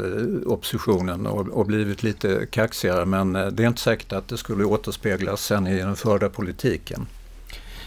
oppositionen, 0.46 1.28
och, 1.28 1.48
och 1.48 1.66
blivit 1.66 2.04
lite 2.04 2.46
kaxigare. 2.52 3.06
Men 3.06 3.34
det 3.34 3.64
är 3.64 3.68
inte 3.68 3.82
säkert 3.82 4.14
att 4.14 4.28
det 4.28 4.38
skulle 4.38 4.64
återspeglas 4.64 5.42
sen 5.42 5.68
i 5.68 5.78
den 5.78 5.96
förda 5.96 6.30
politiken. 6.30 7.08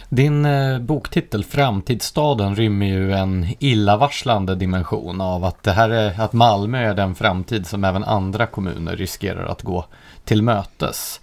Din 0.08 0.44
eh, 0.44 0.78
boktitel 0.78 1.44
Framtidsstaden 1.44 2.56
rymmer 2.56 2.86
ju 2.86 3.12
en 3.12 3.46
illavarslande 3.58 4.54
dimension 4.54 5.20
av 5.20 5.44
att 5.44 5.62
det 5.62 5.72
här 5.72 5.90
är 5.90 6.20
att 6.20 6.32
Malmö 6.32 6.78
är 6.78 6.94
den 6.94 7.14
framtid 7.14 7.66
som 7.66 7.84
även 7.84 8.04
andra 8.04 8.46
kommuner 8.46 8.96
riskerar 8.96 9.46
att 9.46 9.62
gå 9.62 9.84
till 10.24 10.42
mötes. 10.42 11.20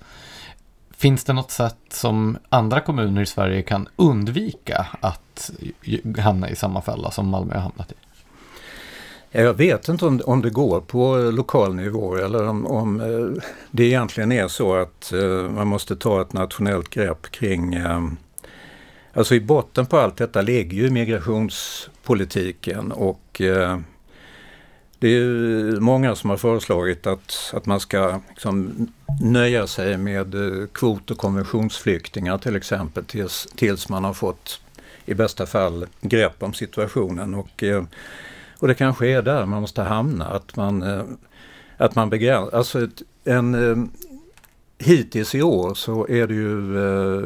Finns 0.98 1.24
det 1.24 1.34
något 1.34 1.52
sätt 1.52 1.78
som 1.90 2.38
andra 2.50 2.82
kommuner 2.82 3.22
i 3.22 3.26
Sverige 3.26 3.62
kan 3.62 3.88
undvika 3.96 4.88
att 5.02 5.52
hamna 6.20 6.50
i 6.50 6.56
samma 6.56 6.82
fälla 6.82 7.12
som 7.12 7.28
Malmö 7.28 7.54
har 7.54 7.62
hamnat 7.62 7.92
i? 7.92 7.96
Jag 9.32 9.54
vet 9.54 9.88
inte 9.88 10.06
om, 10.06 10.22
om 10.26 10.42
det 10.42 10.50
går 10.50 10.82
på 10.82 11.18
lokal 11.18 11.76
nivå 11.76 12.16
eller 12.16 12.48
om, 12.48 12.68
om 12.68 13.00
eh, 13.00 13.44
det 13.72 13.84
egentligen 13.84 14.32
är 14.32 14.48
så 14.48 14.76
att 14.76 15.14
eh, 15.14 15.50
man 15.50 15.68
måste 15.68 15.96
ta 15.96 16.22
ett 16.22 16.34
nationellt 16.34 16.90
grepp 16.90 17.32
kring 17.32 17.74
eh, 17.74 18.08
Alltså 19.14 19.36
i 19.36 19.42
botten 19.42 19.86
på 19.86 19.98
allt 19.98 20.18
detta 20.18 20.42
ligger 20.42 20.78
ju 20.78 20.90
migrationspolitiken 20.90 22.92
och 22.92 23.42
det 25.06 25.18
är 25.18 25.80
många 25.80 26.16
som 26.16 26.30
har 26.30 26.38
föreslagit 26.38 27.08
att, 27.08 27.54
att 27.54 27.66
man 27.66 27.80
ska 27.80 28.20
liksom 28.30 28.88
nöja 29.22 29.68
sig 29.68 29.98
med 29.98 30.36
eh, 30.36 30.68
kvot 30.68 31.12
och 31.12 31.18
konventionsflyktingar 31.18 32.38
till 32.38 32.56
exempel 32.56 33.06
tills, 33.06 33.48
tills 33.56 33.90
man 33.90 34.04
har 34.04 34.14
fått 34.14 34.62
i 35.06 35.14
bästa 35.14 35.46
fall 35.46 35.86
grepp 36.02 36.44
om 36.44 36.54
situationen. 36.54 37.36
Och, 37.36 37.64
eh, 37.64 37.84
och 38.60 38.68
det 38.68 38.74
kanske 38.74 39.08
är 39.08 39.22
där 39.22 39.46
man 39.46 39.62
måste 39.62 39.82
hamna, 39.82 40.26
att 40.26 40.56
man, 40.56 40.84
eh, 40.84 41.04
att 41.78 41.96
man 41.96 42.10
begränsar, 42.10 42.58
alltså 42.58 42.88
en, 43.24 43.92
Hittills 44.78 45.36
i 45.36 45.42
år 45.42 45.74
så 45.74 46.08
är 46.08 46.28
det 46.28 46.34
ju 46.34 46.80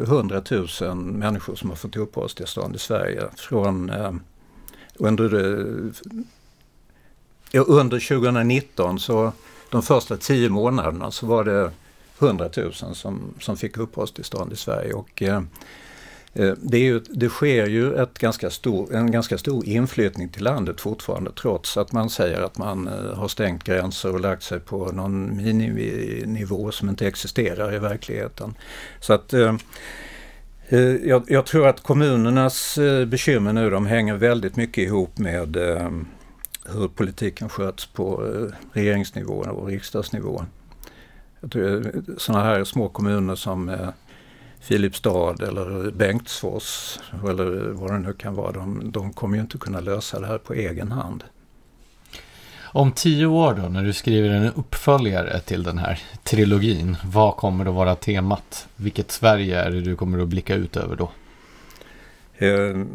100 0.04 0.42
000 0.82 0.96
människor 0.96 1.56
som 1.56 1.70
har 1.70 1.78
fått 1.78 1.96
uppehållstillstånd 1.96 2.76
i 2.76 2.80
Sverige 2.80 3.24
från 3.38 3.92
under 4.96 5.30
under 7.54 8.00
2019 8.00 9.00
så 9.00 9.32
de 9.70 9.84
första 9.84 10.18
tio 10.18 10.50
månaderna 10.50 11.12
så 11.12 11.26
var 11.26 11.44
det 11.44 11.72
100 12.20 12.50
000 12.58 12.74
som, 12.74 13.34
som 13.40 13.58
fick 13.58 13.78
uppehållstillstånd 13.78 14.54
i 14.54 14.56
Sverige. 14.56 14.94
Och, 14.94 15.22
eh, 15.22 15.42
eh, 16.34 16.54
det, 16.62 16.78
är 16.78 16.84
ju, 16.84 17.00
det 17.00 17.30
sker 17.30 17.66
ju 17.68 17.96
ett 17.96 18.20
ganska 18.20 18.50
stor, 18.50 18.96
en 18.96 19.12
ganska 19.12 19.38
stor 19.38 19.66
inflyttning 19.66 20.30
till 20.30 20.44
landet 20.44 20.82
fortfarande 20.82 21.32
trots 21.32 21.78
att 21.78 21.92
man 21.92 22.10
säger 22.10 22.42
att 22.42 22.58
man 22.58 22.88
eh, 22.88 23.14
har 23.14 23.28
stängt 23.28 23.64
gränser 23.64 24.14
och 24.14 24.20
lagt 24.20 24.44
sig 24.44 24.60
på 24.60 24.92
någon 24.92 25.38
miniminivå 25.38 26.72
som 26.72 26.90
inte 26.90 27.08
existerar 27.08 27.76
i 27.76 27.80
verkligheten. 27.80 28.54
Så 29.00 29.14
att 29.14 29.34
eh, 29.34 29.56
eh, 30.68 30.80
jag, 30.80 31.24
jag, 31.28 31.46
tror 31.46 31.68
att 31.68 31.84
kommunernas 31.84 32.78
eh, 32.78 33.06
bekymmer 33.06 33.54
nu 33.54 33.70
de 33.70 33.86
hänger 33.86 34.16
väldigt 34.16 34.56
mycket 34.56 34.84
ihop 34.84 35.18
med 35.18 35.56
eh, 35.56 35.90
hur 36.74 36.88
politiken 36.88 37.50
sköts 37.50 37.86
på 37.86 38.26
eh, 38.26 38.56
regeringsnivå 38.74 39.34
och 39.34 39.68
riksdagsnivå. 39.68 40.46
Sådana 42.18 42.44
här 42.44 42.64
små 42.64 42.90
kommuner 42.90 43.36
som 43.36 43.70
eh, 43.70 43.90
Filipstad 44.60 45.36
eller 45.44 45.92
Bengtsfors 45.92 47.00
eller 47.30 47.72
vad 47.72 47.92
det 47.92 48.00
nu 48.00 48.14
kan 48.14 48.36
vara, 48.36 48.52
de, 48.52 48.92
de 48.92 49.14
kommer 49.14 49.36
ju 49.36 49.42
inte 49.42 49.58
kunna 49.58 49.80
lösa 49.80 50.20
det 50.20 50.28
här 50.28 50.38
på 50.38 50.54
egen 50.54 50.92
hand. 50.92 51.24
Om 52.72 52.92
tio 52.92 53.26
år 53.26 53.54
då, 53.54 53.70
när 53.70 53.84
du 53.84 53.94
skriver 53.94 54.30
en 54.30 54.54
uppföljare 54.54 55.40
till 55.40 55.64
den 55.64 55.78
här 55.78 56.02
trilogin, 56.24 56.98
vad 57.06 57.36
kommer 57.36 57.66
att 57.66 57.74
vara 57.74 57.96
temat? 57.96 58.68
Vilket 58.76 59.12
Sverige 59.12 59.60
är 59.60 59.72
det 59.72 59.82
du 59.82 59.96
kommer 59.96 60.20
att 60.20 60.28
blicka 60.28 60.56
ut 60.56 60.78
över 60.78 60.96
då? 60.96 61.12
Eh, 62.38 62.86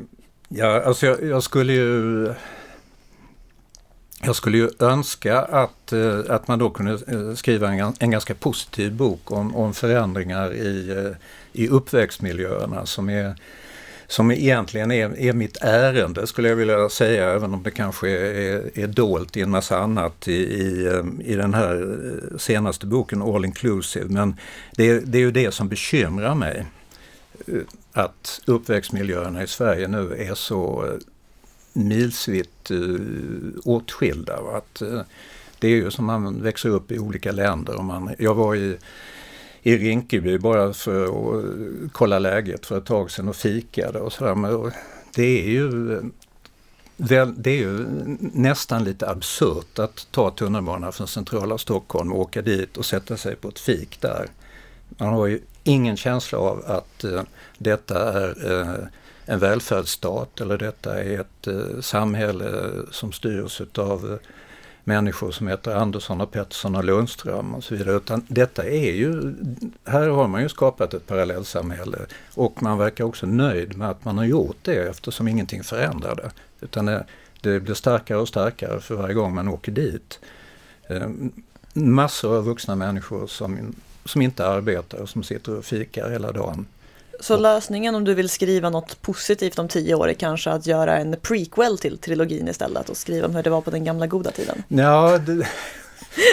ja, 0.48 0.82
alltså 0.82 1.06
jag, 1.06 1.24
jag 1.24 1.42
skulle 1.42 1.72
ju 1.72 2.28
jag 4.26 4.36
skulle 4.36 4.58
ju 4.58 4.70
önska 4.78 5.38
att, 5.40 5.92
eh, 5.92 6.20
att 6.28 6.48
man 6.48 6.58
då 6.58 6.70
kunde 6.70 6.92
eh, 6.92 7.34
skriva 7.34 7.72
en, 7.72 7.92
en 7.98 8.10
ganska 8.10 8.34
positiv 8.34 8.94
bok 8.94 9.30
om, 9.30 9.56
om 9.56 9.74
förändringar 9.74 10.54
i, 10.54 10.90
eh, 10.90 11.16
i 11.52 11.68
uppväxtmiljöerna 11.68 12.86
som 12.86 13.08
är 13.08 13.34
som 14.06 14.30
egentligen 14.30 14.90
är, 14.90 15.18
är 15.18 15.32
mitt 15.32 15.56
ärende 15.60 16.26
skulle 16.26 16.48
jag 16.48 16.56
vilja 16.56 16.88
säga, 16.88 17.30
även 17.30 17.54
om 17.54 17.62
det 17.62 17.70
kanske 17.70 18.10
är, 18.10 18.78
är 18.78 18.86
dolt 18.86 19.36
i 19.36 19.40
en 19.40 19.50
massa 19.50 19.78
annat 19.78 20.28
i, 20.28 20.32
i, 20.32 21.02
i 21.24 21.34
den 21.34 21.54
här 21.54 21.96
senaste 22.38 22.86
boken 22.86 23.22
All 23.22 23.44
Inclusive. 23.44 24.06
Men 24.08 24.36
det, 24.76 25.00
det 25.00 25.18
är 25.18 25.22
ju 25.22 25.30
det 25.30 25.54
som 25.54 25.68
bekymrar 25.68 26.34
mig. 26.34 26.66
Att 27.92 28.40
uppväxtmiljöerna 28.46 29.42
i 29.42 29.46
Sverige 29.46 29.88
nu 29.88 30.14
är 30.18 30.34
så 30.34 30.92
milsvitt 31.74 32.70
uh, 32.70 33.50
åtskilda. 33.64 34.36
Att, 34.36 34.82
uh, 34.82 35.00
det 35.58 35.68
är 35.68 35.70
ju 35.70 35.90
som 35.90 36.04
man 36.04 36.42
växer 36.42 36.68
upp 36.68 36.92
i 36.92 36.98
olika 36.98 37.32
länder. 37.32 37.76
Och 37.76 37.84
man, 37.84 38.14
jag 38.18 38.34
var 38.34 38.54
i, 38.54 38.76
i 39.62 39.76
Rinkeby 39.76 40.38
bara 40.38 40.72
för 40.72 41.04
att 41.04 41.44
kolla 41.92 42.18
läget 42.18 42.66
för 42.66 42.78
ett 42.78 42.84
tag 42.84 43.10
sedan 43.10 43.28
och 43.28 43.36
fikade 43.36 44.00
och 44.00 44.12
sådär. 44.12 44.72
Det 45.14 45.42
är 45.42 45.50
ju 45.50 46.02
det 47.36 47.50
är 47.50 47.56
ju 47.56 47.86
nästan 48.18 48.84
lite 48.84 49.08
absurt 49.08 49.78
att 49.78 50.06
ta 50.10 50.30
tunnelbanan 50.30 50.92
från 50.92 51.06
centrala 51.06 51.58
Stockholm 51.58 52.12
och 52.12 52.20
åka 52.20 52.42
dit 52.42 52.76
och 52.76 52.84
sätta 52.84 53.16
sig 53.16 53.36
på 53.36 53.48
ett 53.48 53.58
fik 53.58 54.00
där. 54.00 54.26
Man 54.88 55.08
har 55.08 55.26
ju 55.26 55.40
ingen 55.64 55.96
känsla 55.96 56.38
av 56.38 56.64
att 56.66 57.04
eh, 57.04 57.22
detta 57.58 58.12
är 58.12 58.88
en 59.26 59.38
välfärdsstat 59.38 60.40
eller 60.40 60.58
detta 60.58 61.02
är 61.02 61.20
ett 61.20 61.46
eh, 61.46 61.80
samhälle 61.80 62.70
som 62.90 63.12
styrs 63.12 63.60
av 63.78 64.12
eh, 64.12 64.28
människor 64.84 65.30
som 65.30 65.48
heter 65.48 65.74
Andersson 65.74 66.20
och 66.20 66.30
Pettersson 66.30 66.76
och 66.76 66.84
Lundström 66.84 67.54
och 67.54 67.64
så 67.64 67.74
vidare. 67.74 67.96
Utan 67.96 68.26
detta 68.28 68.64
är 68.64 68.92
ju, 68.92 69.34
här 69.84 70.08
har 70.08 70.28
man 70.28 70.42
ju 70.42 70.48
skapat 70.48 70.94
ett 70.94 71.06
parallellsamhälle 71.06 71.98
och 72.34 72.62
man 72.62 72.78
verkar 72.78 73.04
också 73.04 73.26
nöjd 73.26 73.76
med 73.76 73.90
att 73.90 74.04
man 74.04 74.18
har 74.18 74.24
gjort 74.24 74.56
det 74.62 74.88
eftersom 74.88 75.28
ingenting 75.28 75.64
förändrar 75.64 76.14
det. 76.14 76.30
Utan 76.60 76.86
det, 76.86 77.04
det 77.40 77.60
blir 77.60 77.74
starkare 77.74 78.18
och 78.18 78.28
starkare 78.28 78.80
för 78.80 78.94
varje 78.94 79.14
gång 79.14 79.34
man 79.34 79.48
åker 79.48 79.72
dit. 79.72 80.20
Eh, 80.88 81.08
massor 81.72 82.36
av 82.36 82.44
vuxna 82.44 82.74
människor 82.74 83.26
som, 83.26 83.74
som 84.04 84.22
inte 84.22 84.46
arbetar 84.46 84.98
och 84.98 85.08
som 85.08 85.22
sitter 85.22 85.58
och 85.58 85.64
fikar 85.64 86.10
hela 86.10 86.32
dagen. 86.32 86.66
Så 87.20 87.36
lösningen 87.36 87.94
om 87.94 88.04
du 88.04 88.14
vill 88.14 88.28
skriva 88.28 88.70
något 88.70 89.02
positivt 89.02 89.58
om 89.58 89.68
tio 89.68 89.94
år 89.94 90.08
är 90.08 90.14
kanske 90.14 90.50
att 90.50 90.66
göra 90.66 90.98
en 90.98 91.16
prequel 91.22 91.78
till 91.78 91.98
trilogin 91.98 92.48
istället 92.48 92.88
och 92.88 92.96
skriva 92.96 93.26
om 93.26 93.34
hur 93.34 93.42
det 93.42 93.50
var 93.50 93.60
på 93.60 93.70
den 93.70 93.84
gamla 93.84 94.06
goda 94.06 94.30
tiden? 94.30 94.62
Ja, 94.68 95.18
det, 95.18 95.46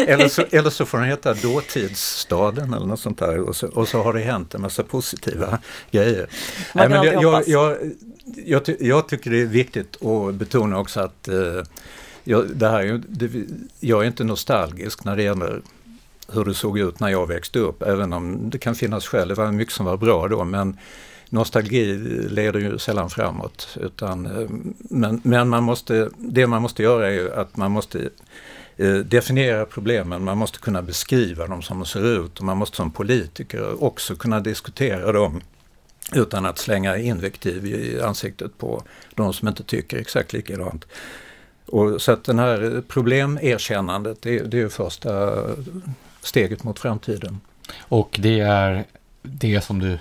eller, 0.07 0.27
så, 0.27 0.43
eller 0.51 0.69
så 0.69 0.85
får 0.85 0.97
den 0.97 1.07
heta 1.07 1.33
Dåtidsstaden 1.33 2.73
eller 2.73 2.85
något 2.85 2.99
sånt 2.99 3.19
där 3.19 3.39
och 3.39 3.55
så, 3.55 3.67
och 3.67 3.87
så 3.87 4.03
har 4.03 4.13
det 4.13 4.19
hänt 4.19 4.53
en 4.53 4.61
massa 4.61 4.83
positiva 4.83 5.59
grejer. 5.91 6.27
Man 6.75 6.89
kan 6.89 6.91
Nej, 6.91 7.13
men 7.13 7.21
jag, 7.21 7.23
jag, 7.23 7.47
jag, 7.47 7.77
jag, 8.45 8.75
jag, 8.79 9.07
tycker 9.07 9.31
det 9.31 9.41
är 9.41 9.45
viktigt 9.45 10.05
att 10.05 10.33
betona 10.33 10.79
också 10.79 10.99
att 10.99 11.27
eh, 11.27 11.63
jag, 12.23 12.49
det 12.55 12.69
här, 12.69 13.01
det, 13.07 13.29
jag 13.79 14.03
är 14.03 14.07
inte 14.07 14.23
nostalgisk 14.23 15.03
när 15.03 15.15
det 15.15 15.23
gäller 15.23 15.61
hur 16.33 16.45
det 16.45 16.53
såg 16.53 16.79
ut 16.79 16.99
när 16.99 17.09
jag 17.09 17.27
växte 17.27 17.59
upp, 17.59 17.81
även 17.81 18.13
om 18.13 18.49
det 18.49 18.57
kan 18.57 18.75
finnas 18.75 19.07
skäl, 19.07 19.27
det 19.27 19.33
var 19.33 19.51
mycket 19.51 19.73
som 19.73 19.85
var 19.85 19.97
bra 19.97 20.27
då, 20.27 20.43
men 20.43 20.77
nostalgi 21.29 21.97
leder 22.29 22.59
ju 22.59 22.77
sällan 22.77 23.09
framåt. 23.09 23.77
Utan, 23.81 24.25
eh, 24.25 24.49
men 24.77 25.21
men 25.23 25.49
man 25.49 25.63
måste, 25.63 26.09
det 26.17 26.47
man 26.47 26.61
måste 26.61 26.83
göra 26.83 27.07
är 27.07 27.11
ju 27.11 27.33
att 27.33 27.57
man 27.57 27.71
måste 27.71 28.09
eh, 28.77 28.95
definiera 28.95 29.65
problemen, 29.65 30.23
man 30.23 30.37
måste 30.37 30.59
kunna 30.59 30.81
beskriva 30.81 31.47
dem 31.47 31.61
som 31.61 31.79
de 31.79 31.85
ser 31.85 32.25
ut 32.25 32.39
och 32.39 32.45
man 32.45 32.57
måste 32.57 32.77
som 32.77 32.91
politiker 32.91 33.83
också 33.83 34.15
kunna 34.15 34.39
diskutera 34.39 35.11
dem 35.11 35.41
utan 36.13 36.45
att 36.45 36.57
slänga 36.57 36.97
invektiv 36.97 37.65
i 37.65 38.01
ansiktet 38.01 38.57
på 38.57 38.83
de 39.15 39.33
som 39.33 39.47
inte 39.47 39.63
tycker 39.63 39.97
exakt 39.97 40.33
likadant. 40.33 40.85
Och 41.65 42.01
så 42.01 42.11
att 42.11 42.23
den 42.23 42.39
här 42.39 42.83
problemerkännandet, 42.87 44.21
det, 44.21 44.39
det 44.39 44.57
är 44.57 44.61
ju 44.61 44.69
första 44.69 45.43
steget 46.21 46.63
mot 46.63 46.79
framtiden. 46.79 47.39
Och 47.79 48.19
det 48.21 48.39
är 48.39 48.85
det 49.21 49.61
som 49.61 49.79
du 49.79 49.99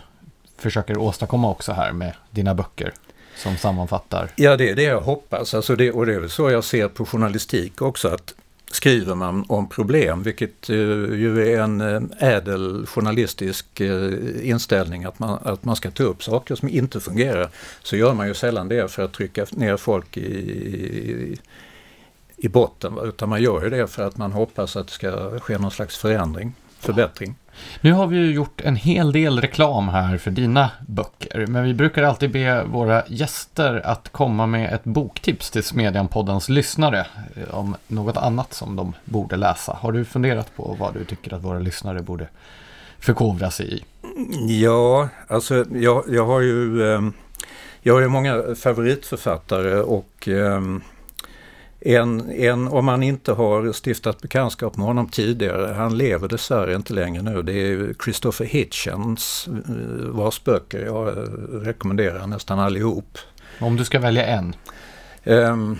försöker 0.58 0.98
åstadkomma 0.98 1.50
också 1.50 1.72
här 1.72 1.92
med 1.92 2.14
dina 2.30 2.54
böcker 2.54 2.92
som 3.36 3.56
sammanfattar. 3.56 4.30
Ja, 4.36 4.56
det 4.56 4.70
är 4.70 4.76
det 4.76 4.82
jag 4.82 5.00
hoppas. 5.00 5.54
Alltså 5.54 5.76
det, 5.76 5.92
och 5.92 6.06
det 6.06 6.14
är 6.14 6.20
väl 6.20 6.30
så 6.30 6.50
jag 6.50 6.64
ser 6.64 6.88
på 6.88 7.06
journalistik 7.06 7.82
också. 7.82 8.08
att 8.08 8.34
Skriver 8.72 9.14
man 9.14 9.44
om 9.48 9.68
problem, 9.68 10.22
vilket 10.22 10.70
uh, 10.70 11.20
ju 11.20 11.54
är 11.54 11.60
en 11.60 11.80
uh, 11.80 12.02
ädel 12.18 12.86
journalistisk 12.86 13.80
uh, 13.80 14.48
inställning 14.48 15.04
att 15.04 15.18
man, 15.18 15.38
att 15.42 15.64
man 15.64 15.76
ska 15.76 15.90
ta 15.90 16.02
upp 16.02 16.22
saker 16.22 16.54
som 16.54 16.68
inte 16.68 17.00
fungerar, 17.00 17.48
så 17.82 17.96
gör 17.96 18.14
man 18.14 18.28
ju 18.28 18.34
sällan 18.34 18.68
det 18.68 18.90
för 18.90 19.04
att 19.04 19.12
trycka 19.12 19.46
ner 19.50 19.76
folk 19.76 20.16
i, 20.16 21.38
i, 22.42 22.48
botten. 22.48 22.98
Utan 23.04 23.28
man 23.28 23.42
gör 23.42 23.64
ju 23.64 23.70
det 23.70 23.86
för 23.86 24.02
att 24.02 24.16
man 24.16 24.32
hoppas 24.32 24.76
att 24.76 24.86
det 24.86 24.92
ska 24.92 25.38
ske 25.40 25.58
någon 25.58 25.70
slags 25.70 25.96
förändring, 25.96 26.52
förbättring. 26.78 27.34
Nu 27.80 27.92
har 27.92 28.06
vi 28.06 28.16
ju 28.16 28.32
gjort 28.32 28.60
en 28.60 28.76
hel 28.76 29.12
del 29.12 29.40
reklam 29.40 29.88
här 29.88 30.18
för 30.18 30.30
dina 30.30 30.70
böcker, 30.86 31.46
men 31.46 31.64
vi 31.64 31.74
brukar 31.74 32.02
alltid 32.02 32.30
be 32.32 32.64
våra 32.64 33.02
gäster 33.06 33.86
att 33.86 34.08
komma 34.08 34.46
med 34.46 34.74
ett 34.74 34.84
boktips 34.84 35.50
till 35.50 35.62
Smedjan-poddens 35.62 36.50
lyssnare 36.50 37.06
eh, 37.36 37.54
om 37.54 37.76
något 37.86 38.16
annat 38.16 38.54
som 38.54 38.76
de 38.76 38.92
borde 39.04 39.36
läsa. 39.36 39.72
Har 39.80 39.92
du 39.92 40.04
funderat 40.04 40.56
på 40.56 40.76
vad 40.80 40.94
du 40.94 41.04
tycker 41.04 41.34
att 41.34 41.44
våra 41.44 41.58
lyssnare 41.58 42.02
borde 42.02 42.28
förkovra 42.98 43.50
sig 43.50 43.78
i? 43.78 43.84
Ja, 44.62 45.08
alltså 45.28 45.64
jag, 45.72 46.04
jag 46.08 46.26
har 46.26 46.40
ju 46.40 46.92
ehm, 46.94 47.12
jag 47.82 47.94
har 47.94 48.00
ju 48.00 48.08
många 48.08 48.54
favoritförfattare 48.54 49.80
och 49.80 50.28
um, 50.28 50.82
en, 51.80 52.30
en, 52.30 52.68
om 52.68 52.84
man 52.84 53.02
inte 53.02 53.32
har 53.32 53.72
stiftat 53.72 54.20
bekantskap 54.20 54.76
med 54.76 54.86
honom 54.86 55.08
tidigare, 55.08 55.74
han 55.74 55.98
lever 55.98 56.28
dessvärre 56.28 56.74
inte 56.74 56.92
längre 56.92 57.22
nu, 57.22 57.42
det 57.42 57.52
är 57.52 57.94
Christopher 58.04 58.44
Hitchens 58.44 59.48
eh, 59.48 60.06
vars 60.06 60.44
böcker 60.44 60.84
jag 60.84 61.28
rekommenderar 61.66 62.26
nästan 62.26 62.58
allihop. 62.58 63.18
Om 63.60 63.76
du 63.76 63.84
ska 63.84 63.98
välja 63.98 64.26
en? 64.26 64.54
Um, 65.24 65.78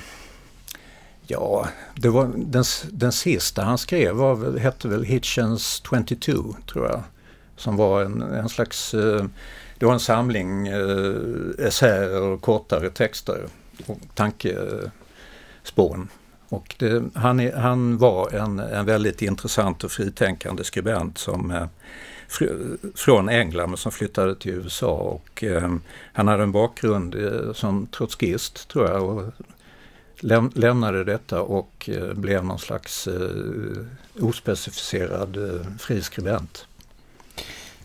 ja, 1.26 1.68
det 1.94 2.08
var 2.08 2.30
den, 2.36 2.64
den 2.90 3.12
sista 3.12 3.62
han 3.62 3.78
skrev 3.78 4.14
var, 4.14 4.58
hette 4.58 4.88
väl 4.88 5.04
Hitchens 5.04 5.82
22 5.90 6.56
tror 6.72 6.86
jag. 6.86 7.02
Som 7.56 7.76
var 7.76 8.02
en, 8.02 8.22
en 8.22 8.48
slags, 8.48 8.94
uh, 8.94 9.24
det 9.78 9.86
var 9.86 9.92
en 9.92 10.00
samling 10.00 10.68
essäer 11.58 12.22
och 12.22 12.42
kortare 12.42 12.90
texter 12.90 13.46
och 13.86 13.98
tanke 14.14 14.56
spån. 15.70 16.08
Och 16.48 16.74
det, 16.78 17.02
han, 17.14 17.40
är, 17.40 17.56
han 17.56 17.98
var 17.98 18.34
en, 18.34 18.58
en 18.58 18.86
väldigt 18.86 19.22
intressant 19.22 19.84
och 19.84 19.90
fritänkande 19.90 20.64
skribent 20.64 21.18
som 21.18 21.50
eh, 21.50 21.66
fr, 22.28 22.44
från 22.94 23.28
England 23.28 23.78
som 23.78 23.92
flyttade 23.92 24.34
till 24.34 24.52
USA 24.52 24.92
och 24.92 25.44
eh, 25.44 25.74
han 26.12 26.28
hade 26.28 26.42
en 26.42 26.52
bakgrund 26.52 27.14
eh, 27.14 27.52
som 27.52 27.86
trotskist 27.86 28.68
tror 28.68 28.88
jag 28.88 29.02
och 29.02 29.32
läm, 30.20 30.52
lämnade 30.54 31.04
detta 31.04 31.42
och 31.42 31.90
eh, 31.92 32.14
blev 32.14 32.44
någon 32.44 32.58
slags 32.58 33.06
eh, 33.06 34.24
ospecificerad 34.24 35.36
eh, 35.36 35.66
fri 35.78 36.02
skribent. 36.02 36.66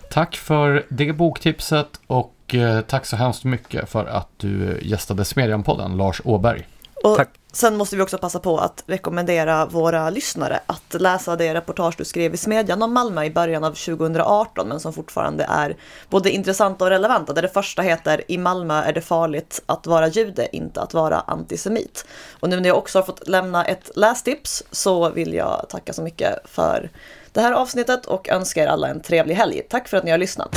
Tack 0.09 0.35
för 0.35 0.85
det 0.89 1.13
boktipset 1.13 1.99
och 2.07 2.55
eh, 2.55 2.81
tack 2.81 3.05
så 3.05 3.15
hemskt 3.15 3.43
mycket 3.43 3.89
för 3.89 4.05
att 4.05 4.29
du 4.37 4.79
gästade 4.81 5.23
Smedjan-podden, 5.25 5.97
Lars 5.97 6.21
Åberg. 6.23 6.67
Och 7.03 7.17
tack. 7.17 7.29
Sen 7.55 7.77
måste 7.77 7.95
vi 7.95 8.01
också 8.01 8.17
passa 8.17 8.39
på 8.39 8.57
att 8.57 8.83
rekommendera 8.87 9.65
våra 9.65 10.09
lyssnare 10.09 10.59
att 10.65 11.01
läsa 11.01 11.35
det 11.35 11.53
reportage 11.53 11.95
du 11.97 12.05
skrev 12.05 12.33
i 12.33 12.37
Smedjan 12.37 12.81
om 12.81 12.93
Malmö 12.93 13.23
i 13.23 13.29
början 13.29 13.63
av 13.63 13.71
2018 13.71 14.67
men 14.67 14.79
som 14.79 14.93
fortfarande 14.93 15.45
är 15.49 15.77
både 16.09 16.31
intressanta 16.31 16.85
och 16.85 16.89
relevanta. 16.89 17.33
Där 17.33 17.41
det 17.41 17.47
första 17.47 17.81
heter 17.81 18.23
I 18.27 18.37
Malmö 18.37 18.83
är 18.83 18.93
det 18.93 19.01
farligt 19.01 19.61
att 19.65 19.87
vara 19.87 20.07
jude, 20.07 20.55
inte 20.55 20.81
att 20.81 20.93
vara 20.93 21.19
antisemit. 21.19 22.05
Och 22.39 22.49
nu 22.49 22.59
när 22.59 22.69
jag 22.69 22.77
också 22.77 22.99
har 22.99 23.03
fått 23.03 23.27
lämna 23.27 23.65
ett 23.65 23.91
lästips 23.95 24.63
så 24.71 25.09
vill 25.09 25.33
jag 25.33 25.65
tacka 25.69 25.93
så 25.93 26.01
mycket 26.01 26.49
för 26.49 26.89
det 27.31 27.41
här 27.41 27.51
avsnittet 27.51 28.05
och 28.05 28.29
önska 28.29 28.63
er 28.63 28.67
alla 28.67 28.87
en 28.87 29.01
trevlig 29.01 29.35
helg. 29.35 29.61
Tack 29.69 29.87
för 29.87 29.97
att 29.97 30.03
ni 30.03 30.11
har 30.11 30.17
lyssnat. 30.17 30.55